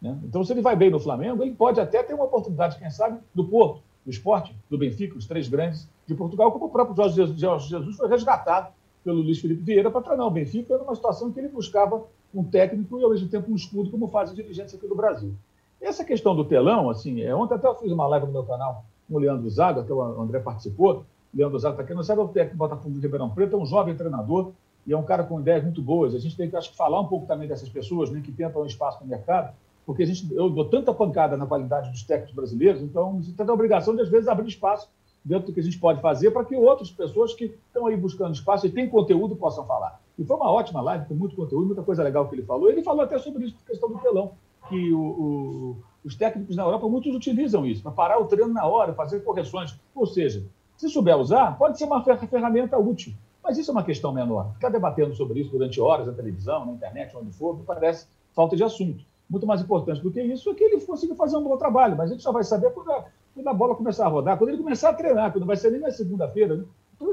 Né? 0.00 0.16
Então, 0.24 0.44
se 0.44 0.52
ele 0.52 0.62
vai 0.62 0.76
bem 0.76 0.90
no 0.90 1.00
Flamengo, 1.00 1.42
ele 1.42 1.54
pode 1.54 1.80
até 1.80 2.02
ter 2.02 2.14
uma 2.14 2.24
oportunidade, 2.24 2.78
quem 2.78 2.90
sabe, 2.90 3.18
do 3.34 3.44
Porto, 3.44 3.82
do 4.06 4.10
Esporte, 4.10 4.54
do 4.70 4.78
Benfica, 4.78 5.18
os 5.18 5.26
três 5.26 5.48
grandes 5.48 5.88
de 6.06 6.14
Portugal, 6.14 6.52
como 6.52 6.66
o 6.66 6.70
próprio 6.70 6.96
Jorge 6.96 7.16
Jesus, 7.16 7.64
Jesus 7.64 7.96
foi 7.96 8.08
resgatado 8.08 8.68
pelo 9.04 9.20
Luiz 9.20 9.40
Felipe 9.40 9.62
Vieira 9.62 9.90
para 9.90 10.00
treinar 10.00 10.26
o 10.26 10.30
Benfica 10.30 10.78
numa 10.78 10.94
situação 10.94 11.32
que 11.32 11.40
ele 11.40 11.48
buscava 11.48 12.04
um 12.32 12.44
técnico 12.44 13.00
e, 13.00 13.04
ao 13.04 13.10
mesmo 13.10 13.28
tempo, 13.28 13.50
um 13.50 13.56
escudo, 13.56 13.90
como 13.90 14.06
faz 14.06 14.30
os 14.30 14.36
dirigentes 14.36 14.74
aqui 14.74 14.86
do 14.86 14.94
Brasil. 14.94 15.34
Essa 15.80 16.04
questão 16.04 16.36
do 16.36 16.44
telão, 16.44 16.88
assim, 16.88 17.20
é, 17.22 17.34
ontem 17.34 17.54
até 17.54 17.66
eu 17.66 17.74
fiz 17.74 17.90
uma 17.90 18.06
live 18.06 18.26
no 18.26 18.32
meu 18.32 18.44
canal 18.44 18.84
com 19.08 19.16
o 19.16 19.18
Leandro 19.18 19.48
Zaga, 19.50 19.80
até 19.80 19.92
o 19.92 20.02
André 20.02 20.38
participou. 20.38 21.04
O 21.34 21.36
Leandro 21.36 21.58
Zaga 21.58 21.74
está 21.74 21.82
aqui, 21.82 21.94
não 21.94 22.02
sabe, 22.04 22.20
é 22.20 22.24
o 22.24 22.28
técnico 22.28 22.56
do 22.56 22.58
Botafogo 22.58 22.94
de 22.94 23.00
Ribeirão 23.00 23.30
Preto, 23.30 23.56
é 23.56 23.58
um 23.58 23.66
jovem 23.66 23.94
treinador 23.96 24.52
e 24.86 24.92
é 24.92 24.96
um 24.96 25.02
cara 25.02 25.24
com 25.24 25.40
ideias 25.40 25.64
muito 25.64 25.82
boas. 25.82 26.14
A 26.14 26.18
gente 26.18 26.36
tem 26.36 26.48
que, 26.48 26.56
acho 26.56 26.70
que, 26.70 26.76
falar 26.76 27.00
um 27.00 27.06
pouco 27.06 27.26
também 27.26 27.48
dessas 27.48 27.68
pessoas 27.68 28.10
né, 28.10 28.20
que 28.24 28.32
tentam 28.32 28.62
um 28.62 28.66
espaço 28.66 29.02
no 29.02 29.06
mercado, 29.08 29.52
porque 29.86 30.02
a 30.02 30.06
gente, 30.06 30.34
eu 30.34 30.50
dou 30.50 30.64
tanta 30.64 30.92
pancada 30.92 31.36
na 31.36 31.46
qualidade 31.46 31.90
dos 31.90 32.02
técnicos 32.02 32.34
brasileiros, 32.34 32.82
então 32.82 33.22
você 33.22 33.32
tem 33.32 33.48
a 33.48 33.52
obrigação 33.52 33.94
de, 33.94 34.02
às 34.02 34.08
vezes, 34.08 34.26
abrir 34.26 34.48
espaço 34.48 34.90
dentro 35.24 35.46
do 35.46 35.52
que 35.52 35.60
a 35.60 35.62
gente 35.62 35.78
pode 35.78 36.00
fazer 36.00 36.32
para 36.32 36.44
que 36.44 36.56
outras 36.56 36.90
pessoas 36.90 37.32
que 37.34 37.56
estão 37.66 37.86
aí 37.86 37.96
buscando 37.96 38.34
espaço 38.34 38.66
e 38.66 38.70
têm 38.70 38.88
conteúdo 38.88 39.36
possam 39.36 39.64
falar. 39.64 40.00
E 40.18 40.24
foi 40.24 40.36
uma 40.36 40.50
ótima 40.50 40.80
live, 40.80 41.06
com 41.06 41.14
muito 41.14 41.36
conteúdo, 41.36 41.66
muita 41.66 41.82
coisa 41.82 42.02
legal 42.02 42.28
que 42.28 42.34
ele 42.34 42.42
falou. 42.42 42.68
Ele 42.68 42.82
falou 42.82 43.02
até 43.02 43.16
sobre 43.18 43.44
isso, 43.44 43.56
questão 43.64 43.88
do 43.88 43.98
telão, 43.98 44.32
que 44.68 44.92
o, 44.92 45.00
o, 45.00 45.76
os 46.04 46.16
técnicos 46.16 46.56
na 46.56 46.64
Europa, 46.64 46.88
muitos 46.88 47.14
utilizam 47.14 47.64
isso, 47.64 47.82
para 47.82 47.92
parar 47.92 48.18
o 48.18 48.24
treino 48.24 48.52
na 48.52 48.66
hora, 48.66 48.92
fazer 48.92 49.20
correções. 49.20 49.78
Ou 49.94 50.06
seja, 50.06 50.44
se 50.76 50.88
souber 50.88 51.16
usar, 51.16 51.56
pode 51.56 51.78
ser 51.78 51.84
uma 51.84 52.02
ferramenta 52.02 52.76
útil. 52.76 53.12
Mas 53.42 53.58
isso 53.58 53.70
é 53.70 53.72
uma 53.72 53.84
questão 53.84 54.12
menor. 54.12 54.52
Ficar 54.54 54.70
debatendo 54.70 55.14
sobre 55.14 55.40
isso 55.40 55.50
durante 55.50 55.80
horas 55.80 56.06
na 56.06 56.12
televisão, 56.12 56.66
na 56.66 56.72
internet, 56.72 57.16
onde 57.16 57.30
for, 57.32 57.56
parece 57.64 58.06
falta 58.34 58.56
de 58.56 58.64
assunto. 58.64 59.04
Muito 59.28 59.46
mais 59.46 59.60
importante 59.60 60.00
do 60.00 60.10
que 60.10 60.22
isso 60.22 60.50
é 60.50 60.54
que 60.54 60.62
ele 60.62 60.80
consiga 60.80 61.14
fazer 61.14 61.36
um 61.36 61.42
bom 61.42 61.56
trabalho, 61.56 61.96
mas 61.96 62.10
a 62.10 62.12
gente 62.12 62.22
só 62.22 62.30
vai 62.30 62.44
saber 62.44 62.70
quando 62.70 62.92
a, 62.92 63.04
quando 63.34 63.48
a 63.48 63.54
bola 63.54 63.74
começar 63.74 64.06
a 64.06 64.08
rodar, 64.08 64.38
quando 64.38 64.50
ele 64.50 64.62
começar 64.62 64.90
a 64.90 64.94
treinar, 64.94 65.32
quando 65.32 65.46
vai 65.46 65.56
ser 65.56 65.70
nem 65.70 65.80
na 65.80 65.90
segunda-feira. 65.90 66.56
Né? 66.56 66.64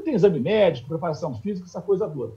Tem 0.03 0.13
exame 0.13 0.39
médico, 0.39 0.87
preparação 0.87 1.33
física, 1.35 1.67
essa 1.67 1.81
coisa 1.81 2.07
toda. 2.07 2.33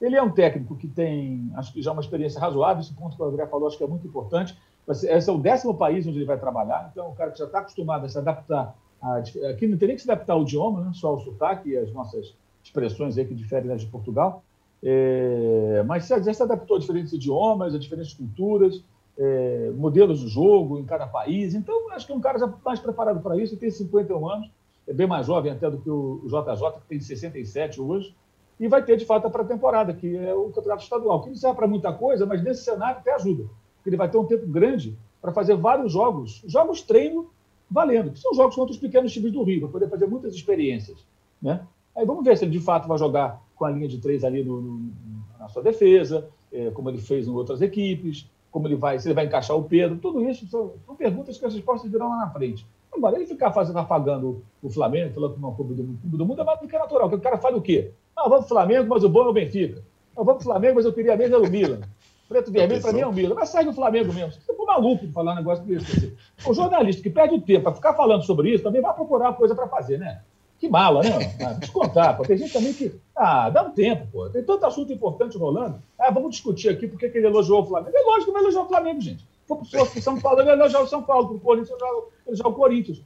Ele 0.00 0.16
é 0.16 0.22
um 0.22 0.30
técnico 0.30 0.76
que 0.76 0.86
tem, 0.86 1.50
acho 1.56 1.72
que 1.72 1.82
já 1.82 1.92
uma 1.92 2.00
experiência 2.00 2.40
razoável, 2.40 2.80
esse 2.80 2.94
ponto 2.94 3.16
que 3.16 3.22
o 3.22 3.26
André 3.26 3.46
falou, 3.46 3.68
acho 3.68 3.76
que 3.76 3.84
é 3.84 3.86
muito 3.86 4.06
importante. 4.06 4.56
Esse 4.88 5.28
é 5.28 5.32
o 5.32 5.38
décimo 5.38 5.74
país 5.74 6.06
onde 6.06 6.18
ele 6.18 6.24
vai 6.24 6.38
trabalhar, 6.38 6.88
então 6.90 7.10
um 7.10 7.14
cara 7.14 7.30
que 7.30 7.38
já 7.38 7.44
está 7.44 7.58
acostumado 7.58 8.06
a 8.06 8.08
se 8.08 8.16
adaptar. 8.16 8.74
A, 9.02 9.16
aqui 9.50 9.66
não 9.66 9.76
tem 9.76 9.88
nem 9.88 9.96
que 9.96 10.02
se 10.02 10.10
adaptar 10.10 10.32
ao 10.32 10.42
idioma, 10.42 10.80
né? 10.80 10.90
só 10.94 11.08
ao 11.08 11.20
sotaque 11.20 11.70
e 11.70 11.76
as 11.76 11.92
nossas 11.92 12.34
expressões 12.62 13.18
aí 13.18 13.24
que 13.24 13.34
diferem 13.34 13.68
das 13.68 13.82
de 13.82 13.86
Portugal, 13.86 14.42
é, 14.82 15.82
mas 15.86 16.06
já 16.06 16.32
se 16.32 16.42
adaptou 16.42 16.76
a 16.76 16.80
diferentes 16.80 17.12
idiomas, 17.12 17.74
a 17.74 17.78
diferentes 17.78 18.14
culturas, 18.14 18.82
é, 19.18 19.72
modelos 19.76 20.20
de 20.20 20.28
jogo 20.28 20.78
em 20.78 20.84
cada 20.84 21.06
país. 21.06 21.54
Então, 21.54 21.90
acho 21.90 22.06
que 22.06 22.12
é 22.12 22.14
um 22.14 22.20
cara 22.20 22.38
já 22.38 22.52
mais 22.64 22.78
preparado 22.78 23.20
para 23.20 23.36
isso, 23.36 23.56
tem 23.56 23.70
51 23.70 24.28
anos, 24.28 24.50
é 24.86 24.92
bem 24.92 25.06
mais 25.06 25.26
jovem 25.26 25.52
até 25.52 25.68
do 25.68 25.78
que 25.78 25.90
o 25.90 26.22
JJ, 26.26 26.80
que 26.80 26.86
tem 26.88 27.00
67 27.00 27.80
hoje, 27.80 28.14
e 28.58 28.68
vai 28.68 28.82
ter, 28.82 28.96
de 28.96 29.04
fato, 29.04 29.26
a 29.26 29.30
pré-temporada, 29.30 29.92
que 29.92 30.16
é 30.16 30.34
o 30.34 30.50
campeonato 30.50 30.82
estadual, 30.82 31.22
que 31.22 31.28
não 31.28 31.36
serve 31.36 31.56
para 31.56 31.66
muita 31.66 31.92
coisa, 31.92 32.24
mas 32.24 32.42
nesse 32.42 32.64
cenário 32.64 32.98
até 32.98 33.14
ajuda, 33.14 33.44
porque 33.76 33.90
ele 33.90 33.96
vai 33.96 34.08
ter 34.08 34.18
um 34.18 34.24
tempo 34.24 34.46
grande 34.46 34.96
para 35.20 35.32
fazer 35.32 35.56
vários 35.56 35.92
jogos, 35.92 36.42
jogos 36.46 36.82
treino 36.82 37.30
valendo, 37.70 38.12
que 38.12 38.18
são 38.18 38.32
jogos 38.34 38.54
contra 38.54 38.72
os 38.72 38.78
pequenos 38.78 39.12
times 39.12 39.32
do 39.32 39.42
Rio, 39.42 39.60
para 39.60 39.68
poder 39.68 39.88
fazer 39.88 40.06
muitas 40.06 40.34
experiências. 40.34 41.04
Né? 41.40 41.60
Aí 41.94 42.06
vamos 42.06 42.24
ver 42.24 42.36
se 42.36 42.44
ele 42.44 42.52
de 42.52 42.60
fato 42.60 42.88
vai 42.88 42.98
jogar 42.98 43.42
com 43.54 43.64
a 43.64 43.70
linha 43.70 43.88
de 43.88 43.98
três 43.98 44.24
ali 44.24 44.42
no, 44.42 44.60
no, 44.60 44.92
na 45.38 45.48
sua 45.48 45.62
defesa, 45.62 46.28
é, 46.52 46.70
como 46.70 46.88
ele 46.88 46.98
fez 46.98 47.28
em 47.28 47.30
outras 47.30 47.60
equipes, 47.60 48.28
como 48.50 48.66
ele 48.66 48.76
vai, 48.76 48.98
se 48.98 49.08
ele 49.08 49.14
vai 49.14 49.26
encaixar 49.26 49.56
o 49.56 49.64
Pedro, 49.64 49.98
tudo 49.98 50.28
isso 50.28 50.46
são, 50.46 50.72
são 50.86 50.94
perguntas 50.94 51.38
que 51.38 51.44
as 51.44 51.54
respostas 51.54 51.90
virão 51.90 52.08
lá 52.08 52.18
na 52.18 52.30
frente. 52.30 52.66
Agora, 52.92 53.16
ele 53.16 53.26
ficar 53.26 53.52
fazendo, 53.52 53.78
afagando 53.78 54.42
o 54.62 54.70
Flamengo, 54.70 55.14
falando 55.14 55.34
que 55.34 55.40
não 55.40 55.52
é 55.52 55.54
clube 55.54 55.74
do, 55.74 55.84
clube 55.84 56.16
do 56.16 56.26
mundo, 56.26 56.40
é 56.40 56.44
mais 56.44 56.60
do 56.60 56.66
que 56.66 56.78
natural. 56.78 57.08
Porque 57.08 57.20
o 57.20 57.30
cara 57.30 57.38
fala 57.38 57.56
o 57.56 57.62
quê? 57.62 57.92
Ah, 58.16 58.28
vamos 58.28 58.46
pro 58.46 58.56
Flamengo, 58.56 58.88
mas 58.88 59.04
o 59.04 59.08
bom 59.08 59.24
é 59.24 59.28
o 59.28 59.32
Benfica. 59.32 59.82
Ah, 60.16 60.22
vamos 60.22 60.42
pro 60.42 60.44
Flamengo, 60.44 60.74
mas 60.76 60.84
eu 60.84 60.92
queria 60.92 61.16
mesmo 61.16 61.36
era 61.36 61.44
o 61.44 61.50
Milan. 61.50 61.80
Preto 62.28 62.52
vermelho, 62.52 62.82
para 62.82 62.92
mim, 62.92 63.00
é 63.00 63.06
o 63.06 63.12
Milan. 63.12 63.34
Mas 63.34 63.48
sai 63.48 63.64
do 63.64 63.72
Flamengo 63.72 64.12
mesmo. 64.12 64.32
Você 64.32 64.40
ficou 64.40 64.66
maluco 64.66 65.06
de 65.06 65.12
falar 65.12 65.32
um 65.32 65.36
negócio 65.36 65.64
desse. 65.64 66.14
O 66.46 66.52
jornalista 66.52 67.02
que 67.02 67.08
perde 67.08 67.34
o 67.34 67.40
tempo 67.40 67.62
para 67.64 67.74
ficar 67.74 67.94
falando 67.94 68.22
sobre 68.22 68.52
isso 68.52 68.64
também 68.64 68.82
vai 68.82 68.92
procurar 68.92 69.32
coisa 69.34 69.54
para 69.54 69.68
fazer, 69.68 69.98
né? 69.98 70.20
Que 70.58 70.68
mala, 70.68 71.02
né? 71.02 71.36
Ah, 71.40 71.52
descontar, 71.52 72.16
pô. 72.16 72.24
Tem 72.24 72.36
gente 72.36 72.52
também 72.52 72.72
que. 72.72 72.92
Ah, 73.14 73.48
dá 73.48 73.62
um 73.62 73.70
tempo, 73.70 74.08
pô. 74.10 74.28
Tem 74.28 74.42
tanto 74.42 74.66
assunto 74.66 74.92
importante 74.92 75.38
rolando. 75.38 75.80
Ah, 75.98 76.10
vamos 76.10 76.32
discutir 76.32 76.68
aqui 76.68 76.88
porque 76.88 77.08
que 77.08 77.18
ele 77.18 77.28
elogiou 77.28 77.62
o 77.62 77.66
Flamengo. 77.66 77.96
É 77.96 78.00
lógico 78.02 78.26
que 78.26 78.32
vai 78.32 78.42
elogiar 78.42 78.62
o 78.62 78.68
Flamengo, 78.68 79.00
gente. 79.00 79.24
For 79.46 79.56
para 79.56 79.86
São 80.02 80.20
Paulo, 80.20 80.40
ele 80.40 80.50
elogiar 80.50 80.80
o 80.80 80.86
São 80.86 81.02
Paulo. 81.02 81.28
Para 81.28 81.36
o 81.36 81.40
Corinthians, 81.40 81.78
elogiar 82.26 82.48
o 82.48 82.54
Corinthians. 82.54 83.02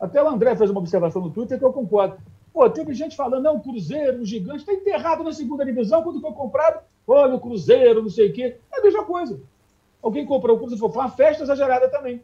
Até 0.00 0.22
o 0.22 0.28
André 0.28 0.56
fez 0.56 0.70
uma 0.70 0.80
observação 0.80 1.22
no 1.22 1.30
Twitter 1.30 1.58
que 1.58 1.64
eu 1.64 1.72
concordo. 1.72 2.16
Pô, 2.52 2.68
teve 2.68 2.92
gente 2.92 3.16
falando, 3.16 3.42
não, 3.42 3.56
o 3.56 3.60
Cruzeiro, 3.60 4.20
o 4.20 4.26
gigante, 4.26 4.58
está 4.58 4.72
enterrado 4.72 5.24
na 5.24 5.32
segunda 5.32 5.64
divisão 5.64 6.02
quando 6.02 6.20
foi 6.20 6.32
comprado. 6.32 6.80
Olha, 7.06 7.34
o 7.34 7.40
Cruzeiro, 7.40 8.02
não 8.02 8.10
sei 8.10 8.28
o 8.28 8.32
quê. 8.32 8.56
É 8.72 8.78
a 8.78 8.82
mesma 8.82 9.04
coisa. 9.04 9.40
Alguém 10.02 10.26
comprou 10.26 10.56
o 10.56 10.58
Cruzeiro, 10.58 10.92
foi 10.92 11.02
uma 11.02 11.10
festa 11.10 11.42
exagerada 11.44 11.88
também. 11.88 12.22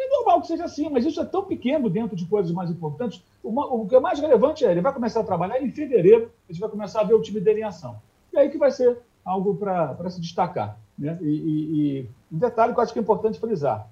É 0.00 0.08
normal 0.10 0.40
que 0.40 0.46
seja 0.46 0.64
assim, 0.64 0.88
mas 0.88 1.04
isso 1.04 1.20
é 1.20 1.24
tão 1.24 1.44
pequeno 1.44 1.90
dentro 1.90 2.14
de 2.14 2.24
coisas 2.26 2.52
mais 2.52 2.70
importantes. 2.70 3.22
O, 3.42 3.86
que 3.86 3.96
é 3.96 4.00
mais 4.00 4.20
relevante 4.20 4.64
é, 4.64 4.70
ele 4.70 4.80
vai 4.80 4.92
começar 4.92 5.20
a 5.20 5.24
trabalhar 5.24 5.60
em 5.60 5.70
fevereiro, 5.70 6.30
a 6.48 6.52
gente 6.52 6.60
vai 6.60 6.70
começar 6.70 7.00
a 7.00 7.04
ver 7.04 7.14
o 7.14 7.22
time 7.22 7.40
dele 7.40 7.60
em 7.60 7.64
ação. 7.64 7.96
E 8.32 8.38
aí 8.38 8.48
que 8.48 8.58
vai 8.58 8.70
ser 8.70 8.98
algo 9.24 9.56
para 9.56 10.10
se 10.10 10.20
destacar. 10.20 10.78
Né? 10.98 11.18
E, 11.20 11.26
e, 11.26 11.98
e, 12.00 12.08
um 12.32 12.38
detalhe 12.38 12.72
que 12.72 12.78
eu 12.78 12.82
acho 12.82 12.92
que 12.92 12.98
é 12.98 13.02
importante 13.02 13.38
frisar. 13.38 13.88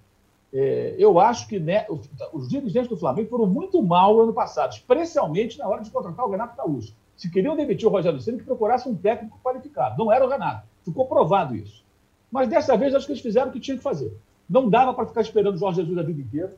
É, 0.53 0.95
eu 0.99 1.19
acho 1.19 1.49
que 1.49 1.59
né, 1.59 1.87
os 2.33 2.49
dirigentes 2.49 2.89
do 2.89 2.97
Flamengo 2.97 3.29
foram 3.29 3.47
muito 3.47 3.83
mal 3.83 4.21
ano 4.21 4.33
passado, 4.33 4.73
especialmente 4.73 5.59
na 5.59 5.69
hora 5.69 5.83
de 5.83 5.91
contratar 5.91 6.25
o 6.25 6.31
Renato 6.31 6.57
Gaúcho. 6.57 6.95
Se 7.17 7.31
queriam 7.31 7.57
demitir 7.57 7.89
o 7.89 7.91
Rogério 7.91 8.21
Ceni, 8.21 8.39
que 8.39 8.45
procurasse 8.45 8.89
um 8.89 8.95
técnico 8.95 9.39
qualificado. 9.43 9.97
Não 9.99 10.13
era 10.13 10.25
o 10.25 10.29
Renato. 10.29 10.67
Ficou 10.85 11.07
provado 11.07 11.57
isso. 11.57 11.85
Mas 12.31 12.49
dessa 12.49 12.77
vez, 12.77 12.95
acho 12.95 13.07
que 13.07 13.13
eles 13.13 13.23
fizeram 13.23 13.49
o 13.49 13.53
que 13.53 13.61
tinham 13.61 13.79
que 13.79 13.83
fazer. 13.83 14.15
Não 14.49 14.69
dava 14.69 14.95
para 14.95 15.07
ficar 15.07 15.21
esperando 15.21 15.57
o 15.57 15.59
Jorge 15.59 15.81
Jesus 15.81 15.99
a 15.99 16.03
vida 16.03 16.21
inteira. 16.21 16.57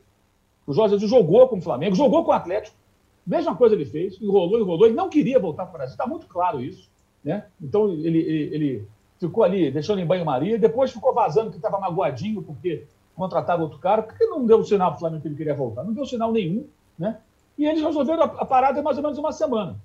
O 0.65 0.73
Jorge 0.73 0.95
Jesus 0.95 1.09
jogou 1.09 1.47
com 1.47 1.57
o 1.57 1.61
Flamengo, 1.61 1.95
jogou 1.95 2.23
com 2.23 2.31
o 2.31 2.33
Atlético. 2.33 2.77
Mesma 3.25 3.55
coisa 3.55 3.75
ele 3.75 3.85
fez, 3.85 4.19
enrolou, 4.21 4.59
enrolou. 4.59 4.85
Ele 4.85 4.95
não 4.95 5.09
queria 5.09 5.39
voltar 5.39 5.65
para 5.65 5.73
o 5.73 5.77
Brasil, 5.77 5.93
está 5.93 6.07
muito 6.07 6.27
claro 6.27 6.61
isso. 6.61 6.89
Né? 7.23 7.45
Então, 7.61 7.91
ele, 7.91 8.19
ele, 8.19 8.55
ele 8.55 8.87
ficou 9.19 9.43
ali, 9.43 9.71
deixando 9.71 9.99
em 9.99 10.05
banho-maria, 10.05 10.57
depois 10.57 10.91
ficou 10.91 11.13
vazando 11.13 11.51
que 11.51 11.57
estava 11.57 11.79
magoadinho 11.79 12.41
porque 12.41 12.85
contratava 13.15 13.63
outro 13.63 13.79
cara. 13.79 14.01
Por 14.01 14.17
que 14.17 14.25
não 14.25 14.45
deu 14.45 14.63
sinal 14.63 14.91
para 14.91 14.97
o 14.97 14.99
Flamengo 14.99 15.21
que 15.21 15.27
ele 15.27 15.35
queria 15.35 15.53
voltar? 15.53 15.83
Não 15.83 15.93
deu 15.93 16.05
sinal 16.05 16.31
nenhum. 16.31 16.65
Né? 16.97 17.19
E 17.57 17.65
eles 17.65 17.83
resolveram 17.83 18.23
a, 18.23 18.45
parada 18.45 18.79
em 18.79 18.83
mais 18.83 18.97
ou 18.97 19.03
menos 19.03 19.17
uma 19.17 19.31
semana. 19.31 19.75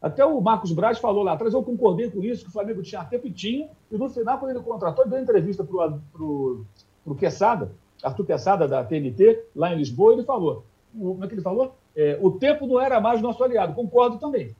Até 0.00 0.24
o 0.24 0.40
Marcos 0.40 0.72
Braz 0.72 0.98
falou 0.98 1.22
lá 1.22 1.32
atrás, 1.32 1.52
eu 1.52 1.62
concordei 1.62 2.10
com 2.10 2.24
isso, 2.24 2.42
que 2.42 2.48
o 2.48 2.52
Flamengo 2.52 2.82
tinha 2.82 3.04
tempo 3.04 3.26
e 3.26 3.30
tinha, 3.30 3.68
e 3.92 3.98
no 3.98 4.08
final, 4.08 4.38
quando 4.38 4.52
ele 4.52 4.64
contratou, 4.64 5.06
deu 5.06 5.20
entrevista 5.20 5.62
para 5.62 5.76
o 6.24 6.64
para 7.04 7.12
o 7.12 7.16
Quesada, 7.16 7.72
Arthur 8.02 8.26
Quesada, 8.26 8.68
da 8.68 8.84
TNT, 8.84 9.44
lá 9.54 9.72
em 9.72 9.76
Lisboa, 9.78 10.12
ele 10.12 10.24
falou. 10.24 10.64
Como 10.96 11.24
é 11.24 11.28
que 11.28 11.34
ele 11.34 11.42
falou? 11.42 11.74
É, 11.96 12.18
o 12.20 12.30
tempo 12.32 12.66
não 12.66 12.80
era 12.80 13.00
mais 13.00 13.20
nosso 13.20 13.42
aliado. 13.42 13.74
Concordo 13.74 14.18
também. 14.18 14.54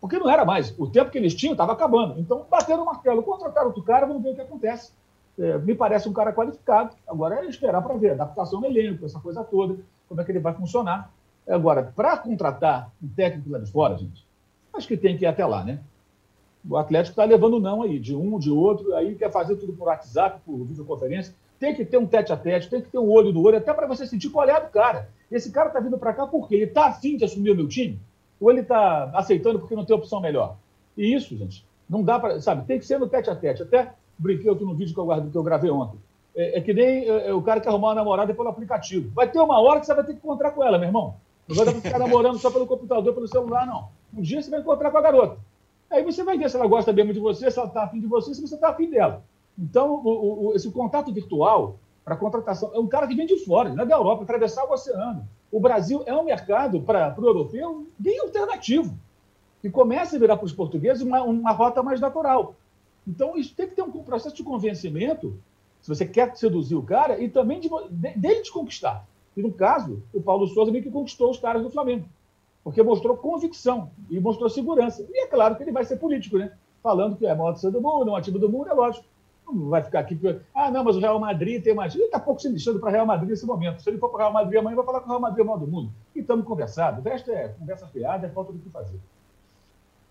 Porque 0.00 0.18
não 0.18 0.28
era 0.28 0.44
mais. 0.44 0.74
O 0.78 0.86
tempo 0.86 1.10
que 1.10 1.18
eles 1.18 1.34
tinham 1.34 1.52
estava 1.52 1.72
acabando. 1.72 2.18
Então, 2.18 2.46
bateram 2.50 2.82
o 2.82 2.86
martelo. 2.86 3.22
Contrataram 3.22 3.68
outro 3.68 3.82
cara, 3.82 4.06
vamos 4.06 4.22
ver 4.22 4.30
o 4.30 4.34
que 4.34 4.40
acontece. 4.40 4.92
É, 5.38 5.58
me 5.58 5.74
parece 5.74 6.08
um 6.08 6.12
cara 6.12 6.32
qualificado. 6.32 6.94
Agora 7.06 7.36
é 7.36 7.46
esperar 7.46 7.82
para 7.82 7.96
ver. 7.96 8.12
Adaptação 8.12 8.60
no 8.60 8.66
elenco, 8.66 9.04
essa 9.04 9.20
coisa 9.20 9.42
toda, 9.44 9.78
como 10.08 10.20
é 10.20 10.24
que 10.24 10.32
ele 10.32 10.40
vai 10.40 10.54
funcionar. 10.54 11.10
Agora, 11.48 11.92
para 11.94 12.16
contratar 12.16 12.90
um 13.02 13.08
técnico 13.08 13.50
lá 13.50 13.58
de 13.58 13.70
fora, 13.70 13.96
gente, 13.96 14.24
acho 14.72 14.86
que 14.86 14.96
tem 14.96 15.16
que 15.16 15.24
ir 15.24 15.26
até 15.26 15.44
lá, 15.44 15.64
né? 15.64 15.80
O 16.68 16.76
Atlético 16.76 17.12
está 17.12 17.24
levando 17.24 17.58
não 17.58 17.82
aí, 17.82 17.98
de 17.98 18.14
um, 18.14 18.38
de 18.38 18.48
outro, 18.48 18.94
aí 18.94 19.16
quer 19.16 19.32
fazer 19.32 19.56
tudo 19.56 19.72
por 19.72 19.88
WhatsApp, 19.88 20.40
por 20.46 20.64
videoconferência 20.64 21.34
tem 21.62 21.76
que 21.76 21.84
ter 21.84 21.96
um 21.96 22.06
tete 22.08 22.32
a 22.32 22.36
tete, 22.36 22.68
tem 22.68 22.80
que 22.80 22.90
ter 22.90 22.98
um 22.98 23.08
olho 23.08 23.32
no 23.32 23.40
olho, 23.40 23.56
até 23.56 23.72
para 23.72 23.86
você 23.86 24.04
sentir 24.04 24.30
qual 24.30 24.48
é 24.48 24.60
do 24.60 24.66
cara. 24.66 25.08
Esse 25.30 25.52
cara 25.52 25.68
está 25.68 25.78
vindo 25.78 25.96
para 25.96 26.12
cá 26.12 26.26
porque 26.26 26.56
ele 26.56 26.64
está 26.64 26.86
afim 26.86 27.16
de 27.16 27.24
assumir 27.24 27.52
o 27.52 27.54
meu 27.54 27.68
time? 27.68 28.00
Ou 28.40 28.50
ele 28.50 28.62
está 28.62 29.12
aceitando 29.14 29.60
porque 29.60 29.76
não 29.76 29.84
tem 29.84 29.94
opção 29.94 30.20
melhor? 30.20 30.56
E 30.98 31.14
isso, 31.14 31.36
gente, 31.36 31.64
não 31.88 32.02
dá 32.02 32.18
para. 32.18 32.40
Sabe, 32.40 32.66
tem 32.66 32.80
que 32.80 32.84
ser 32.84 32.98
no 32.98 33.08
tete 33.08 33.30
a 33.30 33.36
tete. 33.36 33.62
Até 33.62 33.92
brinquei 34.18 34.50
aqui 34.50 34.64
no 34.64 34.74
vídeo 34.74 34.92
que 34.92 34.98
eu, 34.98 35.04
guardo, 35.04 35.30
que 35.30 35.38
eu 35.38 35.42
gravei 35.44 35.70
ontem. 35.70 36.00
É, 36.34 36.58
é 36.58 36.60
que 36.60 36.74
nem 36.74 37.08
é, 37.08 37.28
é, 37.28 37.32
o 37.32 37.40
cara 37.40 37.60
que 37.60 37.68
arrumar 37.68 37.90
uma 37.90 37.94
namorada 37.94 38.34
pelo 38.34 38.48
aplicativo. 38.48 39.12
Vai 39.14 39.30
ter 39.30 39.38
uma 39.38 39.60
hora 39.60 39.78
que 39.78 39.86
você 39.86 39.94
vai 39.94 40.02
ter 40.02 40.14
que 40.14 40.18
encontrar 40.18 40.50
com 40.50 40.64
ela, 40.64 40.78
meu 40.78 40.88
irmão. 40.88 41.14
Não 41.46 41.54
vai 41.54 41.64
dar 41.64 41.70
para 41.70 41.80
ficar 41.80 41.98
namorando 42.00 42.38
só 42.40 42.50
pelo 42.50 42.66
computador, 42.66 43.14
pelo 43.14 43.28
celular, 43.28 43.64
não. 43.66 43.88
Um 44.12 44.20
dia 44.20 44.42
você 44.42 44.50
vai 44.50 44.58
encontrar 44.58 44.90
com 44.90 44.98
a 44.98 45.02
garota. 45.02 45.38
Aí 45.88 46.02
você 46.02 46.24
vai 46.24 46.36
ver 46.36 46.50
se 46.50 46.56
ela 46.56 46.66
gosta 46.66 46.92
mesmo 46.92 47.12
de 47.12 47.20
você, 47.20 47.48
se 47.48 47.56
ela 47.56 47.68
está 47.68 47.84
afim 47.84 48.00
de 48.00 48.08
você, 48.08 48.34
se 48.34 48.40
você 48.40 48.56
está 48.56 48.70
afim 48.70 48.90
dela. 48.90 49.22
Então, 49.58 49.94
o, 50.04 50.48
o, 50.48 50.54
esse 50.54 50.70
contato 50.70 51.12
virtual 51.12 51.76
para 52.04 52.16
contratação 52.16 52.70
é 52.74 52.78
um 52.78 52.86
cara 52.86 53.06
que 53.06 53.14
vem 53.14 53.26
de 53.26 53.44
fora, 53.44 53.72
não 53.72 53.84
é 53.84 53.86
da 53.86 53.94
Europa, 53.94 54.24
atravessar 54.24 54.64
o 54.64 54.72
oceano. 54.72 55.26
O 55.50 55.60
Brasil 55.60 56.02
é 56.06 56.14
um 56.14 56.24
mercado 56.24 56.80
para 56.80 57.14
o 57.18 57.24
europeu 57.24 57.86
bem 57.98 58.18
alternativo, 58.20 58.98
que 59.60 59.70
começa 59.70 60.16
a 60.16 60.18
virar 60.18 60.36
para 60.36 60.46
os 60.46 60.52
portugueses 60.52 61.02
uma, 61.02 61.22
uma 61.22 61.52
rota 61.52 61.82
mais 61.82 62.00
natural. 62.00 62.54
Então, 63.06 63.36
isso 63.36 63.54
tem 63.54 63.68
que 63.68 63.74
ter 63.74 63.82
um 63.82 63.90
processo 64.02 64.34
de 64.34 64.42
convencimento, 64.42 65.38
se 65.80 65.88
você 65.88 66.06
quer 66.06 66.34
seduzir 66.36 66.74
o 66.74 66.82
cara, 66.82 67.20
e 67.20 67.28
também 67.28 67.60
de, 67.60 67.68
de, 67.90 68.18
dele 68.18 68.42
te 68.42 68.52
conquistar. 68.52 69.06
E 69.36 69.42
no 69.42 69.52
caso, 69.52 70.02
o 70.12 70.20
Paulo 70.20 70.46
Souza 70.48 70.72
meio 70.72 70.82
que 70.82 70.90
conquistou 70.90 71.30
os 71.30 71.38
caras 71.38 71.62
do 71.62 71.70
Flamengo, 71.70 72.08
porque 72.64 72.82
mostrou 72.82 73.16
convicção 73.16 73.90
e 74.10 74.18
mostrou 74.18 74.48
segurança. 74.48 75.06
E 75.08 75.24
é 75.24 75.26
claro 75.26 75.56
que 75.56 75.62
ele 75.62 75.72
vai 75.72 75.84
ser 75.84 75.96
político, 75.96 76.38
né? 76.38 76.52
falando 76.82 77.16
que 77.16 77.24
é 77.24 77.30
a 77.30 77.34
maior 77.34 77.54
do 77.54 77.80
mundo, 77.80 78.10
é 78.10 78.18
um 78.18 78.20
time 78.20 78.38
do 78.38 78.48
mundo, 78.48 78.68
é 78.68 78.72
lógico. 78.72 79.06
Não 79.52 79.68
vai 79.68 79.82
ficar 79.82 80.00
aqui. 80.00 80.18
Ah, 80.54 80.70
não, 80.70 80.82
mas 80.82 80.96
o 80.96 81.00
Real 81.00 81.18
Madrid 81.18 81.62
tem 81.62 81.74
mais. 81.74 81.94
Ele 81.94 82.04
está 82.04 82.18
pouco 82.18 82.40
se 82.40 82.48
lixando 82.48 82.80
para 82.80 82.90
Real 82.90 83.06
Madrid 83.06 83.30
nesse 83.30 83.44
momento. 83.44 83.82
Se 83.82 83.90
ele 83.90 83.98
for 83.98 84.08
para 84.08 84.16
o 84.16 84.20
Real 84.20 84.32
Madrid 84.32 84.58
amanhã, 84.58 84.76
vai 84.76 84.84
falar 84.84 85.00
que 85.00 85.06
o 85.06 85.08
Real 85.08 85.20
Madrid 85.20 85.40
é 85.40 85.44
maior 85.44 85.58
do 85.58 85.66
mundo. 85.66 85.92
E 86.14 86.20
estamos 86.20 86.46
conversando. 86.46 87.00
O 87.00 87.02
resto 87.02 87.30
é 87.30 87.48
conversa 87.48 87.86
fiada, 87.86 88.26
é 88.26 88.30
falta 88.30 88.52
do 88.52 88.58
que 88.58 88.70
fazer. 88.70 88.98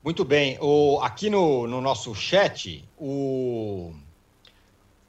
Muito 0.04 0.24
bem. 0.24 0.58
O, 0.62 1.00
aqui 1.02 1.30
no, 1.30 1.68
no 1.68 1.82
nosso 1.82 2.14
chat, 2.16 2.84
o, 3.00 3.92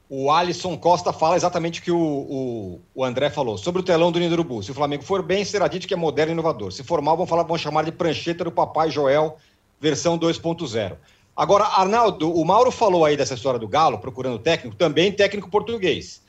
o 0.09 0.31
Alisson 0.31 0.77
Costa 0.77 1.11
fala 1.11 1.35
exatamente 1.35 1.79
o 1.79 1.83
que 1.83 1.91
o, 1.91 1.97
o, 1.97 2.81
o, 2.93 3.03
André 3.03 3.29
falou. 3.29 3.57
Sobre 3.57 3.81
o 3.81 3.83
telão 3.83 4.11
do 4.11 4.19
Ninho 4.19 4.29
do 4.29 4.33
Urubu. 4.33 4.61
Se 4.61 4.71
o 4.71 4.75
Flamengo 4.75 5.03
for 5.03 5.23
bem, 5.23 5.43
será 5.43 5.67
dito 5.67 5.87
que 5.87 5.93
é 5.93 5.97
moderno 5.97 6.31
e 6.31 6.33
inovador. 6.33 6.71
Se 6.71 6.83
for 6.83 7.01
mal, 7.01 7.17
vão, 7.17 7.25
falar, 7.25 7.43
vão 7.43 7.57
chamar 7.57 7.85
de 7.85 7.91
prancheta 7.91 8.43
do 8.43 8.51
Papai 8.51 8.91
Joel, 8.91 9.37
versão 9.79 10.17
2.0. 10.17 10.95
Agora, 11.35 11.65
Arnaldo, 11.65 12.31
o 12.31 12.45
Mauro 12.45 12.71
falou 12.71 13.05
aí 13.05 13.17
dessa 13.17 13.33
história 13.33 13.59
do 13.59 13.67
Galo, 13.67 13.97
procurando 13.97 14.37
técnico, 14.37 14.75
também 14.75 15.11
técnico 15.11 15.49
português. 15.49 16.21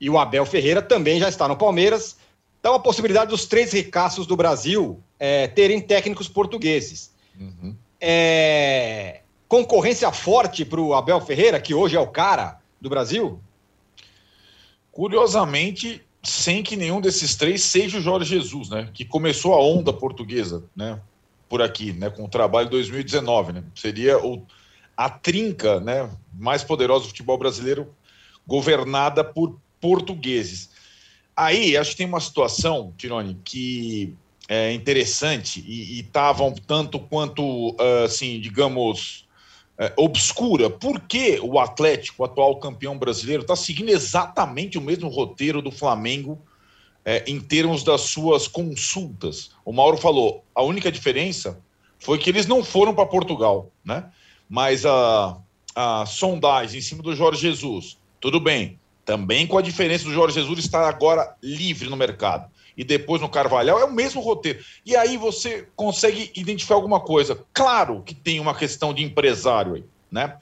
E 0.00 0.08
o 0.08 0.18
Abel 0.18 0.46
Ferreira 0.46 0.80
também 0.80 1.20
já 1.20 1.28
está 1.28 1.46
no 1.46 1.56
Palmeiras. 1.56 2.16
Então, 2.58 2.74
a 2.74 2.80
possibilidade 2.80 3.30
dos 3.30 3.46
três 3.46 3.72
ricaços 3.72 4.26
do 4.26 4.36
Brasil 4.36 5.02
é, 5.18 5.48
terem 5.48 5.80
técnicos 5.80 6.28
portugueses. 6.28 7.12
Uhum. 7.38 7.76
É... 8.00 9.20
Concorrência 9.46 10.10
forte 10.12 10.64
para 10.64 10.80
o 10.80 10.94
Abel 10.94 11.20
Ferreira, 11.20 11.60
que 11.60 11.74
hoje 11.74 11.96
é 11.96 12.00
o 12.00 12.06
cara 12.06 12.60
do 12.80 12.88
Brasil? 12.88 13.40
Curiosamente, 14.92 16.02
sem 16.22 16.62
que 16.62 16.76
nenhum 16.76 17.00
desses 17.00 17.34
três 17.34 17.62
seja 17.62 17.98
o 17.98 18.00
Jorge 18.00 18.36
Jesus, 18.36 18.68
né? 18.68 18.90
Que 18.92 19.04
começou 19.04 19.54
a 19.54 19.62
onda 19.62 19.92
portuguesa, 19.92 20.64
né? 20.76 21.00
Por 21.48 21.62
aqui, 21.62 21.92
né? 21.92 22.10
Com 22.10 22.24
o 22.24 22.28
trabalho 22.28 22.66
de 22.66 22.72
2019, 22.72 23.52
né? 23.52 23.64
Seria 23.74 24.18
o, 24.18 24.44
a 24.96 25.08
trinca, 25.08 25.80
né? 25.80 26.10
Mais 26.38 26.62
poderosa 26.62 27.04
do 27.04 27.08
futebol 27.08 27.38
brasileiro, 27.38 27.94
governada 28.46 29.24
por 29.24 29.58
portugueses. 29.80 30.70
Aí, 31.36 31.76
acho 31.76 31.92
que 31.92 31.98
tem 31.98 32.06
uma 32.06 32.20
situação, 32.20 32.92
Tirone, 32.96 33.38
que 33.44 34.14
é 34.48 34.72
interessante 34.72 35.62
e 35.66 36.00
estava 36.00 36.42
um 36.42 36.54
tanto 36.54 36.98
quanto, 36.98 37.76
assim, 38.04 38.40
digamos, 38.40 39.28
é, 39.78 39.92
obscura. 39.96 40.68
Por 40.68 41.00
que 41.00 41.38
o 41.40 41.60
Atlético, 41.60 42.24
atual 42.24 42.56
campeão 42.58 42.98
brasileiro, 42.98 43.42
está 43.42 43.54
seguindo 43.54 43.90
exatamente 43.90 44.76
o 44.76 44.80
mesmo 44.80 45.08
roteiro 45.08 45.62
do 45.62 45.70
Flamengo 45.70 46.42
é, 47.04 47.24
em 47.26 47.40
termos 47.40 47.82
das 47.82 48.02
suas 48.02 48.46
consultas? 48.46 49.50
O 49.64 49.72
Mauro 49.72 49.96
falou, 49.96 50.44
a 50.54 50.62
única 50.62 50.90
diferença 50.90 51.60
foi 51.98 52.18
que 52.18 52.30
eles 52.30 52.46
não 52.46 52.62
foram 52.62 52.94
para 52.94 53.06
Portugal, 53.06 53.70
né? 53.84 54.04
Mas 54.48 54.86
a, 54.86 55.38
a 55.74 56.06
sondagem 56.06 56.78
em 56.78 56.82
cima 56.82 57.02
do 57.02 57.14
Jorge 57.14 57.40
Jesus, 57.40 57.98
tudo 58.20 58.40
bem. 58.40 58.78
Também 59.04 59.46
com 59.46 59.56
a 59.56 59.62
diferença 59.62 60.04
do 60.04 60.12
Jorge 60.12 60.34
Jesus 60.34 60.58
estar 60.58 60.86
agora 60.86 61.34
livre 61.42 61.88
no 61.88 61.96
mercado 61.96 62.50
e 62.78 62.84
depois 62.84 63.20
no 63.20 63.28
Carvalhal, 63.28 63.80
é 63.80 63.84
o 63.84 63.92
mesmo 63.92 64.20
roteiro. 64.20 64.64
E 64.86 64.94
aí 64.94 65.16
você 65.16 65.66
consegue 65.74 66.30
identificar 66.36 66.76
alguma 66.76 67.00
coisa. 67.00 67.44
Claro 67.52 68.04
que 68.04 68.14
tem 68.14 68.38
uma 68.38 68.54
questão 68.54 68.94
de 68.94 69.02
empresário 69.02 69.74
aí, 69.74 69.84
né? 70.08 70.38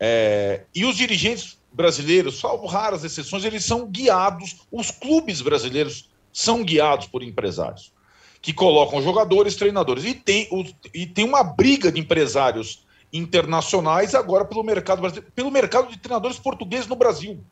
É, 0.00 0.62
e 0.74 0.84
os 0.84 0.96
dirigentes 0.96 1.59
brasileiros, 1.72 2.40
salvo 2.40 2.66
raras 2.66 3.04
exceções, 3.04 3.44
eles 3.44 3.64
são 3.64 3.86
guiados, 3.86 4.56
os 4.70 4.90
clubes 4.90 5.40
brasileiros 5.40 6.08
são 6.32 6.64
guiados 6.64 7.06
por 7.06 7.22
empresários, 7.22 7.92
que 8.40 8.52
colocam 8.52 9.02
jogadores, 9.02 9.56
treinadores. 9.56 10.04
E 10.04 10.14
tem, 10.14 10.48
e 10.94 11.06
tem 11.06 11.24
uma 11.24 11.42
briga 11.42 11.90
de 11.90 12.00
empresários 12.00 12.84
internacionais 13.12 14.14
agora 14.14 14.44
pelo 14.44 14.62
mercado 14.62 15.00
brasileiro, 15.00 15.32
pelo 15.34 15.50
mercado 15.50 15.90
de 15.90 15.98
treinadores 15.98 16.38
portugueses 16.38 16.86
no 16.86 16.96
Brasil. 16.96 17.42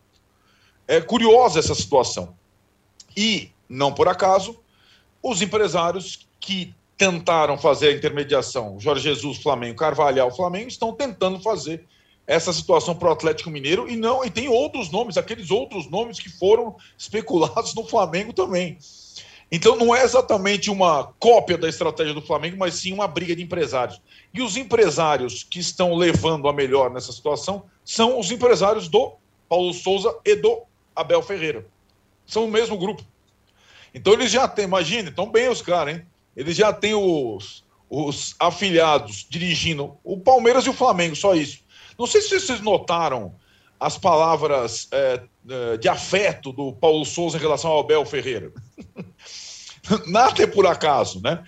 É 0.87 1.01
curiosa 1.01 1.59
essa 1.59 1.75
situação. 1.75 2.35
E 3.17 3.51
não 3.69 3.93
por 3.93 4.09
acaso, 4.09 4.59
os 5.23 5.43
empresários 5.43 6.29
que 6.41 6.75
tentaram 6.97 7.59
fazer 7.59 7.89
a 7.89 7.93
intermediação, 7.93 8.79
Jorge 8.81 9.03
Jesus, 9.03 9.39
Flamengo, 9.39 9.79
Carvalhal, 9.79 10.35
Flamengo, 10.35 10.69
estão 10.69 10.93
tentando 10.93 11.41
fazer 11.41 11.87
essa 12.29 12.53
situação 12.53 12.95
para 12.95 13.09
o 13.09 13.13
Atlético 13.13 13.49
Mineiro 13.49 13.89
e 13.89 13.97
não 13.97 14.23
e 14.23 14.29
tem 14.29 14.49
outros 14.49 14.91
nomes, 14.91 15.17
aqueles 15.17 15.51
outros 15.51 15.91
nomes 15.91 16.21
que 16.21 16.29
foram 16.29 16.77
especulados 16.97 17.75
no 17.75 17.87
Flamengo 17.87 18.35
também. 18.35 18.77
Então 19.51 19.77
não 19.77 19.97
é 19.97 20.05
exatamente 20.05 20.71
uma 20.71 21.05
cópia 21.19 21.57
da 21.57 21.67
estratégia 21.67 22.13
do 22.13 22.21
Flamengo, 22.21 22.59
mas 22.59 22.75
sim 22.75 22.93
uma 22.93 23.09
briga 23.09 23.35
de 23.35 23.43
empresários. 23.43 23.99
E 24.35 24.43
os 24.43 24.59
empresários 24.59 25.43
que 25.43 25.59
estão 25.59 25.95
levando 25.95 26.47
a 26.49 26.53
melhor 26.53 26.91
nessa 26.91 27.13
situação 27.13 27.65
são 27.83 28.21
os 28.21 28.31
empresários 28.31 28.89
do 28.89 29.15
Paulo 29.49 29.73
Souza 29.73 30.15
e 30.23 30.37
do 30.37 30.61
Abel 30.95 31.23
Ferreira. 31.23 31.67
São 32.27 32.45
o 32.45 32.51
mesmo 32.51 32.77
grupo. 32.77 33.03
Então 33.95 34.13
eles 34.13 34.31
já 34.31 34.47
têm, 34.47 34.67
imagina, 34.67 35.09
estão 35.09 35.31
bem 35.31 35.49
os 35.49 35.63
caras, 35.63 35.97
hein? 35.97 36.07
Eles 36.37 36.55
já 36.55 36.71
têm 36.75 36.95
os, 36.95 37.65
os 37.89 38.37
afiliados 38.39 39.27
dirigindo 39.31 39.97
o 40.05 40.21
Palmeiras 40.21 40.67
e 40.67 40.69
o 40.69 40.75
Flamengo, 40.75 41.17
só 41.17 41.35
isso. 41.35 41.67
Não 41.99 42.07
sei 42.07 42.23
se 42.23 42.39
vocês 42.39 42.61
notaram 42.61 43.35
as 43.81 43.99
palavras 43.99 44.89
é, 44.93 45.23
é 45.49 45.77
de 45.77 45.89
afeto 45.89 46.53
do 46.53 46.73
Paulo 46.73 47.05
Souza 47.05 47.37
em 47.37 47.41
relação 47.41 47.71
ao 47.71 47.81
Abel 47.81 48.05
Ferreira. 48.05 48.53
Nada 50.07 50.43
é 50.43 50.47
por 50.47 50.67
acaso, 50.67 51.21
né? 51.23 51.43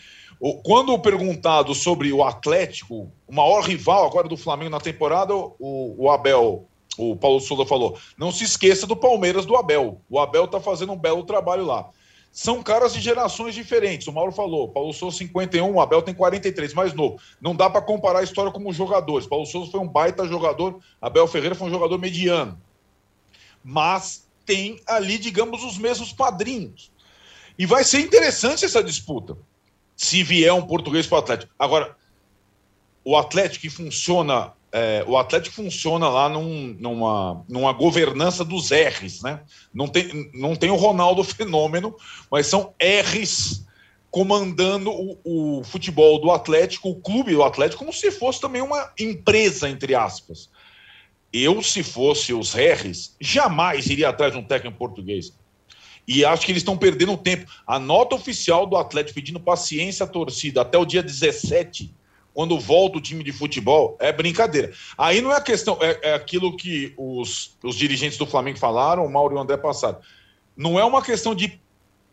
Quando 0.65 0.99
perguntado 0.99 1.75
sobre 1.75 2.13
o 2.13 2.25
Atlético, 2.25 3.13
o 3.27 3.35
maior 3.35 3.63
rival 3.63 4.07
agora 4.07 4.27
do 4.27 4.39
Flamengo 4.39 4.71
na 4.71 4.81
temporada, 4.81 5.35
o, 5.35 5.95
o 5.99 6.11
Abel, 6.11 6.67
o 6.97 7.15
Paulo 7.15 7.41
Souza 7.41 7.67
falou: 7.67 7.99
não 8.17 8.33
se 8.33 8.45
esqueça 8.45 8.87
do 8.87 8.97
Palmeiras 8.97 9.45
do 9.45 9.55
Abel. 9.55 10.01
O 10.09 10.19
Abel 10.19 10.47
está 10.47 10.59
fazendo 10.59 10.93
um 10.93 10.99
belo 10.99 11.25
trabalho 11.25 11.65
lá 11.67 11.91
são 12.33 12.63
caras 12.63 12.93
de 12.93 13.01
gerações 13.01 13.55
diferentes. 13.55 14.07
O 14.07 14.13
Mauro 14.13 14.33
falou, 14.33 14.69
Paulo 14.69 14.93
Souza 14.93 15.19
51, 15.19 15.69
o 15.73 15.81
Abel 15.81 16.03
tem 16.03 16.15
43, 16.15 16.73
mais 16.75 16.95
novo. 16.95 17.21
Não 17.41 17.55
dá 17.55 17.69
para 17.69 17.83
comparar 17.83 18.21
a 18.21 18.23
história 18.23 18.53
como 18.53 18.73
jogadores. 18.73 19.27
Paulo 19.27 19.47
Souza 19.47 19.71
foi 19.71 19.81
um 19.81 19.89
baita 19.89 20.27
jogador, 20.27 20.81
Abel 21.01 21.27
Ferreira 21.27 21.55
foi 21.55 21.69
um 21.69 21.73
jogador 21.73 21.99
mediano. 21.99 22.61
Mas 23.65 24.29
tem 24.47 24.81
ali, 24.87 25.19
digamos, 25.19 25.65
os 25.65 25.77
mesmos 25.77 26.13
padrinhos. 26.13 26.91
E 27.59 27.67
vai 27.67 27.85
ser 27.85 28.01
interessante 28.01 28.65
essa 28.65 28.83
disputa, 28.83 29.37
se 29.97 30.23
vier 30.23 30.53
um 30.53 30.67
português 30.67 31.07
para 31.07 31.17
o 31.17 31.19
Atlético. 31.19 31.53
Agora, 31.59 31.97
o 33.05 33.17
Atlético 33.17 33.63
que 33.63 33.71
funciona 33.71 34.53
é, 34.73 35.05
o 35.07 35.17
Atlético 35.17 35.57
funciona 35.57 36.09
lá 36.09 36.29
num, 36.29 36.77
numa, 36.79 37.45
numa 37.49 37.73
governança 37.73 38.45
dos 38.45 38.71
R's, 38.71 39.21
né? 39.23 39.41
Não 39.75 39.89
tem, 39.89 40.31
não 40.33 40.55
tem 40.55 40.71
o 40.71 40.77
Ronaldo 40.77 41.23
fenômeno, 41.25 41.97
mas 42.31 42.47
são 42.47 42.75
R's 42.81 43.67
comandando 44.11 44.91
o, 44.91 45.19
o, 45.25 45.65
futebol 45.65 46.21
do 46.21 46.31
Atlético, 46.31 46.91
o 46.91 47.01
clube 47.01 47.33
do 47.33 47.45
Atlético, 47.45 47.79
como 47.79 47.93
se 47.93 48.11
fosse 48.11 48.41
também 48.41 48.61
uma 48.61 48.93
empresa, 48.99 49.69
entre 49.69 49.95
aspas. 49.95 50.51
Eu, 51.33 51.63
se 51.63 51.83
fosse 51.85 52.33
os 52.33 52.55
R's, 52.55 53.15
jamais 53.21 53.87
iria 53.87 54.09
atrás 54.09 54.33
de 54.33 54.39
um 54.39 54.43
técnico 54.43 54.79
português. 54.79 55.33
E 56.09 56.25
acho 56.25 56.45
que 56.45 56.51
eles 56.51 56.63
estão 56.63 56.77
perdendo 56.77 57.17
tempo. 57.17 57.49
A 57.65 57.79
nota 57.79 58.17
oficial 58.17 58.67
do 58.67 58.77
Atlético 58.77 59.15
pedindo 59.15 59.39
paciência 59.39 60.05
à 60.05 60.09
torcida 60.09 60.63
até 60.63 60.77
o 60.77 60.85
dia 60.85 61.05
17 61.05 61.95
quando 62.33 62.59
volta 62.59 62.99
o 62.99 63.01
time 63.01 63.25
de 63.25 63.33
futebol, 63.33 63.97
é 64.01 64.13
brincadeira. 64.13 64.73
Aí 64.97 65.21
não 65.21 65.33
é 65.33 65.37
a 65.37 65.41
questão, 65.41 65.79
é, 65.81 66.11
é 66.11 66.15
aquilo 66.15 66.57
que 66.57 66.95
os, 66.97 67.57
os 67.63 67.77
dirigentes 67.77 68.19
do 68.19 68.27
Flamengo 68.27 68.59
falaram, 68.59 69.05
o 69.05 69.11
Mauro 69.11 69.35
e 69.35 69.37
o 69.37 69.41
André 69.41 69.57
passaram. 69.57 69.99
Não 70.57 70.79
é 70.79 70.85
uma 70.85 71.03
questão 71.03 71.35
de 71.35 71.61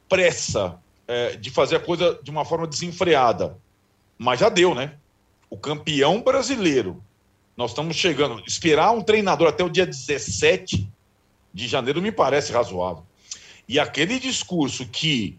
pressa, 0.10 0.80
é, 1.08 1.36
de 1.36 1.50
fazer 1.50 1.76
a 1.76 1.80
coisa 1.80 2.20
de 2.24 2.32
uma 2.32 2.44
forma 2.44 2.68
desenfreada. 2.68 3.58
Mas 4.18 4.40
já 4.40 4.50
deu, 4.50 4.74
né? 4.74 4.96
O 5.50 5.58
campeão 5.58 6.22
brasileiro. 6.22 7.04
Nós 7.56 7.72
estamos 7.72 7.96
chegando. 7.96 8.42
Esperar 8.48 8.92
um 8.92 9.02
treinador 9.02 9.48
até 9.48 9.64
o 9.64 9.70
dia 9.70 9.86
17 9.86 10.90
de 11.54 11.68
janeiro 11.68 12.02
me 12.02 12.12
parece 12.12 12.52
razoável. 12.52 13.04
E 13.68 13.80
aquele 13.80 14.20
discurso 14.20 14.88
que 14.88 15.38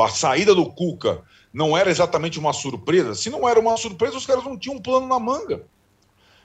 a 0.00 0.08
saída 0.08 0.54
do 0.54 0.66
Cuca 0.66 1.22
não 1.52 1.76
era 1.76 1.90
exatamente 1.90 2.38
uma 2.38 2.52
surpresa. 2.52 3.14
Se 3.14 3.28
não 3.28 3.48
era 3.48 3.60
uma 3.60 3.76
surpresa, 3.76 4.16
os 4.16 4.26
caras 4.26 4.44
não 4.44 4.56
tinham 4.56 4.76
um 4.76 4.82
plano 4.82 5.06
na 5.06 5.18
manga. 5.18 5.66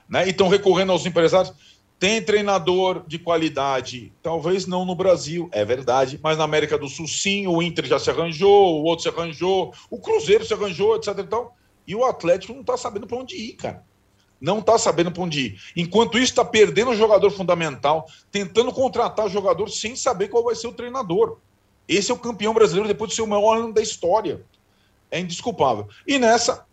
Né? 0.10 0.28
E 0.28 0.32
estão 0.32 0.49
recorrendo 0.49 0.91
aos 0.91 1.05
empresários. 1.05 1.53
Tem 1.99 2.22
treinador 2.22 3.03
de 3.08 3.18
qualidade, 3.18 4.14
talvez 4.22 4.68
não 4.68 4.86
no 4.86 4.93
Brasil, 4.93 5.49
é 5.51 5.66
verdade, 5.66 6.20
mas 6.22 6.38
na 6.38 6.43
América 6.43 6.78
do 6.78 6.88
Sul 6.88 7.08
sim, 7.08 7.47
o 7.47 7.60
Inter 7.60 7.86
já 7.86 7.97
se 7.97 8.12
arranjou, 8.12 8.82
o 8.82 8.84
outro 8.84 9.01
se 9.01 9.10
arranjou, 9.10 9.74
o 9.89 9.97
Cruzeiro 9.97 10.45
se 10.45 10.53
arranjou, 10.53 10.95
etc. 10.95 11.18
E, 11.18 11.24
tal, 11.24 11.58
e 11.88 11.95
o 11.95 12.05
Atlético 12.05 12.53
não 12.53 12.62
está 12.62 12.78
sabendo 12.78 13.08
para 13.08 13.18
onde 13.18 13.36
ir, 13.36 13.53
cara. 13.53 13.84
Não 14.39 14.60
está 14.60 14.78
sabendo 14.78 15.12
para 15.12 15.24
onde 15.24 15.39
ir. 15.39 15.62
Enquanto 15.76 16.20
isso, 16.20 16.26
está 16.26 16.45
perdendo 16.45 16.91
o 16.91 16.95
jogador 16.95 17.32
fundamental, 17.32 18.05
tentando 18.30 18.72
contratar 18.72 19.28
jogador 19.28 19.68
sem 19.68 19.95
saber 19.95 20.28
qual 20.28 20.43
vai 20.43 20.53
ser 20.53 20.68
o 20.68 20.74
treinador. 20.74 21.39
Esse 21.88 22.12
é 22.12 22.14
o 22.14 22.20
campeão 22.20 22.53
brasileiro 22.53 22.88
depois 22.88 23.10
de 23.10 23.16
ser 23.16 23.24
o 23.24 23.28
maior 23.28 23.58
ano 23.58 23.74
da 23.74 23.82
história 23.82 24.45
é 25.12 25.20
indesculpável. 25.20 25.88
E 26.05 26.18
nessa, 26.18 26.66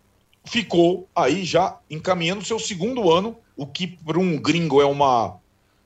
ficou 0.45 1.07
aí 1.15 1.43
já 1.43 1.77
encaminhando 1.89 2.45
seu 2.45 2.59
segundo 2.59 3.11
ano, 3.11 3.37
o 3.55 3.65
que 3.65 3.87
para 3.87 4.19
um 4.19 4.37
gringo 4.37 4.81
é 4.81 4.85
uma. 4.85 5.37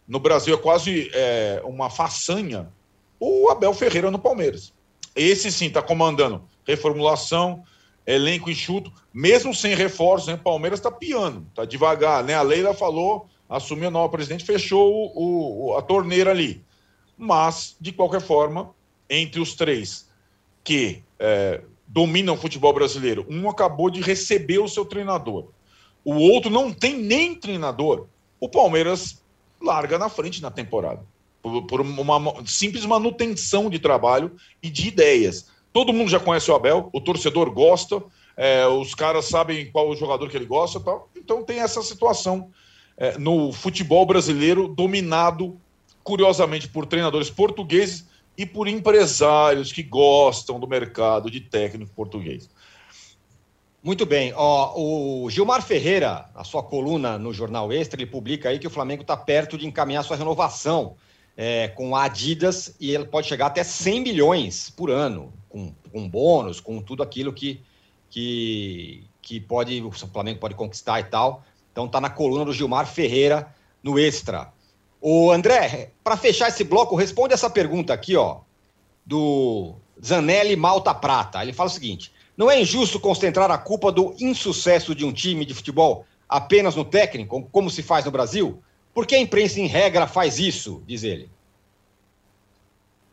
No 0.08 0.20
Brasil 0.20 0.54
é 0.56 0.58
quase 0.58 1.10
é, 1.14 1.62
uma 1.64 1.90
façanha. 1.90 2.72
O 3.20 3.50
Abel 3.50 3.74
Ferreira 3.74 4.10
no 4.10 4.18
Palmeiras. 4.18 4.74
Esse 5.16 5.52
sim 5.52 5.68
está 5.68 5.82
comandando 5.82 6.44
reformulação, 6.66 7.64
elenco 8.06 8.50
enxuto, 8.50 8.92
mesmo 9.14 9.54
sem 9.54 9.76
reforços, 9.76 10.28
né? 10.28 10.38
Palmeiras 10.38 10.80
está 10.80 10.92
piano, 10.92 11.46
está 11.50 11.66
devagar, 11.66 12.24
né? 12.24 12.36
A 12.36 12.42
Leila 12.42 12.74
falou, 12.74 13.28
assumiu 13.48 13.88
a 13.88 13.92
nova 13.92 14.10
presidente, 14.10 14.46
fechou 14.46 15.12
o, 15.16 15.72
o, 15.72 15.78
a 15.78 15.82
torneira 15.82 16.32
ali. 16.32 16.64
Mas, 17.18 17.76
de 17.80 17.92
qualquer 17.92 18.22
forma, 18.22 18.74
entre 19.10 19.40
os 19.40 19.54
três 19.54 20.08
que 20.64 21.04
é, 21.18 21.62
dominam 21.90 22.36
o 22.36 22.38
futebol 22.38 22.72
brasileiro, 22.72 23.26
um 23.28 23.50
acabou 23.50 23.90
de 23.90 24.00
receber 24.00 24.60
o 24.60 24.68
seu 24.68 24.86
treinador, 24.86 25.48
o 26.06 26.14
outro 26.14 26.52
não 26.52 26.72
tem 26.72 26.96
nem 26.96 27.34
treinador, 27.34 28.06
o 28.40 28.48
Palmeiras 28.48 29.22
larga 29.60 29.98
na 29.98 30.08
frente 30.08 30.42
na 30.42 30.52
temporada. 30.52 31.04
Por, 31.42 31.66
por 31.68 31.82
uma 31.82 32.46
simples 32.46 32.86
manutenção 32.86 33.70
de 33.70 33.80
trabalho 33.80 34.36
e 34.62 34.70
de 34.70 34.90
ideias. 34.90 35.48
Todo 35.72 35.94
mundo 35.94 36.10
já 36.10 36.20
conhece 36.20 36.52
o 36.52 36.56
Abel, 36.56 36.90
o 36.92 37.00
torcedor 37.00 37.50
gosta, 37.52 38.04
é, 38.36 38.68
os 38.68 38.94
caras 38.94 39.26
sabem 39.26 39.72
qual 39.72 39.90
o 39.90 39.96
jogador 39.96 40.30
que 40.30 40.36
ele 40.36 40.46
gosta, 40.46 40.80
tal. 40.80 41.10
então 41.16 41.44
tem 41.44 41.60
essa 41.60 41.82
situação 41.82 42.50
é, 42.98 43.18
no 43.18 43.54
futebol 43.54 44.06
brasileiro 44.06 44.68
dominado, 44.68 45.58
curiosamente, 46.04 46.68
por 46.68 46.86
treinadores 46.86 47.30
portugueses 47.30 48.09
e 48.40 48.46
por 48.46 48.70
empresários 48.70 49.74
que 49.74 49.84
gostam 49.84 50.62
do 50.62 50.66
mercado 50.66 51.30
de 51.30 51.42
técnico 51.42 51.92
português. 51.94 52.50
Muito 53.84 54.06
bem. 54.06 54.32
Ó, 54.34 55.26
o 55.26 55.30
Gilmar 55.30 55.62
Ferreira, 55.62 56.30
a 56.34 56.46
sua 56.46 56.64
coluna 56.64 57.18
no 57.18 57.34
Jornal 57.34 57.70
Extra, 57.74 58.02
ele 58.02 58.10
publica 58.10 58.48
aí 58.48 58.58
que 58.58 58.66
o 58.66 58.70
Flamengo 58.70 59.02
está 59.02 59.18
perto 59.18 59.58
de 59.58 59.68
encaminhar 59.68 60.06
sua 60.06 60.16
renovação 60.16 60.96
é, 61.36 61.68
com 61.68 61.94
a 61.98 62.06
Adidas 62.06 62.78
e 62.80 62.96
ele 62.96 63.04
pode 63.04 63.28
chegar 63.28 63.48
até 63.48 63.62
100 63.62 64.00
milhões 64.00 64.70
por 64.70 64.90
ano, 64.90 65.34
com, 65.50 65.74
com 65.92 66.08
bônus, 66.08 66.62
com 66.62 66.82
tudo 66.82 67.04
aquilo 67.04 67.34
que, 67.34 67.62
que, 68.10 69.04
que 69.22 69.42
pode 69.42 69.82
o 69.82 69.92
Flamengo 69.92 70.40
pode 70.40 70.56
conquistar 70.56 71.02
e 71.02 71.04
tal. 71.04 71.44
Então 71.74 71.90
tá 71.90 72.00
na 72.00 72.10
coluna 72.10 72.46
do 72.46 72.54
Gilmar 72.54 72.88
Ferreira 72.88 73.54
no 73.84 74.00
Extra. 74.00 74.54
O 75.02 75.32
André, 75.32 75.92
para 76.04 76.18
fechar 76.18 76.50
esse 76.50 76.64
bloco, 76.64 76.96
responde 76.96 77.34
essa 77.34 77.50
pergunta 77.50 77.94
aqui, 77.94 78.16
ó, 78.18 78.40
do 79.06 79.76
Zanelli 80.04 80.56
Malta 80.56 80.94
Prata. 80.94 81.42
Ele 81.42 81.54
fala 81.54 81.70
o 81.70 81.74
seguinte: 81.74 82.12
não 82.36 82.52
é 82.52 82.62
injusto 82.62 83.00
concentrar 83.00 83.50
a 83.52 83.58
culpa 83.58 83.92
do 83.92 84.16
insucesso 84.20 84.94
de 84.94 85.06
um 85.06 85.14
time 85.14 85.46
de 85.46 85.54
futebol 85.54 86.06
apenas 86.28 86.76
no 86.76 86.86
técnico, 86.86 87.48
como 87.52 87.70
se 87.70 87.82
faz 87.82 88.06
no 88.06 88.12
Brasil? 88.12 88.62
Por 88.94 89.08
que 89.08 89.16
a 89.16 89.20
imprensa, 89.20 89.60
em 89.60 89.66
regra, 89.66 90.08
faz 90.08 90.40
isso, 90.40 90.84
diz 90.86 91.04
ele? 91.04 91.30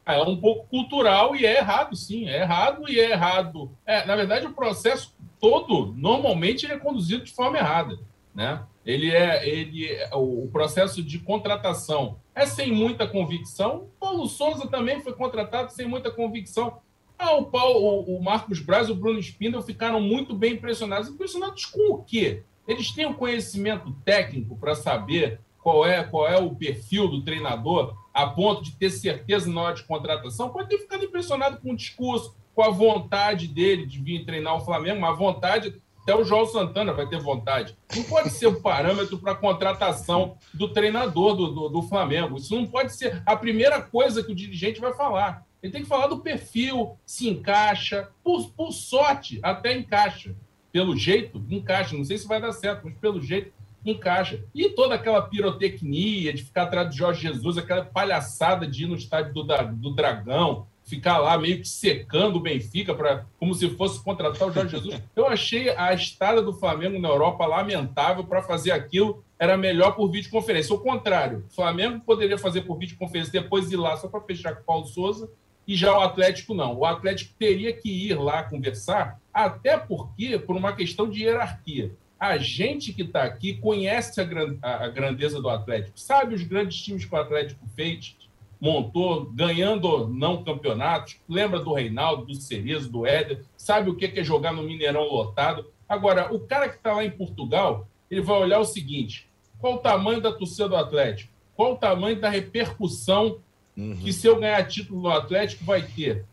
É 0.05 0.21
um 0.23 0.37
pouco 0.37 0.67
cultural 0.69 1.35
e 1.35 1.45
é 1.45 1.59
errado, 1.59 1.97
sim. 1.97 2.29
É 2.29 2.43
errado 2.43 2.89
e 2.89 3.01
é 3.01 3.11
errado. 3.11 3.71
É, 3.85 4.07
na 4.07 4.15
verdade, 4.15 4.47
o 4.47 4.53
processo 4.53 5.13
todo, 5.41 5.93
normalmente, 5.97 6.67
é 6.67 6.79
conduzido 6.79 7.25
de 7.25 7.33
forma 7.33 7.59
errada. 7.59 7.99
Né? 8.37 8.63
Ele 8.85 9.11
é, 9.11 9.49
ele, 9.49 9.89
o 10.13 10.47
processo 10.53 11.03
de 11.03 11.19
contratação 11.19 12.19
é 12.35 12.45
sem 12.45 12.71
muita 12.71 13.09
convicção. 13.09 13.89
Paulo 13.99 14.27
Souza 14.29 14.69
também 14.69 15.01
foi 15.01 15.15
contratado 15.15 15.73
sem 15.73 15.89
muita 15.89 16.11
convicção. 16.11 16.79
Ah, 17.19 17.35
o, 17.35 17.47
Paulo, 17.47 18.01
o, 18.03 18.23
Marcos 18.23 18.61
Braz 18.61 18.89
e 18.89 18.93
o 18.93 18.95
Bruno 18.95 19.19
Spindel 19.19 19.63
ficaram 19.63 20.01
muito 20.03 20.35
bem 20.35 20.53
impressionados. 20.53 21.09
Impressionados 21.09 21.65
com 21.65 21.95
o 21.95 22.05
quê? 22.05 22.43
Eles 22.69 22.91
têm 22.91 23.07
o 23.07 23.11
um 23.11 23.15
conhecimento 23.15 23.91
técnico 24.05 24.55
para 24.55 24.75
saber 24.75 25.41
qual 25.59 25.87
é, 25.87 26.05
qual 26.05 26.29
é 26.29 26.37
o 26.39 26.55
perfil 26.55 27.09
do 27.09 27.25
treinador 27.25 27.97
a 28.13 28.27
ponto 28.27 28.63
de 28.63 28.73
ter 28.73 28.91
certeza 28.91 29.51
na 29.51 29.63
hora 29.63 29.75
de 29.75 29.85
contratação. 29.85 30.51
Pode 30.51 30.69
ter 30.69 30.79
ficado 30.79 31.05
impressionado 31.05 31.57
com 31.57 31.73
o 31.73 31.77
discurso, 31.77 32.37
com 32.55 32.63
a 32.63 32.71
vontade 32.71 33.49
dele 33.49 33.87
de 33.87 33.99
vir 33.99 34.27
treinar 34.27 34.57
o 34.57 34.61
Flamengo, 34.61 34.99
uma 34.99 35.15
vontade 35.15 35.81
até 36.07 36.15
o 36.15 36.23
João 36.23 36.47
Santana 36.47 36.93
vai 36.93 37.05
ter 37.09 37.19
vontade. 37.19 37.77
Não 37.97 38.05
pode 38.05 38.31
ser 38.31 38.47
o 38.47 38.51
um 38.51 38.63
parâmetro 38.63 39.19
para 39.19 39.33
a 39.33 39.35
contratação 39.35 40.39
do 40.55 40.69
treinador 40.69 41.35
do, 41.35 41.49
do, 41.49 41.69
do, 41.69 41.83
Flamengo. 41.83 42.37
Isso 42.37 42.55
não 42.55 42.65
pode 42.65 42.95
ser 42.95 43.21
a 43.27 43.35
primeira 43.35 43.83
coisa 43.83 44.23
que 44.23 44.31
o 44.31 44.35
dirigente 44.35 44.81
vai 44.81 44.95
falar. 44.95 45.45
Ele 45.61 45.73
tem 45.73 45.83
que 45.83 45.89
falar 45.89 46.07
do 46.07 46.21
perfil, 46.21 46.97
se 47.05 47.29
encaixa. 47.29 48.09
Por, 48.23 48.49
por 48.53 48.71
sorte, 48.71 49.41
até 49.43 49.77
encaixa. 49.77 50.33
Pelo 50.71 50.97
jeito, 50.97 51.45
encaixa. 51.51 51.97
Não 51.97 52.05
sei 52.05 52.19
se 52.19 52.29
vai 52.29 52.41
dar 52.41 52.53
certo, 52.53 52.83
mas 52.85 52.95
pelo 52.99 53.21
jeito, 53.21 53.53
encaixa. 53.85 54.45
E 54.55 54.69
toda 54.71 54.95
aquela 54.95 55.23
pirotecnia 55.23 56.33
de 56.33 56.45
ficar 56.45 56.63
atrás 56.63 56.89
de 56.89 56.97
Jorge 56.97 57.23
Jesus, 57.23 57.59
aquela 57.59 57.85
palhaçada 57.85 58.65
de 58.65 58.85
ir 58.85 58.87
no 58.87 58.95
estádio 58.95 59.35
do, 59.35 59.43
do 59.43 59.91
Dragão, 59.91 60.69
ficar 60.87 61.19
lá 61.19 61.37
meio 61.37 61.59
que 61.59 61.69
secando 61.69 62.37
o 62.37 62.41
Benfica 62.41 62.95
para 62.95 63.27
como 63.39 63.53
se 63.55 63.69
fosse 63.71 64.03
contratar 64.03 64.49
o 64.49 64.53
Jorge 64.53 64.77
Jesus. 64.77 65.03
Eu 65.15 65.27
achei 65.27 65.69
a 65.71 65.93
estada 65.93 66.41
do 66.41 66.53
Flamengo 66.53 66.99
na 66.99 67.09
Europa 67.09 67.45
lamentável 67.45 68.25
para 68.25 68.41
fazer 68.41 68.71
aquilo. 68.71 69.23
Era 69.39 69.57
melhor 69.57 69.97
por 69.97 70.09
videoconferência. 70.11 70.75
O 70.75 70.79
contrário, 70.79 71.45
o 71.51 71.55
Flamengo 71.55 72.01
poderia 72.01 72.39
fazer 72.39 72.63
por 72.63 72.79
videoconferência, 72.79 73.33
depois 73.33 73.71
ir 73.71 73.77
lá 73.77 73.97
só 73.97 74.09
para 74.09 74.21
fechar 74.21 74.55
com 74.55 74.63
o 74.63 74.65
Paulo 74.65 74.87
Souza, 74.87 75.29
e 75.67 75.75
já 75.75 75.93
o 75.99 76.01
Atlético 76.01 76.55
não. 76.55 76.75
O 76.77 76.87
Atlético 76.87 77.35
teria 77.37 77.73
que 77.73 77.91
ir 77.91 78.15
lá 78.15 78.45
conversar, 78.45 79.21
até 79.35 79.77
porque, 79.77 80.39
por 80.39 80.57
uma 80.57 80.73
questão 80.75 81.11
de 81.11 81.25
hierarquia. 81.25 81.93
A 82.19 82.39
gente 82.39 82.95
que 82.95 83.03
está 83.03 83.25
aqui 83.25 83.55
conhece 83.55 84.19
a, 84.63 84.89
grandeza 84.89 85.43
do 85.43 85.51
Atlético, 85.51 85.99
sabe 86.01 86.35
os 86.35 86.43
grandes 86.43 86.81
times 86.81 87.05
que 87.05 87.15
o 87.15 87.19
Atlético 87.19 87.67
fez, 87.75 88.17
montou, 88.61 89.27
ganhando 89.33 90.09
não 90.09 90.43
campeonatos. 90.43 91.17
Lembra 91.29 91.61
do 91.61 91.73
Reinaldo, 91.73 92.27
do 92.27 92.35
Cerezo, 92.35 92.91
do 92.91 93.07
Éder, 93.07 93.45
sabe 93.57 93.91
o 93.91 93.95
que 93.95 94.07
é 94.07 94.25
jogar 94.25 94.53
no 94.53 94.63
Mineirão 94.63 95.05
lotado. 95.05 95.67
Agora, 95.89 96.33
o 96.35 96.41
cara 96.41 96.69
que 96.69 96.77
está 96.77 96.95
lá 96.95 97.05
em 97.05 97.11
Portugal, 97.11 97.87
ele 98.11 98.21
vai 98.21 98.39
olhar 98.39 98.59
o 98.59 98.65
seguinte: 98.65 99.29
qual 99.59 99.75
o 99.75 99.79
tamanho 99.79 100.21
da 100.21 100.33
torcida 100.33 100.69
do 100.69 100.77
Atlético? 100.77 101.33
Qual 101.55 101.73
o 101.73 101.77
tamanho 101.77 102.21
da 102.21 102.29
repercussão 102.29 103.39
uhum. 103.77 103.97
que, 103.97 104.13
se 104.13 104.27
eu 104.27 104.39
ganhar 104.39 104.67
título 104.67 105.03
no 105.03 105.09
Atlético, 105.09 105.65
vai 105.65 105.83
ter? 105.83 106.25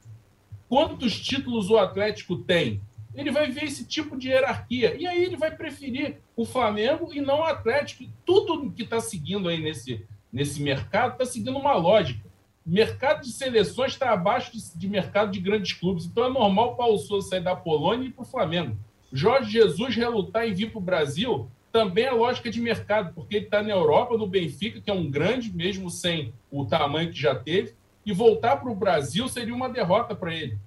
Quantos 0.67 1.19
títulos 1.19 1.69
o 1.69 1.77
Atlético 1.77 2.35
tem? 2.37 2.81
Ele 3.15 3.31
vai 3.31 3.49
ver 3.51 3.65
esse 3.65 3.85
tipo 3.85 4.17
de 4.17 4.29
hierarquia. 4.29 4.95
E 4.99 5.05
aí 5.05 5.23
ele 5.23 5.37
vai 5.37 5.55
preferir 5.55 6.17
o 6.35 6.45
Flamengo 6.45 7.13
e 7.13 7.21
não 7.21 7.41
o 7.41 7.43
Atlético. 7.43 8.05
Tudo 8.25 8.71
que 8.71 8.81
está 8.81 8.99
seguindo 8.99 9.47
aí 9.47 9.61
nesse, 9.61 10.05
nesse 10.33 10.61
mercado 10.61 11.13
está 11.13 11.25
seguindo 11.25 11.57
uma 11.57 11.75
lógica. 11.75 12.27
mercado 12.65 13.21
de 13.21 13.31
seleções 13.31 13.91
está 13.91 14.11
abaixo 14.11 14.51
de, 14.51 14.77
de, 14.77 14.89
mercado 14.89 15.31
de 15.31 15.39
grandes 15.39 15.73
clubes. 15.73 16.05
Então 16.05 16.25
é 16.25 16.29
normal 16.29 16.73
o 16.73 16.75
Paulo 16.75 16.97
Souza 16.97 17.29
sair 17.29 17.41
da 17.41 17.55
Polônia 17.55 18.05
e 18.05 18.07
ir 18.07 18.11
para 18.11 18.23
o 18.23 18.27
Flamengo. 18.27 18.75
Jorge 19.11 19.51
Jesus 19.51 19.95
relutar 19.95 20.47
em 20.47 20.53
vir 20.53 20.71
para 20.71 20.79
o 20.79 20.81
Brasil 20.81 21.47
também 21.71 22.05
é 22.05 22.11
lógica 22.11 22.51
de 22.51 22.61
mercado, 22.61 23.13
porque 23.13 23.35
ele 23.35 23.45
está 23.45 23.61
na 23.61 23.71
Europa, 23.71 24.15
no 24.15 24.27
Benfica, 24.27 24.79
que 24.79 24.91
é 24.91 24.93
um 24.93 25.09
grande, 25.09 25.51
mesmo 25.51 25.89
sem 25.89 26.31
o 26.51 26.65
tamanho 26.65 27.11
que 27.11 27.19
já 27.19 27.33
teve, 27.33 27.73
e 28.05 28.13
voltar 28.13 28.57
para 28.57 28.71
o 28.71 28.75
Brasil 28.75 29.27
seria 29.27 29.55
uma 29.55 29.69
derrota 29.69 30.15
para 30.15 30.33
ele. 30.33 30.57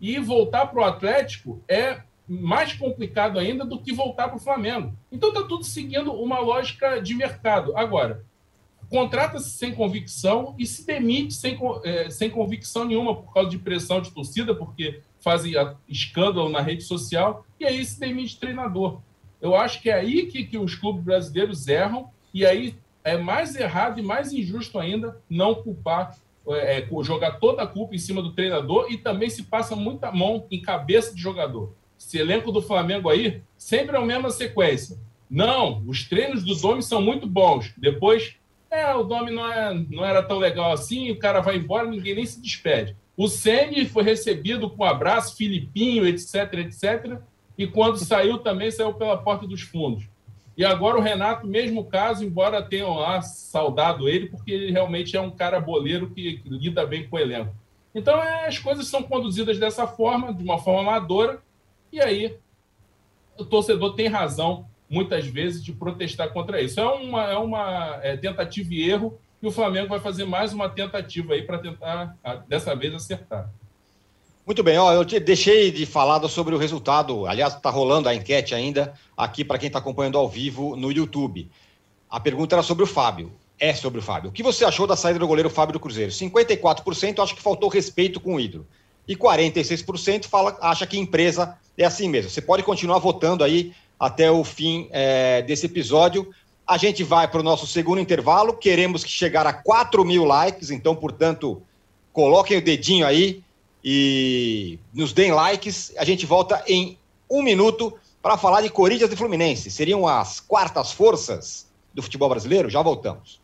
E 0.00 0.18
voltar 0.18 0.66
para 0.66 0.80
o 0.80 0.84
Atlético 0.84 1.62
é 1.68 2.00
mais 2.26 2.72
complicado 2.72 3.38
ainda 3.38 3.64
do 3.64 3.78
que 3.78 3.92
voltar 3.92 4.28
para 4.28 4.38
o 4.38 4.40
Flamengo. 4.40 4.94
Então 5.12 5.28
está 5.28 5.42
tudo 5.42 5.64
seguindo 5.64 6.12
uma 6.12 6.38
lógica 6.38 6.98
de 6.98 7.14
mercado. 7.14 7.76
Agora, 7.76 8.24
contrata-se 8.88 9.50
sem 9.50 9.74
convicção 9.74 10.54
e 10.58 10.66
se 10.66 10.86
demite 10.86 11.34
sem, 11.34 11.58
é, 11.84 12.10
sem 12.10 12.30
convicção 12.30 12.84
nenhuma 12.84 13.14
por 13.14 13.32
causa 13.32 13.50
de 13.50 13.58
pressão 13.58 14.00
de 14.00 14.10
torcida, 14.10 14.54
porque 14.54 15.00
fazem 15.20 15.54
escândalo 15.88 16.48
na 16.48 16.60
rede 16.60 16.82
social, 16.82 17.46
e 17.58 17.64
aí 17.64 17.84
se 17.84 17.98
demite 17.98 18.38
treinador. 18.38 19.00
Eu 19.40 19.54
acho 19.54 19.80
que 19.80 19.90
é 19.90 19.94
aí 19.94 20.26
que, 20.26 20.44
que 20.44 20.58
os 20.58 20.74
clubes 20.74 21.02
brasileiros 21.02 21.66
erram, 21.66 22.10
e 22.32 22.44
aí 22.44 22.74
é 23.02 23.16
mais 23.16 23.54
errado 23.54 24.00
e 24.00 24.02
mais 24.02 24.32
injusto 24.32 24.78
ainda 24.78 25.20
não 25.28 25.54
culpar, 25.54 26.16
é, 26.48 26.80
é, 26.80 26.88
jogar 27.02 27.32
toda 27.32 27.62
a 27.62 27.66
culpa 27.66 27.94
em 27.94 27.98
cima 27.98 28.20
do 28.20 28.32
treinador 28.32 28.86
e 28.90 28.98
também 28.98 29.30
se 29.30 29.44
passa 29.44 29.74
muita 29.74 30.12
mão 30.12 30.46
em 30.50 30.60
cabeça 30.60 31.14
de 31.14 31.20
jogador. 31.20 31.72
Esse 31.98 32.18
elenco 32.18 32.52
do 32.52 32.60
Flamengo 32.60 33.08
aí 33.08 33.42
sempre 33.56 33.96
é 33.96 33.98
a 33.98 34.04
mesma 34.04 34.30
sequência. 34.30 34.98
Não, 35.30 35.82
os 35.86 36.06
treinos 36.06 36.44
do 36.44 36.54
Domi 36.54 36.82
são 36.82 37.00
muito 37.00 37.26
bons. 37.26 37.72
Depois 37.78 38.36
é, 38.74 38.94
o 38.94 39.04
nome 39.04 39.30
não, 39.30 39.50
é, 39.50 39.74
não 39.90 40.04
era 40.04 40.22
tão 40.22 40.38
legal 40.38 40.72
assim, 40.72 41.10
o 41.10 41.18
cara 41.18 41.40
vai 41.40 41.56
embora, 41.56 41.88
ninguém 41.88 42.14
nem 42.14 42.26
se 42.26 42.40
despede. 42.40 42.96
O 43.16 43.28
Semi 43.28 43.86
foi 43.86 44.02
recebido 44.02 44.68
com 44.68 44.82
um 44.82 44.86
abraço, 44.86 45.36
Filipinho, 45.36 46.06
etc, 46.06 46.52
etc. 46.54 47.18
E 47.56 47.66
quando 47.66 47.96
saiu, 47.96 48.38
também 48.38 48.70
saiu 48.70 48.92
pela 48.94 49.16
porta 49.16 49.46
dos 49.46 49.62
fundos. 49.62 50.08
E 50.56 50.64
agora 50.64 50.98
o 50.98 51.00
Renato, 51.00 51.46
mesmo 51.46 51.84
caso, 51.84 52.24
embora 52.24 52.62
tenham 52.62 52.94
lá 52.94 53.20
saudado 53.22 54.08
ele, 54.08 54.26
porque 54.26 54.52
ele 54.52 54.72
realmente 54.72 55.16
é 55.16 55.20
um 55.20 55.30
cara 55.30 55.60
boleiro 55.60 56.10
que 56.10 56.42
lida 56.44 56.86
bem 56.86 57.08
com 57.08 57.16
o 57.16 57.18
elenco. 57.18 57.54
Então 57.94 58.20
é, 58.20 58.46
as 58.46 58.58
coisas 58.58 58.86
são 58.86 59.02
conduzidas 59.02 59.58
dessa 59.58 59.86
forma, 59.86 60.32
de 60.32 60.42
uma 60.42 60.58
forma 60.58 60.80
amadora, 60.80 61.42
e 61.92 62.00
aí 62.00 62.36
o 63.36 63.44
torcedor 63.44 63.94
tem 63.94 64.08
razão, 64.08 64.66
muitas 64.88 65.26
vezes, 65.26 65.62
de 65.62 65.72
protestar 65.72 66.32
contra 66.32 66.60
isso. 66.60 66.78
É 66.80 66.84
uma, 66.84 67.24
é 67.24 67.36
uma 67.36 67.98
é, 68.02 68.16
tentativa 68.16 68.72
e 68.72 68.88
erro, 68.88 69.18
e 69.42 69.46
o 69.46 69.50
Flamengo 69.50 69.88
vai 69.88 70.00
fazer 70.00 70.24
mais 70.24 70.52
uma 70.52 70.68
tentativa 70.68 71.34
aí 71.34 71.42
para 71.42 71.58
tentar, 71.58 72.16
dessa 72.48 72.74
vez, 72.74 72.94
acertar. 72.94 73.50
Muito 74.46 74.62
bem, 74.62 74.76
ó, 74.76 74.92
eu 74.92 75.04
deixei 75.20 75.70
de 75.70 75.86
falar 75.86 76.26
sobre 76.28 76.54
o 76.54 76.58
resultado. 76.58 77.26
Aliás, 77.26 77.54
está 77.54 77.70
rolando 77.70 78.08
a 78.08 78.14
enquete 78.14 78.54
ainda 78.54 78.92
aqui 79.16 79.42
para 79.42 79.58
quem 79.58 79.68
está 79.68 79.78
acompanhando 79.78 80.18
ao 80.18 80.28
vivo 80.28 80.76
no 80.76 80.92
YouTube. 80.92 81.50
A 82.10 82.20
pergunta 82.20 82.54
era 82.54 82.62
sobre 82.62 82.84
o 82.84 82.86
Fábio. 82.86 83.32
É 83.58 83.72
sobre 83.72 84.00
o 84.00 84.02
Fábio. 84.02 84.30
O 84.30 84.32
que 84.32 84.42
você 84.42 84.64
achou 84.64 84.86
da 84.86 84.96
saída 84.96 85.18
do 85.18 85.26
goleiro 85.26 85.48
Fábio 85.48 85.72
do 85.72 85.80
Cruzeiro? 85.80 86.10
54% 86.10 87.22
acha 87.22 87.34
que 87.34 87.40
faltou 87.40 87.70
respeito 87.70 88.20
com 88.20 88.34
o 88.34 88.40
ídolo. 88.40 88.66
E 89.08 89.16
46% 89.16 90.26
fala, 90.26 90.56
acha 90.60 90.86
que 90.86 90.98
empresa 90.98 91.56
é 91.76 91.84
assim 91.84 92.08
mesmo. 92.08 92.30
Você 92.30 92.42
pode 92.42 92.62
continuar 92.62 92.98
votando 92.98 93.44
aí 93.44 93.72
até 94.04 94.30
o 94.30 94.44
fim 94.44 94.88
é, 94.90 95.40
desse 95.42 95.64
episódio. 95.64 96.30
A 96.66 96.76
gente 96.76 97.02
vai 97.02 97.26
para 97.26 97.40
o 97.40 97.42
nosso 97.42 97.66
segundo 97.66 98.00
intervalo. 98.00 98.52
Queremos 98.54 99.02
que 99.02 99.10
chegar 99.10 99.46
a 99.46 99.52
4 99.52 100.04
mil 100.04 100.24
likes, 100.24 100.70
então, 100.70 100.94
portanto, 100.94 101.62
coloquem 102.12 102.58
o 102.58 102.62
dedinho 102.62 103.06
aí 103.06 103.42
e 103.82 104.78
nos 104.92 105.12
deem 105.12 105.32
likes. 105.32 105.92
A 105.96 106.04
gente 106.04 106.26
volta 106.26 106.62
em 106.66 106.98
um 107.30 107.42
minuto 107.42 107.94
para 108.22 108.36
falar 108.36 108.60
de 108.60 108.68
Corinthians 108.68 109.10
e 109.10 109.16
Fluminense. 109.16 109.70
Seriam 109.70 110.06
as 110.06 110.38
quartas 110.38 110.92
forças 110.92 111.66
do 111.92 112.02
futebol 112.02 112.28
brasileiro? 112.28 112.68
Já 112.68 112.82
voltamos. 112.82 113.40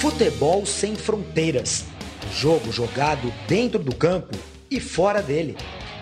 Futebol 0.00 0.64
sem 0.64 0.96
fronteiras. 0.96 1.84
Jogo 2.32 2.72
jogado 2.72 3.32
dentro 3.46 3.78
do 3.78 3.94
campo 3.94 4.36
e 4.70 4.80
fora 4.80 5.22
dele. 5.22 5.56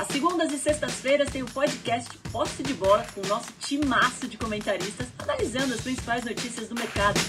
Às 0.00 0.06
segundas 0.06 0.50
e 0.50 0.56
sextas-feiras 0.56 1.28
tem 1.28 1.42
o 1.42 1.46
podcast 1.46 2.16
Posse 2.32 2.62
de 2.62 2.72
Bola 2.72 3.06
com 3.14 3.20
o 3.20 3.26
nosso 3.26 3.52
timaço 3.60 4.26
de 4.26 4.38
comentaristas 4.38 5.08
analisando 5.18 5.74
as 5.74 5.82
principais 5.82 6.24
notícias 6.24 6.68
do 6.68 6.74
mercado. 6.74 7.20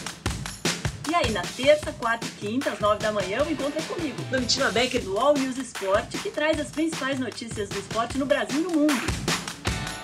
E 1.10 1.14
aí, 1.14 1.32
na 1.32 1.42
terça, 1.42 1.92
quarta 1.92 2.26
e 2.26 2.30
quinta, 2.30 2.72
às 2.72 2.80
nove 2.80 3.00
da 3.00 3.12
manhã, 3.12 3.44
o 3.44 3.52
encontro 3.52 3.78
é 3.78 3.82
comigo, 3.82 4.22
Domitila 4.32 4.72
Becker, 4.72 5.04
do 5.04 5.20
All 5.20 5.34
News 5.34 5.58
Esporte, 5.58 6.18
que 6.20 6.32
traz 6.32 6.62
as 6.62 6.70
principais 6.70 7.20
notícias 7.20 7.68
do 7.68 7.78
esporte 7.78 8.18
no 8.18 8.26
Brasil 8.26 8.62
e 8.62 8.64
no 8.64 8.70
mundo. 8.70 9.04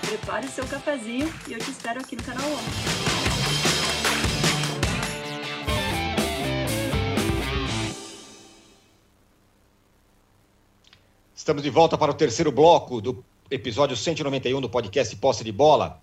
Prepare 0.02 0.46
o 0.46 0.50
seu 0.50 0.66
cafezinho 0.66 1.32
e 1.46 1.54
eu 1.54 1.58
te 1.58 1.70
espero 1.70 2.00
aqui 2.00 2.16
no 2.16 2.22
canal 2.22 2.44
ONU. 2.46 3.27
Estamos 11.48 11.62
de 11.62 11.70
volta 11.70 11.96
para 11.96 12.10
o 12.10 12.14
terceiro 12.14 12.52
bloco 12.52 13.00
do 13.00 13.24
episódio 13.50 13.96
191 13.96 14.60
do 14.60 14.68
podcast 14.68 15.16
Posse 15.16 15.42
de 15.42 15.50
Bola 15.50 15.98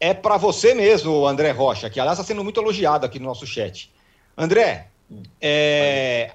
é 0.00 0.12
para 0.12 0.36
você 0.36 0.74
mesmo, 0.74 1.24
André 1.24 1.52
Rocha, 1.52 1.88
que 1.88 2.00
aliás 2.00 2.18
está 2.18 2.26
sendo 2.26 2.42
muito 2.42 2.58
elogiado 2.58 3.06
aqui 3.06 3.20
no 3.20 3.26
nosso 3.26 3.46
chat. 3.46 3.88
André, 4.36 4.88
é, 5.40 6.32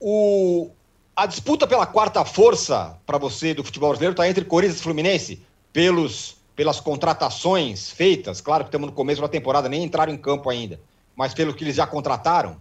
o, 0.00 0.72
a 1.14 1.24
disputa 1.24 1.68
pela 1.68 1.86
quarta 1.86 2.24
força 2.24 2.98
para 3.06 3.16
você 3.16 3.54
do 3.54 3.62
futebol 3.62 3.90
brasileiro 3.90 4.14
está 4.14 4.28
entre 4.28 4.44
Corinthians 4.44 4.80
e 4.80 4.82
Fluminense, 4.82 5.42
pelos, 5.72 6.36
pelas 6.56 6.80
contratações 6.80 7.92
feitas. 7.92 8.40
Claro 8.40 8.64
que 8.64 8.70
estamos 8.70 8.88
no 8.88 8.92
começo 8.92 9.22
da 9.22 9.28
temporada, 9.28 9.68
nem 9.68 9.84
entraram 9.84 10.12
em 10.12 10.18
campo 10.18 10.50
ainda, 10.50 10.80
mas 11.14 11.32
pelo 11.32 11.54
que 11.54 11.62
eles 11.62 11.76
já 11.76 11.86
contrataram. 11.86 12.56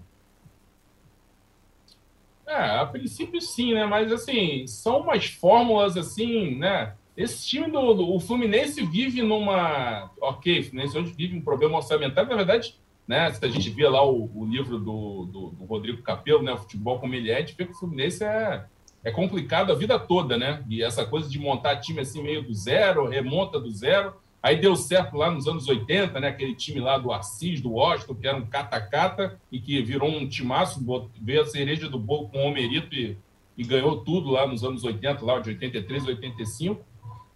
É, 2.50 2.80
a 2.80 2.86
princípio 2.88 3.40
sim, 3.40 3.76
né? 3.76 3.86
Mas 3.86 4.12
assim, 4.12 4.66
são 4.66 5.02
umas 5.02 5.26
fórmulas 5.26 5.96
assim, 5.96 6.56
né? 6.56 6.96
Esse 7.16 7.48
time 7.48 7.70
do, 7.70 7.94
do, 7.94 8.16
o 8.16 8.20
Fluminense 8.20 8.84
vive 8.84 9.22
numa. 9.22 10.10
Ok, 10.20 10.60
o 10.60 10.64
Fluminense 10.64 10.98
hoje 10.98 11.14
vive 11.16 11.38
um 11.38 11.42
problema 11.42 11.78
orçamentário. 11.78 12.28
Na 12.28 12.36
verdade, 12.36 12.76
né, 13.08 13.32
se 13.32 13.46
a 13.46 13.50
gente 13.50 13.70
via 13.70 13.90
lá 13.90 14.04
o, 14.04 14.32
o 14.34 14.46
livro 14.46 14.80
do, 14.80 15.26
do, 15.26 15.50
do, 15.50 15.66
Rodrigo 15.66 16.02
Capello, 16.02 16.42
né, 16.42 16.52
o 16.54 16.58
futebol 16.58 17.00
como 17.00 17.14
ele 17.14 17.30
é, 17.30 17.38
a 17.38 17.40
gente 17.40 17.56
vê 17.56 17.66
que 17.66 17.72
o 17.72 17.76
Fluminense 17.76 18.24
é, 18.24 18.66
é 19.04 19.12
complicado 19.12 19.72
a 19.72 19.76
vida 19.76 20.00
toda, 20.00 20.36
né? 20.36 20.64
E 20.68 20.82
essa 20.82 21.06
coisa 21.06 21.30
de 21.30 21.38
montar 21.38 21.76
time 21.76 22.00
assim 22.00 22.24
meio 22.24 22.42
do 22.42 22.54
zero, 22.54 23.08
remonta 23.08 23.60
do 23.60 23.70
zero. 23.70 24.16
Aí 24.42 24.56
deu 24.56 24.76
certo 24.76 25.18
lá 25.18 25.30
nos 25.30 25.48
anos 25.48 25.68
80, 25.68 26.20
né? 26.20 26.30
Aquele 26.30 26.56
time 26.56 26.80
lá 26.80 26.98
do 26.98 27.12
Assis, 27.12 27.60
do 27.60 27.74
Washington, 27.74 28.16
que 28.16 28.28
era 28.28 28.38
um 28.38 28.46
cata-cata 28.46 29.40
e 29.52 29.60
que 29.60 29.82
virou 29.82 30.10
um 30.10 30.28
timaço, 30.28 30.82
veio 31.22 31.42
a 31.42 31.46
cereja 31.46 31.90
do 31.90 32.00
bolo 32.00 32.30
com 32.30 32.38
o 32.38 32.48
Homerito 32.48 32.96
e, 32.96 33.18
e 33.58 33.64
ganhou 33.64 33.98
tudo 33.98 34.32
lá 34.32 34.48
nos 34.48 34.64
anos 34.64 34.84
80, 34.84 35.26
lá 35.26 35.40
de 35.40 35.50
83, 35.50 36.08
85. 36.08 36.82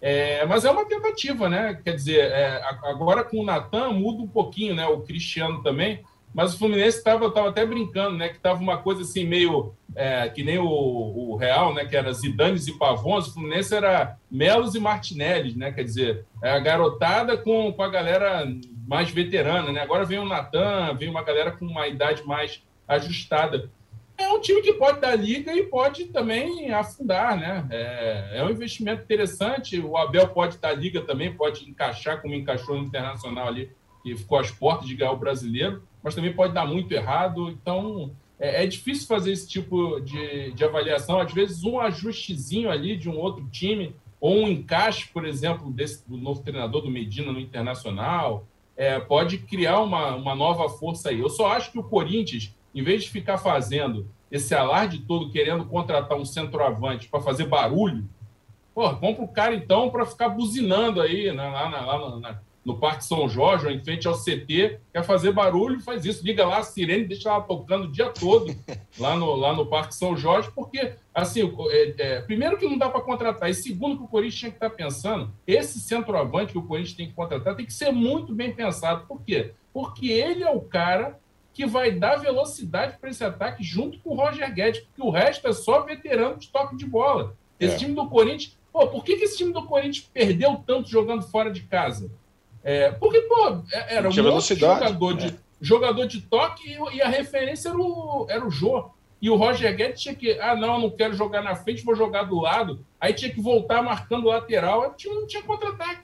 É, 0.01 0.45
mas 0.45 0.66
é 0.66 0.72
uma 0.72 0.86
tentativa, 0.86 1.49
né? 1.49 1.80
Quer 1.84 1.95
dizer, 1.95 2.20
é, 2.20 2.62
agora 2.84 3.24
com 3.24 3.39
o 3.39 3.45
Natan 3.45 3.91
muda 3.91 4.22
um 4.22 4.28
pouquinho, 4.28 4.76
né? 4.76 4.86
O 4.86 5.01
Cristiano 5.01 5.62
também. 5.62 6.04
Mas 6.34 6.54
o 6.54 6.58
Fluminense 6.58 6.98
estava 6.98 7.30
tava 7.32 7.50
até 7.50 7.66
brincando, 7.66 8.18
né? 8.18 8.30
Que 8.30 8.38
estava 8.38 8.60
uma 8.60 8.78
coisa 8.78 9.04
assim 9.04 9.26
meio 9.26 9.74
é, 9.96 10.28
que 10.30 10.44
nem 10.44 10.58
o, 10.58 10.66
o, 10.66 11.36
Real, 11.36 11.74
né? 11.74 11.86
Que 11.86 11.96
era 11.96 12.12
Zidanes 12.12 12.68
e 12.68 12.78
Pavões. 12.78 13.28
O 13.28 13.34
Fluminense 13.34 13.76
era 13.76 14.18
Melos 14.32 14.74
e 14.74 14.80
Martinelli, 14.80 15.56
né? 15.56 15.72
Quer 15.72 15.84
dizer, 15.84 16.26
é 16.42 16.52
a 16.52 16.60
garotada 16.60 17.38
com, 17.38 17.72
com 17.72 17.84
a 17.84 17.90
galera 17.90 18.48
mais 18.88 19.12
veterana, 19.12 19.72
né? 19.72 19.82
Agora 19.82 20.06
vem 20.06 20.20
o 20.20 20.26
Natan, 20.26 20.96
vem 20.98 21.10
uma 21.10 21.24
galera 21.24 21.52
com 21.52 21.66
uma 21.66 21.88
idade 21.88 22.26
mais 22.26 22.64
ajustada 22.88 23.70
é 24.18 24.28
um 24.30 24.40
time 24.40 24.62
que 24.62 24.74
pode 24.74 25.00
dar 25.00 25.16
liga 25.16 25.54
e 25.54 25.64
pode 25.64 26.06
também 26.06 26.72
afundar, 26.72 27.38
né? 27.38 27.66
É, 27.70 28.40
é 28.40 28.44
um 28.44 28.50
investimento 28.50 29.04
interessante. 29.04 29.80
O 29.80 29.98
Abel 29.98 30.28
pode 30.30 30.58
dar 30.58 30.74
liga 30.74 31.02
também, 31.02 31.34
pode 31.34 31.68
encaixar 31.68 32.22
como 32.22 32.34
encaixou 32.34 32.78
no 32.78 32.86
Internacional 32.86 33.48
ali, 33.48 33.72
que 34.04 34.16
ficou 34.16 34.38
às 34.38 34.51
portas 34.51 34.88
de 34.88 34.95
ganhar 34.95 35.14
o 35.14 35.18
brasileiro, 35.18 35.82
mas 36.04 36.14
também 36.14 36.34
pode 36.34 36.54
dar 36.54 36.66
muito 36.66 36.91
errado. 36.91 37.49
Então, 37.49 38.12
é, 38.39 38.64
é 38.64 38.68
difícil 38.68 39.08
fazer 39.08 39.32
esse 39.32 39.47
tipo 39.47 39.99
de, 40.01 40.51
de 40.51 40.64
avaliação. 40.64 41.20
Às 41.20 41.34
vezes, 41.34 41.64
um 41.64 41.80
ajustezinho 41.80 42.70
ali 42.70 42.97
de 42.97 43.10
um 43.10 43.18
outro 43.18 43.47
time, 43.49 43.95
ou 44.20 44.36
um 44.36 44.47
encaixe, 44.47 45.08
por 45.08 45.26
exemplo, 45.26 45.72
desse, 45.72 46.08
do 46.08 46.18
novo 46.18 46.41
treinador 46.41 46.82
do 46.82 46.91
Medina 46.91 47.32
no 47.32 47.39
Internacional, 47.39 48.45
é, 48.76 48.99
pode 48.99 49.38
criar 49.39 49.80
uma, 49.80 50.16
uma 50.16 50.36
nova 50.36 50.68
força 50.70 51.10
aí. 51.10 51.20
Eu 51.20 51.30
só 51.30 51.51
acho 51.51 51.72
que 51.72 51.80
o 51.80 51.84
Corinthians 51.84 52.54
em 52.74 52.82
vez 52.82 53.04
de 53.04 53.10
ficar 53.10 53.38
fazendo 53.38 54.08
esse 54.32 54.56
alarde 54.56 54.99
todo 54.99 55.30
querendo 55.30 55.66
contratar 55.66 56.18
um 56.18 56.26
centroavante 56.26 57.08
para 57.08 57.22
fazer 57.22 57.45
barulho, 57.45 58.10
pô, 58.74 58.89
compra 58.95 59.24
o 59.24 59.28
cara 59.28 59.54
então 59.54 59.91
para 59.91 60.06
ficar 60.06 60.30
buzinando 60.30 60.99
aí 60.99 61.32
né, 61.32 61.47
lá, 61.49 61.70
na, 61.70 61.86
lá 61.86 62.20
na, 62.20 62.39
no 62.66 62.78
Parque 62.78 63.03
São 63.03 63.28
Jorge, 63.28 63.66
ou 63.66 63.72
em 63.72 63.84
frente 63.84 64.07
ao 64.07 64.14
CT, 64.14 64.80
quer 64.93 65.03
fazer 65.03 65.32
barulho, 65.32 65.82
faz 65.82 66.05
isso, 66.05 66.26
liga 66.26 66.45
lá 66.45 66.59
a 66.59 66.64
sirene, 66.64 67.05
deixa 67.05 67.30
ela 67.30 67.41
tocando 67.41 67.86
o 67.86 67.91
dia 67.91 68.09
todo 68.09 68.55
lá 68.97 69.16
no, 69.16 69.36
lá 69.36 69.53
no 69.53 69.66
Parque 69.66 69.93
São 69.93 70.16
Jorge, 70.16 70.49
porque, 70.55 70.93
assim, 71.14 71.41
é, 71.70 71.93
é, 71.97 72.22
primeiro 72.22 72.57
que 72.57 72.68
não 72.68 72.78
dá 72.78 72.89
para 72.89 73.01
contratar, 73.01 73.49
e 73.49 73.53
segundo 73.53 73.97
que 73.97 74.03
o 74.03 74.07
Corinthians 74.07 74.39
tinha 74.39 74.51
que 74.51 74.57
estar 74.57 74.70
tá 74.70 74.76
pensando, 74.76 75.32
esse 75.45 75.80
centroavante 75.80 76.53
que 76.53 76.57
o 76.57 76.64
Corinthians 76.64 76.95
tem 76.95 77.07
que 77.07 77.14
contratar 77.14 77.55
tem 77.55 77.66
que 77.66 77.74
ser 77.74 77.91
muito 77.91 78.34
bem 78.34 78.53
pensado. 78.53 79.05
Por 79.07 79.22
quê? 79.22 79.51
Porque 79.74 80.07
ele 80.07 80.43
é 80.43 80.49
o 80.49 80.61
cara 80.61 81.20
que 81.53 81.66
vai 81.66 81.91
dar 81.91 82.16
velocidade 82.16 82.97
para 82.97 83.09
esse 83.09 83.24
ataque 83.24 83.64
junto 83.64 83.99
com 83.99 84.11
o 84.11 84.16
Roger 84.16 84.51
Guedes, 84.53 84.82
porque 84.82 85.01
o 85.01 85.11
resto 85.11 85.47
é 85.47 85.53
só 85.53 85.82
veterano 85.82 86.38
de 86.38 86.47
toque 86.47 86.76
de 86.76 86.86
bola. 86.86 87.36
Esse 87.59 87.76
é. 87.76 87.78
time 87.78 87.93
do 87.93 88.07
Corinthians. 88.07 88.57
Pô, 88.72 88.88
por 88.88 89.03
que, 89.03 89.18
que 89.18 89.26
esse 89.26 89.38
time 89.38 89.53
do 89.53 89.64
Corinthians 89.66 90.09
perdeu 90.11 90.55
tanto 90.66 90.89
jogando 90.89 91.22
fora 91.22 91.51
de 91.51 91.61
casa? 91.61 92.11
É, 92.64 92.91
porque, 92.91 93.22
pô, 93.22 93.61
é, 93.72 93.95
era 93.95 94.07
um 94.07 94.11
jogador 94.11 95.14
de, 95.14 95.28
é. 95.28 95.34
jogador 95.59 96.05
de 96.05 96.22
toque 96.22 96.70
e, 96.70 96.95
e, 96.95 97.01
a 97.01 97.09
referência 97.09 97.70
era 97.70 97.78
o, 97.78 98.26
era 98.30 98.45
o 98.45 98.51
Jô. 98.51 98.89
E 99.22 99.30
o 99.30 99.36
Roger 99.36 99.76
Guedes 99.76 100.01
tinha 100.01 100.16
que, 100.16 100.38
ah, 100.39 100.55
não, 100.55 100.80
não 100.80 100.89
quero 100.89 101.14
jogar 101.14 101.41
na 101.41 101.55
frente, 101.55 101.84
vou 101.84 101.95
jogar 101.95 102.24
do 102.24 102.41
lado. 102.41 102.86
Aí 102.99 103.14
tinha 103.14 103.32
que 103.32 103.39
voltar 103.39 103.82
marcando 103.82 104.28
lateral. 104.28 104.89
O 104.89 104.93
time 104.93 105.16
não 105.16 105.26
tinha 105.26 105.41
contra-ataque. 105.41 106.01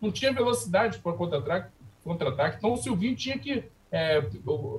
Não 0.00 0.10
tinha 0.10 0.32
velocidade 0.32 0.98
para 0.98 1.12
contra-ataque. 1.12 1.70
Contra 2.02 2.54
então 2.56 2.72
o 2.72 2.76
Silvinho 2.76 3.14
tinha 3.14 3.38
que 3.38 3.64
é, 3.90 4.22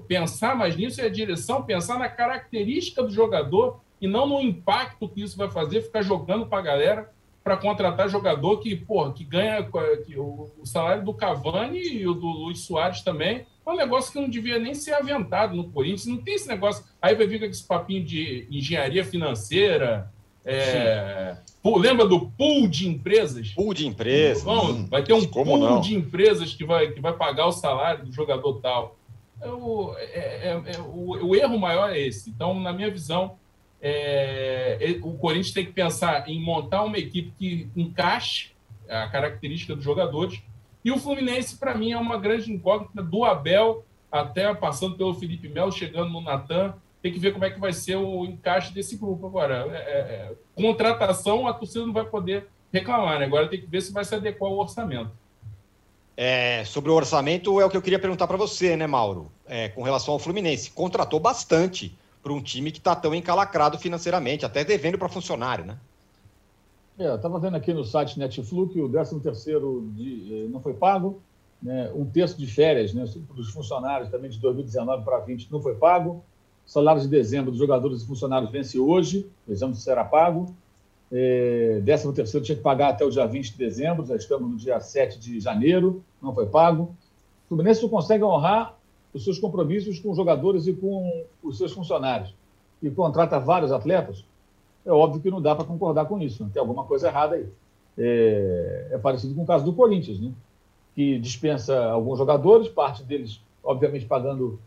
pensar 0.08 0.56
mais 0.56 0.76
nisso 0.76 1.00
e 1.00 1.06
a 1.06 1.10
direção 1.10 1.64
pensar 1.64 1.98
na 1.98 2.10
característica 2.10 3.04
do 3.04 3.12
jogador 3.12 3.80
e 4.02 4.08
não 4.08 4.28
no 4.28 4.42
impacto 4.42 5.08
que 5.08 5.22
isso 5.22 5.38
vai 5.38 5.50
fazer, 5.50 5.82
ficar 5.82 6.02
jogando 6.02 6.48
para 6.48 6.58
a 6.58 6.64
galera. 6.64 7.13
Para 7.44 7.58
contratar 7.58 8.10
jogador 8.10 8.60
que, 8.60 8.76
porra, 8.76 9.12
que 9.12 9.24
ganha 9.24 9.68
que 10.06 10.18
o, 10.18 10.50
o, 10.58 10.66
salário 10.66 11.04
do 11.04 11.14
Cavani 11.14 11.80
e 11.80 12.08
o 12.08 12.14
do 12.14 12.26
Luiz 12.26 12.60
Soares 12.60 13.02
também. 13.02 13.46
É 13.66 13.70
um 13.70 13.76
negócio 13.76 14.14
que 14.14 14.20
não 14.20 14.30
devia 14.30 14.58
nem 14.58 14.74
ser 14.74 14.94
aventado 14.94 15.56
no 15.56 15.70
Corinthians. 15.70 16.06
Não 16.06 16.18
tem 16.18 16.36
esse 16.36 16.48
negócio. 16.48 16.86
Aí 17.02 17.16
vai 17.16 17.28
vir 17.28 17.40
com 17.40 17.46
esse 17.46 17.66
papinho 17.66 18.04
de 18.04 18.48
engenharia 18.50 19.04
financeira. 19.04 20.10
É... 20.46 21.38
Pô, 21.62 21.78
lembra 21.78 22.06
do 22.06 22.30
pool 22.32 22.68
de 22.68 22.88
empresas? 22.88 23.50
Pool 23.50 23.74
de 23.74 23.88
empresas. 23.88 24.44
Vamos, 24.44 24.90
vai 24.90 25.04
ter 25.04 25.14
um 25.14 25.26
Como 25.26 25.52
pool 25.52 25.60
não? 25.60 25.82
de 25.82 25.96
empresas 25.96 26.54
que 26.54 26.66
vai, 26.66 26.92
que 26.92 27.02
vai 27.02 27.14
pagar 27.14 27.48
o 27.48 27.52
salário 27.52 28.06
do 28.06 28.12
jogador 28.12 28.60
tal. 28.62 28.98
É 29.42 29.50
o, 29.50 29.94
é, 29.98 30.50
é, 30.50 30.62
é 30.76 30.80
o, 30.80 31.28
o 31.28 31.36
erro 31.36 31.58
maior 31.58 31.90
é 31.90 32.00
esse. 32.00 32.30
Então, 32.30 32.58
na 32.58 32.72
minha 32.72 32.90
visão, 32.90 33.36
é, 33.86 34.98
o 35.02 35.14
Corinthians 35.18 35.52
tem 35.52 35.66
que 35.66 35.74
pensar 35.74 36.30
em 36.30 36.42
montar 36.42 36.84
uma 36.84 36.98
equipe 36.98 37.34
que 37.38 37.70
encaixe 37.76 38.52
a 38.88 39.10
característica 39.10 39.76
dos 39.76 39.84
jogadores. 39.84 40.42
E 40.86 40.92
o 40.92 40.98
Fluminense, 40.98 41.58
para 41.58 41.76
mim, 41.76 41.92
é 41.92 41.98
uma 41.98 42.18
grande 42.18 42.50
incógnita 42.50 43.04
do 43.04 43.26
Abel, 43.26 43.84
até 44.10 44.54
passando 44.54 44.96
pelo 44.96 45.14
Felipe 45.14 45.50
Melo, 45.50 45.72
chegando 45.72 46.10
no 46.10 46.22
Natan. 46.22 46.74
Tem 47.02 47.12
que 47.12 47.20
ver 47.20 47.34
como 47.34 47.44
é 47.44 47.50
que 47.50 47.60
vai 47.60 47.74
ser 47.74 47.98
o 47.98 48.24
encaixe 48.24 48.74
desse 48.74 48.96
grupo 48.96 49.28
agora. 49.28 49.68
É, 49.70 49.76
é, 49.76 49.98
é 50.00 50.32
contratação, 50.56 51.46
a 51.46 51.54
torcida 51.54 51.86
não 51.86 51.94
vai 51.94 52.06
poder 52.06 52.48
reclamar, 52.72 53.20
né? 53.20 53.26
Agora 53.26 53.50
tem 53.50 53.60
que 53.60 53.68
ver 53.68 53.82
se 53.82 53.92
vai 53.92 54.06
se 54.06 54.16
adequar 54.16 54.50
ao 54.50 54.58
orçamento. 54.58 55.12
É, 56.16 56.64
sobre 56.64 56.90
o 56.90 56.94
orçamento, 56.94 57.60
é 57.60 57.66
o 57.66 57.70
que 57.70 57.76
eu 57.76 57.82
queria 57.82 58.00
perguntar 58.00 58.28
para 58.28 58.38
você, 58.38 58.78
né, 58.78 58.88
Mauro? 58.88 59.30
É, 59.46 59.68
com 59.70 59.82
relação 59.82 60.14
ao 60.14 60.20
Fluminense. 60.20 60.72
Contratou 60.72 61.20
bastante 61.20 61.98
para 62.24 62.34
um 62.34 62.42
time 62.42 62.72
que 62.72 62.78
está 62.78 62.96
tão 62.96 63.14
encalacrado 63.14 63.78
financeiramente, 63.78 64.46
até 64.46 64.64
devendo 64.64 64.98
para 64.98 65.10
funcionário, 65.10 65.66
né? 65.66 65.78
É, 66.98 67.14
estava 67.16 67.38
vendo 67.40 67.58
aqui 67.58 67.74
no 67.74 67.84
site 67.84 68.18
Netflix 68.18 68.72
que 68.72 68.82
o 68.82 68.88
13 68.88 69.20
terceiro 69.20 69.90
de, 69.94 70.46
eh, 70.46 70.48
não 70.48 70.62
foi 70.62 70.74
pago, 70.74 71.22
né? 71.62 71.92
um 71.94 72.06
terço 72.06 72.38
de 72.38 72.46
férias 72.46 72.94
né, 72.94 73.04
dos 73.36 73.50
funcionários 73.50 74.10
também 74.10 74.30
de 74.30 74.40
2019 74.40 75.04
para 75.04 75.20
20 75.20 75.52
não 75.52 75.60
foi 75.60 75.74
pago, 75.74 76.24
o 76.66 76.70
salário 76.70 77.02
de 77.02 77.08
dezembro 77.08 77.50
dos 77.50 77.60
jogadores 77.60 78.04
e 78.04 78.08
funcionários 78.08 78.52
vence 78.52 78.78
hoje, 78.78 79.28
vejamos 79.48 79.80
se 79.80 79.84
será 79.84 80.04
pago, 80.04 80.56
é, 81.12 81.82
13 81.84 82.14
terceiro 82.14 82.46
tinha 82.46 82.56
que 82.56 82.62
pagar 82.62 82.90
até 82.90 83.04
o 83.04 83.10
dia 83.10 83.26
20 83.26 83.52
de 83.52 83.58
dezembro, 83.58 84.06
já 84.06 84.16
estamos 84.16 84.50
no 84.50 84.56
dia 84.56 84.80
7 84.80 85.20
de 85.20 85.40
janeiro, 85.40 86.04
não 86.22 86.34
foi 86.34 86.46
pago. 86.46 86.96
O 87.46 87.50
Fluminense 87.50 87.88
consegue 87.88 88.24
honrar 88.24 88.76
os 89.14 89.24
seus 89.24 89.40
compromissos 89.40 90.00
com 90.00 90.12
os 90.12 90.18
jogadores 90.18 90.68
e 90.68 90.74
com 90.74 91.24
os 91.44 91.58
seus 91.58 91.72
funcionários 91.72 92.34
e 92.82 92.92
contrata 92.92 93.40
vários 93.40 93.72
atletas, 93.72 94.26
é 94.86 94.92
óbvio 94.92 95.22
que 95.22 95.32
não 95.32 95.42
dá 95.42 95.56
para 95.56 95.64
concordar 95.64 96.06
com 96.06 96.20
isso, 96.20 96.44
né? 96.44 96.50
tem 96.52 96.60
alguma 96.60 96.84
coisa 96.84 97.08
errada 97.08 97.36
aí. 97.36 97.48
É, 97.98 98.88
é, 98.92 98.98
parecido 98.98 99.36
com 99.36 99.44
o 99.44 99.46
caso 99.46 99.64
do 99.64 99.72
Corinthians, 99.72 100.20
né? 100.20 100.32
que 100.96 101.18
dispensa 101.20 101.86
alguns 101.86 102.18
jogadores, 102.18 102.68
parte 102.68 103.04
deles, 103.04 103.40
obviamente, 103.64 104.06
pagando 104.06 104.60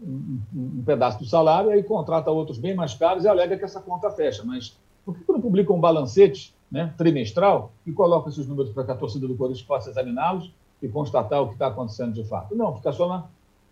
um, 0.00 0.38
um, 0.54 0.82
pedaço 0.84 1.18
do 1.18 1.24
salário, 1.24 1.70
aí 1.70 1.82
contrata 1.82 2.30
outros 2.30 2.58
bem 2.58 2.74
mais 2.74 2.94
caros 2.94 3.24
e 3.24 3.28
alega 3.28 3.56
que 3.56 3.64
essa 3.64 3.80
conta 3.80 4.10
fecha. 4.10 4.42
Mas 4.44 4.76
por 5.04 5.16
que 5.16 5.32
não 5.32 5.40
publica 5.40 5.72
um 5.72 5.80
balancete 5.80 6.54
né, 6.70 6.92
trimestral 6.98 7.72
e 7.86 7.92
coloca 7.92 8.28
esses 8.28 8.46
números 8.46 8.72
para 8.72 8.84
que 8.84 8.90
a 8.90 8.96
torcida 8.96 9.26
do 9.26 9.36
Corinthians 9.36 9.64
possa 9.64 9.90
examiná-los 9.90 10.52
e 10.82 10.88
constatar 10.88 11.40
o 11.40 11.48
que 11.48 11.54
está 11.54 11.68
acontecendo 11.68 12.12
de 12.12 12.24
fato? 12.24 12.54
Não, 12.54 12.76
fica 12.76 12.92
só 12.92 13.08
na, 13.08 13.24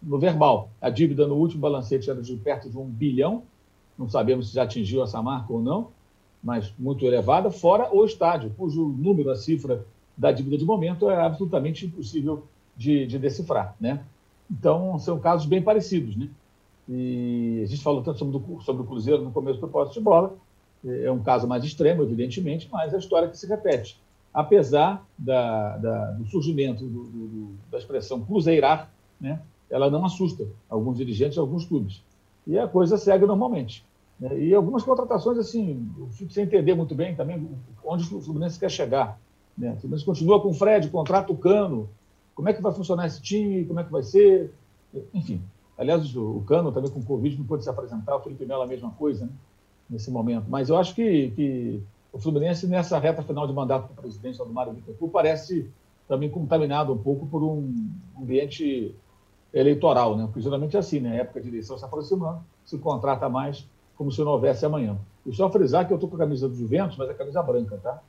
no 0.03 0.18
verbal. 0.18 0.70
A 0.80 0.90
dívida 0.90 1.26
no 1.26 1.34
último 1.34 1.61
balancete 1.61 2.11
era 2.11 2.20
de 2.20 2.34
perto 2.36 2.70
de 2.70 2.78
um 2.78 2.84
bilhão, 2.84 3.42
não 3.98 4.09
sabemos 4.09 4.48
se 4.48 4.55
já 4.55 4.62
atingiu 4.62 5.03
essa 5.03 5.22
marca 5.22 5.53
ou 5.53 5.61
não, 5.61 5.88
mas 6.42 6.72
muito 6.78 7.05
elevada, 7.05 7.51
fora 7.51 7.94
o 7.94 8.05
estádio, 8.05 8.53
cujo 8.57 8.88
número, 8.88 9.30
a 9.30 9.36
cifra 9.36 9.84
da 10.16 10.32
dívida 10.32 10.57
de 10.57 10.64
momento 10.64 11.11
é 11.11 11.16
absolutamente 11.16 11.86
impossível 11.86 12.44
de, 12.76 13.07
de 13.07 13.18
decifrar. 13.18 13.76
Né? 13.78 14.03
Então, 14.51 14.98
são 14.98 15.18
casos 15.18 15.46
bem 15.46 15.61
parecidos. 15.62 16.16
Né? 16.16 16.28
E 16.88 17.61
a 17.62 17.66
gente 17.66 17.82
falou 17.82 18.03
tanto 18.03 18.18
sobre, 18.18 18.38
do, 18.38 18.61
sobre 18.62 18.82
o 18.82 18.86
Cruzeiro 18.86 19.22
no 19.22 19.30
começo 19.30 19.59
do 19.59 19.61
propósito 19.61 19.94
de 19.94 20.01
bola, 20.01 20.34
é 20.82 21.11
um 21.11 21.22
caso 21.22 21.46
mais 21.46 21.62
extremo, 21.62 22.03
evidentemente, 22.03 22.68
mas 22.72 22.92
é 22.92 22.96
a 22.96 22.98
história 22.98 23.28
que 23.28 23.36
se 23.36 23.46
repete. 23.46 24.01
Apesar 24.32 25.05
da, 25.18 25.76
da, 25.76 26.11
do 26.12 26.24
surgimento 26.24 26.84
do, 26.84 27.05
do, 27.05 27.55
da 27.70 27.76
expressão 27.78 28.22
cruzeirar, 28.22 28.90
né? 29.20 29.40
Ela 29.71 29.91
não 29.91 30.05
assusta 30.05 30.47
alguns 30.68 30.97
dirigentes, 30.97 31.39
alguns 31.39 31.64
clubes. 31.64 32.03
E 32.47 32.59
a 32.59 32.66
coisa 32.66 32.97
segue 32.97 33.27
normalmente. 33.27 33.85
Né? 34.18 34.39
E 34.39 34.55
algumas 34.55 34.83
contratações, 34.83 35.39
assim, 35.39 35.89
eu 35.99 36.09
fico 36.09 36.33
sem 36.33 36.45
entender 36.45 36.75
muito 36.75 36.95
bem 36.95 37.14
também 37.14 37.49
onde 37.85 38.14
o 38.14 38.21
Fluminense 38.21 38.59
quer 38.59 38.71
chegar. 38.71 39.18
Né? 39.57 39.73
O 39.73 39.77
Fluminense 39.77 40.05
continua 40.05 40.41
com 40.41 40.49
o 40.49 40.55
Fred, 40.55 40.89
contrata 40.89 41.33
o 41.33 41.37
Cano. 41.37 41.89
Como 42.35 42.49
é 42.49 42.53
que 42.53 42.62
vai 42.62 42.73
funcionar 42.73 43.07
esse 43.07 43.21
time? 43.23 43.64
Como 43.64 43.81
é 43.81 43.85
que 43.85 43.93
vai 43.93 44.03
ser? 44.03 44.53
Enfim. 45.14 45.41
Aliás, 45.79 46.14
o 46.14 46.43
Cano 46.47 46.73
também 46.73 46.91
com 46.91 47.01
o 47.01 47.05
Covid 47.05 47.39
não 47.39 47.47
pôde 47.47 47.64
se 47.64 47.71
apresentar, 47.71 48.16
o 48.16 48.21
Felipe 48.21 48.45
Melo 48.45 48.62
a 48.62 48.66
mesma 48.66 48.91
coisa, 48.91 49.25
né? 49.25 49.33
nesse 49.89 50.11
momento. 50.11 50.45
Mas 50.49 50.68
eu 50.68 50.77
acho 50.77 50.95
que, 50.95 51.31
que 51.31 51.83
o 52.12 52.18
Fluminense, 52.18 52.66
nessa 52.66 52.99
reta 52.99 53.23
final 53.23 53.47
de 53.47 53.53
mandato 53.53 53.89
do 53.89 53.95
presidente 53.95 54.41
Aldomar 54.41 54.71
Bittencourt, 54.71 55.12
parece 55.12 55.68
também 56.07 56.29
contaminado 56.29 56.93
um 56.93 56.99
pouco 56.99 57.27
por 57.27 57.43
um 57.43 57.73
ambiente 58.21 58.95
eleitoral, 59.53 60.16
né? 60.16 60.24
Porque 60.26 60.40
geralmente 60.40 60.76
é 60.76 60.78
assim, 60.78 61.01
né? 61.01 61.12
A 61.12 61.22
época 61.22 61.40
de 61.40 61.48
eleição 61.48 61.76
se 61.76 61.84
aproximando, 61.84 62.40
se 62.64 62.78
contrata 62.78 63.28
mais 63.28 63.66
como 63.96 64.11
se 64.11 64.20
não 64.22 64.32
houvesse 64.32 64.64
amanhã. 64.64 64.96
E 65.26 65.34
só 65.34 65.51
frisar 65.51 65.86
que 65.86 65.92
eu 65.92 65.96
estou 65.96 66.09
com 66.09 66.16
a 66.16 66.20
camisa 66.20 66.48
do 66.48 66.55
Juventus, 66.55 66.96
mas 66.96 67.09
é 67.09 67.12
a 67.12 67.14
camisa 67.14 67.42
branca, 67.42 67.78
tá? 67.82 68.01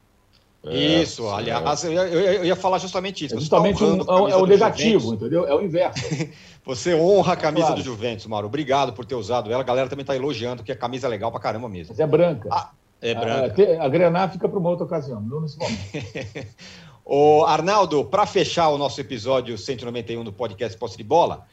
É, 0.64 1.02
isso, 1.02 1.28
aliás, 1.28 1.84
eu, 1.84 1.92
eu, 1.92 2.20
eu, 2.20 2.46
ia 2.46 2.56
falar 2.56 2.78
justamente 2.78 3.26
isso. 3.26 3.36
É 3.36 3.40
justamente 3.40 3.80
tá 3.80 3.86
um, 3.86 4.30
é, 4.30 4.36
o 4.36 4.46
negativo, 4.46 5.00
Juventus. 5.00 5.14
entendeu? 5.14 5.48
É 5.48 5.56
o 5.56 5.62
inverso. 5.62 6.00
Você 6.64 6.94
honra 6.94 7.34
a 7.34 7.36
camisa 7.36 7.68
claro. 7.68 7.82
do 7.82 7.84
Juventus, 7.84 8.28
Mauro. 8.28 8.46
Obrigado 8.46 8.94
por 8.94 9.04
ter 9.04 9.16
usado 9.16 9.52
ela. 9.52 9.62
A 9.62 9.66
galera 9.66 9.90
também 9.90 10.04
está 10.04 10.16
elogiando 10.16 10.64
que 10.64 10.72
a 10.72 10.76
camisa 10.76 11.08
é 11.08 11.10
legal 11.10 11.32
pra 11.32 11.40
caramba 11.40 11.68
mesmo. 11.68 11.94
Mas 11.94 12.00
é 12.00 12.06
branca. 12.06 12.48
Ah, 12.52 12.70
é 13.02 13.16
branca. 13.16 13.82
A, 13.82 13.86
a 13.86 13.90
Grenar 13.90 14.32
fica 14.32 14.48
para 14.48 14.60
uma 14.60 14.70
outra 14.70 14.86
ocasião, 14.86 15.20
não 15.20 15.42
nesse 15.42 15.58
momento. 15.58 15.82
Ô, 17.04 17.46
Arnaldo, 17.46 18.06
para 18.06 18.26
fechar 18.26 18.70
o 18.70 18.78
nosso 18.78 19.02
episódio 19.02 19.58
191 19.58 20.24
do 20.24 20.32
podcast 20.32 20.78
Posse 20.78 20.98
de 20.98 21.04
Bola, 21.04 21.48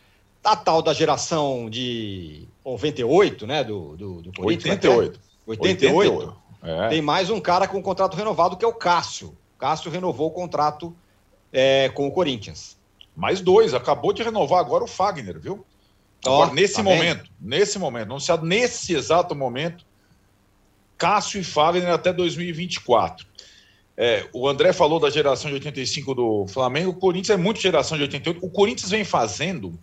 a 0.44 0.56
tal 0.56 0.82
da 0.82 0.92
geração 0.92 1.68
de 1.68 2.46
98, 2.64 3.46
né? 3.46 3.64
Do, 3.64 3.96
do, 3.96 4.22
do 4.22 4.32
Corinthians. 4.32 4.74
88. 4.76 5.20
88. 5.46 5.96
88. 5.96 6.48
É. 6.62 6.88
Tem 6.88 7.02
mais 7.02 7.30
um 7.30 7.40
cara 7.40 7.66
com 7.66 7.82
contrato 7.82 8.16
renovado 8.16 8.56
que 8.56 8.64
é 8.64 8.68
o 8.68 8.72
Cássio. 8.72 9.36
Cássio 9.58 9.90
renovou 9.90 10.28
o 10.28 10.30
contrato 10.30 10.94
é, 11.52 11.88
com 11.90 12.06
o 12.06 12.12
Corinthians. 12.12 12.76
Mais 13.16 13.40
dois, 13.40 13.74
acabou 13.74 14.12
de 14.12 14.22
renovar 14.22 14.60
agora 14.60 14.84
o 14.84 14.86
Fagner, 14.86 15.38
viu? 15.38 15.64
Agora, 16.24 16.50
oh, 16.50 16.54
nesse 16.54 16.76
tá 16.76 16.82
momento, 16.82 17.22
vendo? 17.22 17.30
nesse 17.40 17.78
momento, 17.78 18.04
anunciado 18.04 18.46
nesse 18.46 18.94
exato 18.94 19.34
momento, 19.34 19.84
Cássio 20.96 21.40
e 21.40 21.44
Fagner 21.44 21.90
até 21.90 22.12
2024. 22.12 23.26
É, 24.00 24.28
o 24.32 24.46
André 24.46 24.72
falou 24.72 25.00
da 25.00 25.10
geração 25.10 25.50
de 25.50 25.54
85 25.54 26.14
do 26.14 26.46
Flamengo, 26.46 26.90
o 26.90 26.94
Corinthians 26.94 27.36
é 27.36 27.36
muito 27.36 27.60
geração 27.60 27.96
de 27.98 28.04
88. 28.04 28.46
O 28.46 28.48
Corinthians 28.48 28.92
vem 28.92 29.02
fazendo 29.02 29.76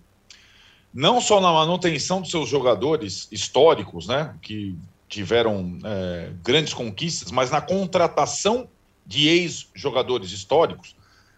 não 0.93 1.20
só 1.20 1.41
na 1.41 1.51
manutenção 1.51 2.22
dos 2.22 2.32
seus 2.32 2.47
jogadores 2.47 3.28
históricos, 3.30 4.07
né, 4.07 4.34
que 4.41 4.74
tiveram 5.09 5.78
é, 5.84 6.32
grandes 6.41 6.74
conquistas, 6.74 7.30
mas 7.30 7.51
na 7.51 7.59
contratação 7.59 8.70
de 9.05 9.28
ex-jogadores 9.28 10.32
históricos. 10.32 10.95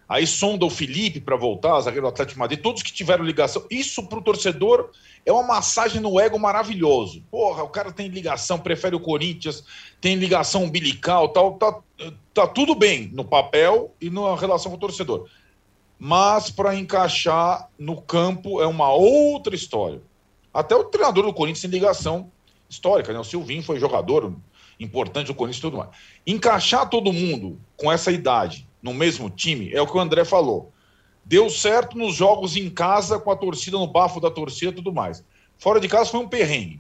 Aí 0.08 0.26
sonda 0.26 0.66
o 0.66 0.70
Felipe 0.70 1.20
para 1.20 1.36
voltar, 1.36 1.82
zagueiro 1.82 2.06
do 2.06 2.10
Atlético 2.10 2.36
de 2.36 2.40
Madrid, 2.40 2.62
todos 2.62 2.82
que 2.82 2.94
tiveram 2.94 3.26
ligação. 3.26 3.66
Isso 3.70 4.08
para 4.08 4.20
o 4.20 4.22
torcedor 4.22 4.92
é 5.26 5.32
uma 5.32 5.44
massagem 5.44 6.02
no 6.02 6.20
ego 6.20 6.40
maravilhoso. 6.40 7.24
Porra, 7.30 7.64
o 7.64 7.70
cara 7.70 7.92
tem 7.92 8.08
ligação, 8.08 8.58
prefere 8.58 8.96
o 8.96 9.02
Corinthians, 9.02 9.64
tem 10.00 10.16
ligação 10.16 10.64
umbilical, 10.64 11.30
tal, 11.30 11.54
tá, 11.56 11.80
tá 12.34 12.48
tudo 12.48 12.74
bem 12.74 13.10
no 13.14 13.26
papel 13.26 13.94
e 14.00 14.10
na 14.10 14.36
relação 14.36 14.72
com 14.72 14.78
o 14.78 14.80
torcedor 14.80 15.28
mas 16.00 16.52
para 16.52 16.76
encaixar 16.76 17.70
no 17.78 18.02
campo 18.02 18.62
é 18.62 18.68
uma 18.68 18.92
outra 18.92 19.56
história. 19.56 20.02
Até 20.54 20.76
o 20.76 20.86
treinador 20.86 21.26
do 21.26 21.34
Corinthians 21.34 21.62
tem 21.62 21.72
ligação 21.72 22.32
histórica, 22.70 23.12
né? 23.12 23.20
O 23.20 23.24
Silvinho 23.24 23.64
foi 23.64 23.80
jogador 23.80 24.34
importante 24.80 25.28
do 25.28 25.36
Corinthians 25.36 25.60
e 25.60 25.62
tudo 25.62 25.78
mais. 25.78 25.90
Encaixar 26.26 26.90
todo 26.90 27.12
mundo 27.14 27.60
com 27.76 27.92
essa 27.92 28.12
idade 28.12 28.67
no 28.82 28.94
mesmo 28.94 29.30
time 29.30 29.72
é 29.74 29.82
o 29.82 29.88
que 29.88 29.98
o 29.98 30.00
André 30.00 30.24
falou. 30.26 30.72
Deu 31.26 31.50
certo 31.50 31.98
nos 31.98 32.16
jogos 32.16 32.56
em 32.56 32.70
casa, 32.70 33.20
com 33.20 33.30
a 33.30 33.36
torcida 33.36 33.78
no 33.78 33.88
bafo 33.88 34.22
da 34.22 34.32
torcida 34.32 34.72
e 34.72 34.76
tudo 34.76 34.94
mais. 34.94 35.24
Fora 35.58 35.80
de 35.80 35.88
casa 35.88 36.10
foi 36.10 36.20
um 36.20 36.28
perrengue. 36.28 36.80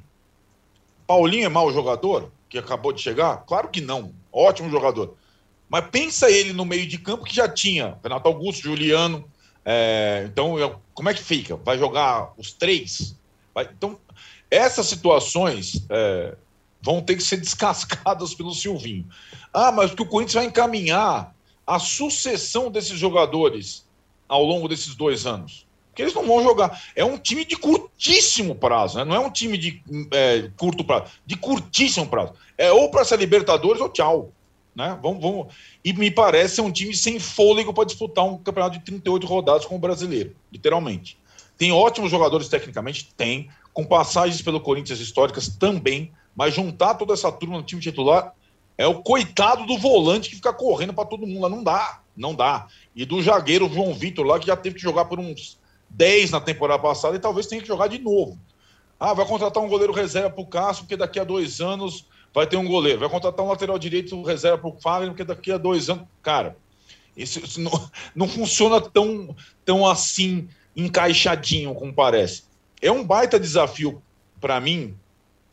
Paulinho 1.05 1.45
é 1.45 1.49
mau 1.49 1.71
jogador, 1.71 2.31
que 2.49 2.57
acabou 2.57 2.93
de 2.93 3.01
chegar? 3.01 3.43
Claro 3.45 3.69
que 3.69 3.81
não. 3.81 4.13
Ótimo 4.31 4.69
jogador. 4.69 5.15
Mas 5.69 5.89
pensa 5.89 6.29
ele 6.29 6.53
no 6.53 6.63
meio 6.63 6.87
de 6.87 6.97
campo 6.97 7.25
que 7.25 7.35
já 7.35 7.47
tinha 7.49 7.97
Renato 8.01 8.27
Augusto, 8.27 8.63
Juliano. 8.63 9.29
É, 9.65 10.25
então, 10.31 10.57
eu, 10.57 10.79
como 10.93 11.09
é 11.09 11.13
que 11.13 11.21
fica? 11.21 11.57
Vai 11.57 11.77
jogar 11.77 12.31
os 12.37 12.53
três? 12.53 13.17
Vai, 13.53 13.69
então, 13.75 13.97
essas 14.49 14.85
situações 14.85 15.85
é, 15.89 16.35
vão 16.81 17.01
ter 17.01 17.15
que 17.15 17.23
ser 17.23 17.37
descascadas 17.41 18.33
pelo 18.33 18.53
Silvinho. 18.53 19.05
Ah, 19.53 19.71
mas 19.71 19.93
que 19.93 20.01
o 20.01 20.05
Corinthians 20.05 20.35
vai 20.35 20.45
encaminhar 20.45 21.35
a 21.67 21.77
sucessão 21.77 22.71
desses 22.71 22.97
jogadores 22.97 23.85
ao 24.27 24.43
longo 24.43 24.69
desses 24.69 24.95
dois 24.95 25.27
anos. 25.27 25.67
Porque 25.89 26.03
eles 26.03 26.13
não 26.13 26.25
vão 26.25 26.43
jogar. 26.43 26.81
É 26.95 27.03
um 27.03 27.17
time 27.17 27.43
de 27.43 27.57
curtíssimo 27.57 28.55
prazo, 28.55 28.97
né? 28.97 29.03
não 29.03 29.15
é 29.15 29.19
um 29.19 29.31
time 29.31 29.57
de 29.57 29.83
é, 30.11 30.49
curto 30.55 30.83
prazo, 30.83 31.11
de 31.25 31.35
curtíssimo 31.35 32.07
prazo. 32.07 32.33
É 32.57 32.71
ou 32.71 32.89
para 32.89 33.03
ser 33.03 33.19
Libertadores 33.19 33.81
ou 33.81 33.89
tchau. 33.89 34.31
Né? 34.75 34.97
Vamos, 35.01 35.21
vamos. 35.21 35.53
E 35.83 35.91
me 35.91 36.11
parece 36.11 36.61
um 36.61 36.71
time 36.71 36.95
sem 36.95 37.19
fôlego 37.19 37.73
para 37.73 37.83
disputar 37.83 38.23
um 38.25 38.37
campeonato 38.37 38.77
de 38.77 38.85
38 38.85 39.25
rodadas 39.25 39.65
com 39.65 39.75
o 39.75 39.79
brasileiro, 39.79 40.35
literalmente. 40.51 41.17
Tem 41.57 41.71
ótimos 41.71 42.11
jogadores 42.11 42.47
tecnicamente? 42.47 43.11
Tem. 43.15 43.49
Com 43.73 43.83
passagens 43.83 44.41
pelo 44.41 44.61
Corinthians 44.61 44.99
históricas 44.99 45.47
também. 45.47 46.11
Mas 46.35 46.53
juntar 46.53 46.93
toda 46.93 47.13
essa 47.13 47.31
turma 47.31 47.57
no 47.57 47.63
time 47.63 47.81
titular 47.81 48.35
é 48.77 48.85
o 48.85 49.01
coitado 49.01 49.65
do 49.65 49.77
volante 49.77 50.29
que 50.29 50.35
fica 50.35 50.53
correndo 50.53 50.93
para 50.93 51.05
todo 51.05 51.25
mundo 51.25 51.41
lá. 51.41 51.49
Não 51.49 51.63
dá, 51.63 52.01
não 52.15 52.35
dá. 52.35 52.67
E 52.95 53.05
do 53.05 53.21
zagueiro 53.21 53.71
João 53.73 53.93
Vitor 53.93 54.25
lá, 54.25 54.39
que 54.39 54.47
já 54.47 54.55
teve 54.55 54.75
que 54.75 54.81
jogar 54.81 55.05
por 55.05 55.19
uns 55.19 55.59
10 55.89 56.31
na 56.31 56.41
temporada 56.41 56.81
passada 56.81 57.15
e 57.15 57.19
talvez 57.19 57.47
tenha 57.47 57.61
que 57.61 57.67
jogar 57.67 57.87
de 57.87 57.97
novo. 57.97 58.37
Ah, 58.99 59.13
vai 59.13 59.25
contratar 59.25 59.63
um 59.63 59.69
goleiro 59.69 59.93
reserva 59.93 60.29
para 60.29 60.41
o 60.41 60.45
Cássio, 60.45 60.83
porque 60.83 60.97
daqui 60.97 61.19
a 61.19 61.23
dois 61.23 61.61
anos 61.61 62.05
vai 62.33 62.45
ter 62.45 62.57
um 62.57 62.67
goleiro. 62.67 62.99
Vai 62.99 63.09
contratar 63.09 63.45
um 63.45 63.49
lateral 63.49 63.79
direito 63.79 64.21
reserva 64.23 64.57
para 64.57 64.69
o 64.69 64.79
Fagner, 64.79 65.09
porque 65.09 65.23
daqui 65.23 65.51
a 65.51 65.57
dois 65.57 65.89
anos. 65.89 66.05
Cara, 66.21 66.57
isso, 67.15 67.39
isso 67.39 67.59
não, 67.59 67.71
não 68.15 68.27
funciona 68.27 68.81
tão, 68.81 69.35
tão 69.65 69.87
assim 69.87 70.47
encaixadinho 70.75 71.73
como 71.73 71.93
parece. 71.93 72.43
É 72.81 72.91
um 72.91 73.03
baita 73.03 73.39
desafio 73.39 74.01
para 74.39 74.59
mim 74.59 74.95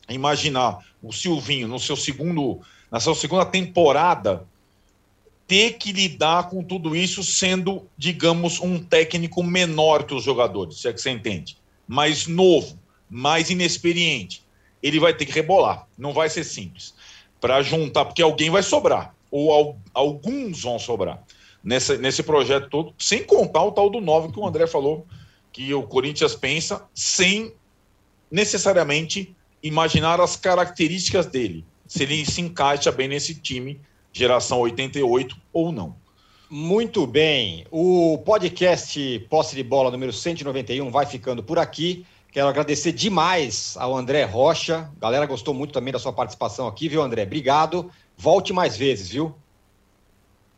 imaginar 0.07 0.85
o 1.01 1.11
Silvinho 1.11 1.67
no 1.67 1.79
seu 1.79 1.95
segundo, 1.95 2.61
na 2.91 2.99
sua 2.99 3.15
segunda 3.15 3.45
temporada 3.45 4.47
ter 5.47 5.73
que 5.73 5.91
lidar 5.91 6.49
com 6.49 6.63
tudo 6.63 6.95
isso 6.95 7.23
sendo, 7.23 7.87
digamos, 7.97 8.59
um 8.59 8.79
técnico 8.79 9.43
menor 9.43 10.03
que 10.03 10.13
os 10.13 10.23
jogadores, 10.23 10.81
se 10.81 10.87
é 10.87 10.93
que 10.93 10.99
você 10.99 11.11
entende, 11.11 11.57
mais 11.87 12.25
novo, 12.25 12.79
mais 13.09 13.49
inexperiente. 13.49 14.43
Ele 14.81 14.99
vai 14.99 15.13
ter 15.13 15.25
que 15.25 15.31
rebolar, 15.31 15.87
não 15.97 16.13
vai 16.13 16.29
ser 16.29 16.43
simples. 16.43 16.95
Para 17.39 17.61
juntar, 17.61 18.05
porque 18.05 18.21
alguém 18.21 18.49
vai 18.49 18.63
sobrar, 18.63 19.13
ou 19.29 19.53
al, 19.53 19.77
alguns 19.93 20.61
vão 20.61 20.79
sobrar. 20.79 21.23
Nessa, 21.63 21.97
nesse 21.97 22.23
projeto 22.23 22.69
todo, 22.69 22.93
sem 22.97 23.23
contar 23.23 23.63
o 23.63 23.71
tal 23.71 23.89
do 23.89 23.99
9 23.99 24.31
que 24.31 24.39
o 24.39 24.47
André 24.47 24.67
falou, 24.67 25.05
que 25.51 25.73
o 25.73 25.83
Corinthians 25.83 26.35
pensa, 26.35 26.85
sem 26.93 27.53
necessariamente 28.29 29.35
imaginar 29.61 30.19
as 30.19 30.35
características 30.35 31.25
dele, 31.25 31.65
se 31.85 32.03
ele 32.03 32.25
se 32.25 32.41
encaixa 32.41 32.91
bem 32.91 33.07
nesse 33.07 33.35
time, 33.35 33.79
geração 34.11 34.59
88 34.59 35.35
ou 35.51 35.71
não. 35.71 35.95
Muito 36.49 37.05
bem. 37.07 37.65
O 37.71 38.17
podcast 38.19 39.19
Posse 39.29 39.55
de 39.55 39.63
Bola 39.63 39.91
número 39.91 40.13
191 40.13 40.89
vai 40.91 41.05
ficando 41.05 41.43
por 41.43 41.57
aqui. 41.57 42.05
Quero 42.31 42.47
agradecer 42.47 42.91
demais 42.91 43.75
ao 43.79 43.95
André 43.95 44.23
Rocha. 44.23 44.89
A 44.97 44.99
galera 44.99 45.25
gostou 45.25 45.53
muito 45.53 45.73
também 45.73 45.91
da 45.91 45.99
sua 45.99 46.13
participação 46.13 46.67
aqui, 46.67 46.87
viu, 46.87 47.01
André? 47.01 47.23
Obrigado. 47.23 47.89
Volte 48.17 48.53
mais 48.53 48.77
vezes, 48.77 49.09
viu? 49.09 49.33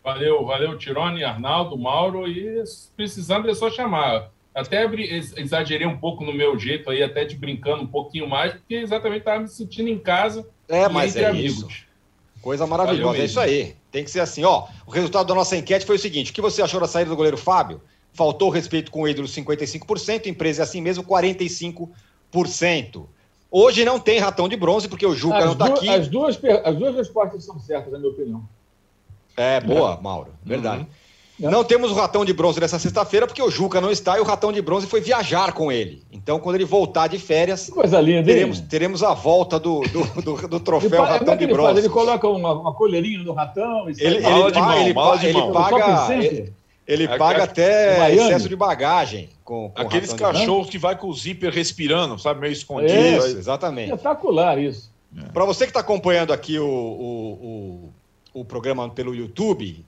Valeu, 0.03 0.45
valeu, 0.45 0.77
Tirone, 0.77 1.23
Arnaldo, 1.23 1.77
Mauro. 1.77 2.27
E 2.27 2.63
precisando 2.95 3.49
é 3.49 3.53
só 3.53 3.69
chamar. 3.69 4.31
Até 4.55 4.89
exagerei 5.37 5.85
um 5.85 5.97
pouco 5.97 6.25
no 6.25 6.33
meu 6.33 6.57
jeito 6.57 6.89
aí, 6.89 7.03
até 7.03 7.23
de 7.23 7.35
brincando 7.35 7.83
um 7.83 7.87
pouquinho 7.87 8.27
mais, 8.27 8.53
porque 8.53 8.73
exatamente 8.73 9.19
estava 9.19 9.41
me 9.41 9.47
sentindo 9.47 9.89
em 9.89 9.99
casa. 9.99 10.49
É, 10.67 10.89
mas 10.89 11.15
é 11.15 11.25
amigos. 11.25 11.57
isso. 11.57 11.67
Coisa 12.41 12.67
maravilhosa. 12.67 13.19
É 13.19 13.25
isso 13.25 13.39
aí. 13.39 13.75
Tem 13.91 14.03
que 14.03 14.11
ser 14.11 14.19
assim. 14.19 14.43
Ó, 14.43 14.67
o 14.85 14.91
resultado 14.91 15.27
da 15.27 15.35
nossa 15.35 15.55
enquete 15.55 15.85
foi 15.85 15.95
o 15.95 15.99
seguinte: 15.99 16.31
o 16.31 16.33
que 16.33 16.41
você 16.41 16.61
achou 16.61 16.79
da 16.79 16.87
saída 16.87 17.09
do 17.09 17.15
goleiro 17.15 17.37
Fábio? 17.37 17.81
Faltou 18.13 18.49
respeito 18.49 18.91
com 18.91 19.01
o 19.01 19.07
ídolo 19.07 19.27
55%, 19.27 20.25
empresa 20.25 20.61
é 20.61 20.63
assim 20.63 20.81
mesmo 20.81 21.03
45%. 21.03 23.05
Hoje 23.49 23.85
não 23.85 23.99
tem 23.99 24.19
ratão 24.19 24.49
de 24.49 24.55
bronze, 24.55 24.87
porque 24.87 25.05
o 25.05 25.15
Juca 25.15 25.37
as 25.37 25.45
não 25.45 25.53
está 25.53 25.65
aqui. 25.67 25.87
As 25.87 26.07
duas, 26.07 26.39
as 26.63 26.75
duas 26.75 26.95
respostas 26.95 27.45
são 27.45 27.59
certas, 27.59 27.91
na 27.91 27.99
minha 27.99 28.11
opinião. 28.11 28.47
É, 29.37 29.61
boa, 29.61 29.99
Mauro. 30.01 30.33
Verdade. 30.43 30.81
Uhum. 30.81 30.87
Não 31.39 31.63
temos 31.63 31.91
o 31.91 31.93
ratão 31.93 32.25
de 32.25 32.33
bronze 32.33 32.59
nessa 32.59 32.79
sexta-feira, 32.79 33.27
porque 33.27 33.41
o 33.41 33.49
Juca 33.49 33.79
não 33.79 33.91
está 33.91 34.17
e 34.17 34.21
o 34.21 34.23
ratão 34.23 34.51
de 34.51 34.61
bronze 34.61 34.87
foi 34.87 34.99
viajar 35.01 35.53
com 35.53 35.71
ele. 35.71 36.01
Então, 36.11 36.39
quando 36.39 36.55
ele 36.55 36.65
voltar 36.65 37.07
de 37.07 37.19
férias, 37.19 37.69
coisa 37.69 38.01
linda, 38.01 38.23
teremos, 38.23 38.59
teremos 38.61 39.03
a 39.03 39.13
volta 39.13 39.59
do, 39.59 39.81
do, 39.81 40.21
do, 40.21 40.47
do 40.47 40.59
troféu 40.59 41.03
ele, 41.03 41.11
ratão 41.11 41.35
de 41.35 41.43
ele 41.43 41.53
bronze. 41.53 41.73
Faz? 41.73 41.85
Ele 41.85 41.93
coloca 41.93 42.27
uma, 42.27 42.53
uma 42.53 42.73
colherinha 42.73 43.23
no 43.23 43.33
ratão. 43.33 43.87
Ele, 43.87 43.97
ele, 43.99 44.15
ele, 44.25 44.51
de 44.51 44.59
mão, 44.59 45.15
ele, 45.15 45.29
ele 45.29 45.51
paga, 45.51 46.13
ele, 46.13 46.53
ele 46.87 47.07
paga 47.07 47.43
até 47.43 48.13
excesso 48.13 48.49
de 48.49 48.55
bagagem. 48.55 49.29
Com, 49.43 49.69
com 49.69 49.81
Aqueles 49.81 50.11
cachorros 50.13 50.69
que 50.69 50.77
vai 50.77 50.97
com 50.97 51.07
o 51.07 51.13
zíper 51.13 51.53
respirando, 51.53 52.19
sabe, 52.19 52.41
meio 52.41 52.51
escondido. 52.51 52.93
Isso, 52.93 53.37
exatamente. 53.37 53.91
Espetacular 53.91 54.57
isso. 54.57 54.91
É. 55.17 55.29
Para 55.29 55.45
você 55.45 55.65
que 55.65 55.69
está 55.69 55.79
acompanhando 55.79 56.33
aqui 56.33 56.59
o, 56.59 56.67
o, 56.67 57.91
o, 58.33 58.41
o 58.41 58.45
programa 58.45 58.89
pelo 58.89 59.15
YouTube, 59.15 59.85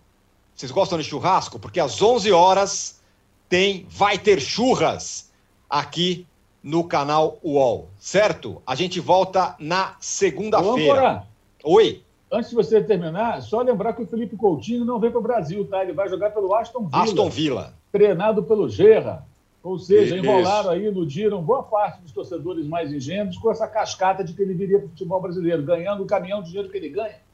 vocês 0.60 0.74
gostam 0.74 0.98
de 0.98 1.06
churrasco? 1.06 1.58
Porque 1.58 1.80
às 1.80 2.02
11 2.02 2.34
horas 2.34 3.02
tem 3.48 3.86
Vai 3.90 4.18
Ter 4.18 4.42
Churras 4.42 5.32
aqui 5.70 6.28
no 6.62 6.84
canal 6.84 7.40
UOL, 7.42 7.88
certo? 7.98 8.62
A 8.68 8.76
gente 8.76 9.00
volta 9.00 9.56
na 9.58 9.96
segunda-feira. 10.02 11.24
Oi. 11.64 12.04
Antes 12.30 12.50
de 12.50 12.58
você 12.58 12.84
terminar, 12.84 13.42
só 13.42 13.62
lembrar 13.62 13.94
que 13.94 14.02
o 14.02 14.06
Felipe 14.06 14.36
Coutinho 14.36 14.84
não 14.84 15.00
vem 15.00 15.10
para 15.10 15.22
o 15.22 15.24
Brasil, 15.24 15.66
tá? 15.66 15.82
Ele 15.82 15.94
vai 15.94 16.10
jogar 16.10 16.32
pelo 16.32 16.54
Aston 16.54 16.90
Villa. 16.90 17.04
Aston 17.04 17.30
Villa. 17.30 17.74
Treinado 17.90 18.44
pelo 18.44 18.68
Gerra. 18.68 19.26
Ou 19.64 19.80
seja, 19.80 20.18
Isso. 20.18 20.26
enrolaram 20.26 20.72
aí, 20.72 20.84
iludiram 20.84 21.42
boa 21.42 21.64
parte 21.64 22.02
dos 22.02 22.12
torcedores 22.12 22.68
mais 22.68 22.92
ingênuos 22.92 23.38
com 23.38 23.50
essa 23.50 23.66
cascata 23.66 24.26
de 24.26 24.34
que 24.34 24.42
ele 24.42 24.54
viria 24.54 24.80
para 24.80 24.88
o 24.88 24.90
futebol 24.90 25.22
brasileiro, 25.22 25.64
ganhando 25.64 26.04
o 26.04 26.06
caminhão 26.06 26.42
de 26.44 26.50
dinheiro 26.50 26.70
que 26.70 26.76
ele 26.76 26.90
ganha 26.90 27.29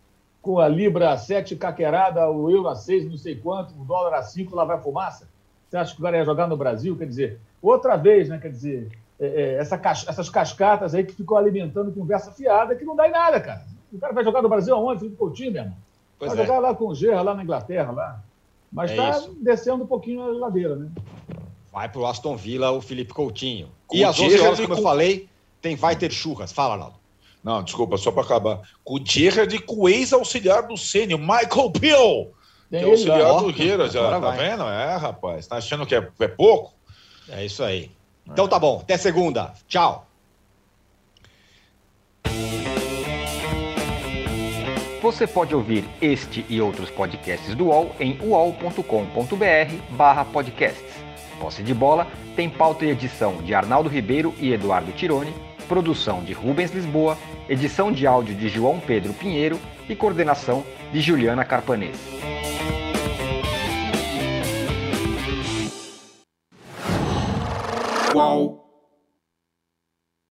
com 0.46 0.60
a 0.60 0.68
Libra 0.68 1.10
a 1.10 1.18
7 1.18 1.56
caquerada, 1.56 2.30
o 2.30 2.52
euro 2.52 2.68
a 2.68 2.76
6, 2.76 3.10
não 3.10 3.18
sei 3.18 3.36
quanto, 3.36 3.74
o 3.74 3.84
dólar 3.84 4.14
a 4.14 4.22
5, 4.22 4.56
lá 4.56 4.64
vai 4.64 4.80
fumaça? 4.80 5.28
Você 5.68 5.76
acha 5.76 5.96
que 5.96 6.00
o 6.00 6.04
cara 6.04 6.18
ia 6.18 6.24
jogar 6.24 6.48
no 6.48 6.56
Brasil? 6.56 6.96
Quer 6.96 7.08
dizer, 7.08 7.40
outra 7.60 7.96
vez, 7.96 8.30
né? 8.30 8.38
Quer 8.38 8.52
dizer, 8.52 8.92
é, 9.20 9.26
é, 9.26 9.56
essa, 9.56 9.82
essas 10.08 10.30
cascatas 10.30 10.94
aí 10.94 11.04
que 11.04 11.16
ficou 11.16 11.36
alimentando 11.36 11.92
conversa 11.92 12.32
fiada 12.32 12.76
que 12.76 12.86
não 12.86 12.96
dá 12.96 13.08
em 13.08 13.12
nada, 13.12 13.42
cara. 13.42 13.66
O 13.92 13.98
cara 13.98 14.14
vai 14.14 14.24
jogar 14.24 14.44
no 14.44 14.48
Brasil 14.48 14.76
aonde? 14.76 15.00
Felipe 15.00 15.18
Coutinho, 15.18 15.52
meu 15.52 15.64
irmão. 15.64 15.78
Pois 16.20 16.32
vai 16.32 16.44
é. 16.44 16.46
jogar 16.46 16.60
lá 16.60 16.76
com 16.76 16.90
o 16.90 16.94
Gerra, 16.94 17.24
lá 17.24 17.34
na 17.34 17.42
Inglaterra, 17.42 17.92
lá. 17.92 18.24
Mas 18.72 18.92
está 18.92 19.18
é 19.18 19.30
descendo 19.42 19.84
um 19.84 19.88
pouquinho 19.88 20.22
a 20.22 20.28
ladeira, 20.28 20.76
né? 20.76 20.92
Vai 21.74 21.90
pro 21.90 22.06
Aston 22.06 22.36
Villa 22.36 22.70
o 22.70 22.82
Felipe 22.82 23.16
Coutinho. 23.16 23.70
Com 23.88 23.96
e 23.96 24.04
às 24.04 24.20
11 24.20 24.40
horas, 24.42 24.60
como 24.60 24.74
com... 24.74 24.80
eu 24.80 24.84
falei, 24.84 25.28
tem 25.60 25.76
vai 25.76 25.96
ter 25.96 26.12
churras. 26.12 26.52
Fala, 26.52 26.76
Arnaldo. 26.76 27.05
Não, 27.46 27.62
desculpa, 27.62 27.96
só 27.96 28.12
para 28.12 28.24
acabar. 28.24 28.62
Com 28.84 28.96
o 28.96 29.06
Gerrard 29.06 29.56
com 29.60 29.82
o 29.82 29.88
ex-auxiliar 29.88 30.68
do 30.68 30.76
Sênio, 30.76 31.20
Michael 31.20 31.72
Peel. 31.80 32.34
Que 32.72 32.78
é 32.78 32.84
auxiliar 32.84 33.40
do 33.40 33.54
Gueira 33.54 33.88
já, 33.88 34.10
tá 34.10 34.18
vai. 34.18 34.36
vendo? 34.36 34.64
É, 34.64 34.96
rapaz. 34.98 35.46
Tá 35.46 35.58
achando 35.58 35.86
que 35.86 35.94
é, 35.94 36.10
é 36.22 36.28
pouco? 36.28 36.74
É 37.30 37.46
isso 37.46 37.64
aí. 37.64 37.92
Então 38.28 38.48
tá 38.48 38.58
bom, 38.58 38.80
até 38.82 38.98
segunda. 38.98 39.54
Tchau. 39.68 40.08
Você 45.04 45.28
pode 45.28 45.54
ouvir 45.54 45.88
este 46.02 46.44
e 46.50 46.60
outros 46.60 46.90
podcasts 46.90 47.54
do 47.54 47.66
UOL 47.66 47.96
em 48.00 48.18
uol.com.br 48.24 49.76
barra 49.92 50.26
podcasts. 50.26 50.96
Posse 51.40 51.62
de 51.62 51.76
bola 51.76 52.08
tem 52.36 52.50
pauta 52.50 52.86
e 52.86 52.90
edição 52.90 53.38
de 53.44 53.54
Arnaldo 53.54 53.88
Ribeiro 53.88 54.34
e 54.40 54.52
Eduardo 54.52 54.92
Tironi 54.94 55.45
produção 55.66 56.24
de 56.24 56.34
Rubens 56.34 56.72
Lisboa, 56.72 57.18
edição 57.50 57.92
de 57.92 58.08
áudio 58.08 58.36
de 58.36 58.48
João 58.48 58.80
Pedro 58.80 59.14
Pinheiro 59.14 59.60
e 59.90 59.96
coordenação 59.96 60.64
de 60.94 61.02
Juliana 61.02 61.44
Carpanês. 61.44 61.98
Qual? 68.12 68.65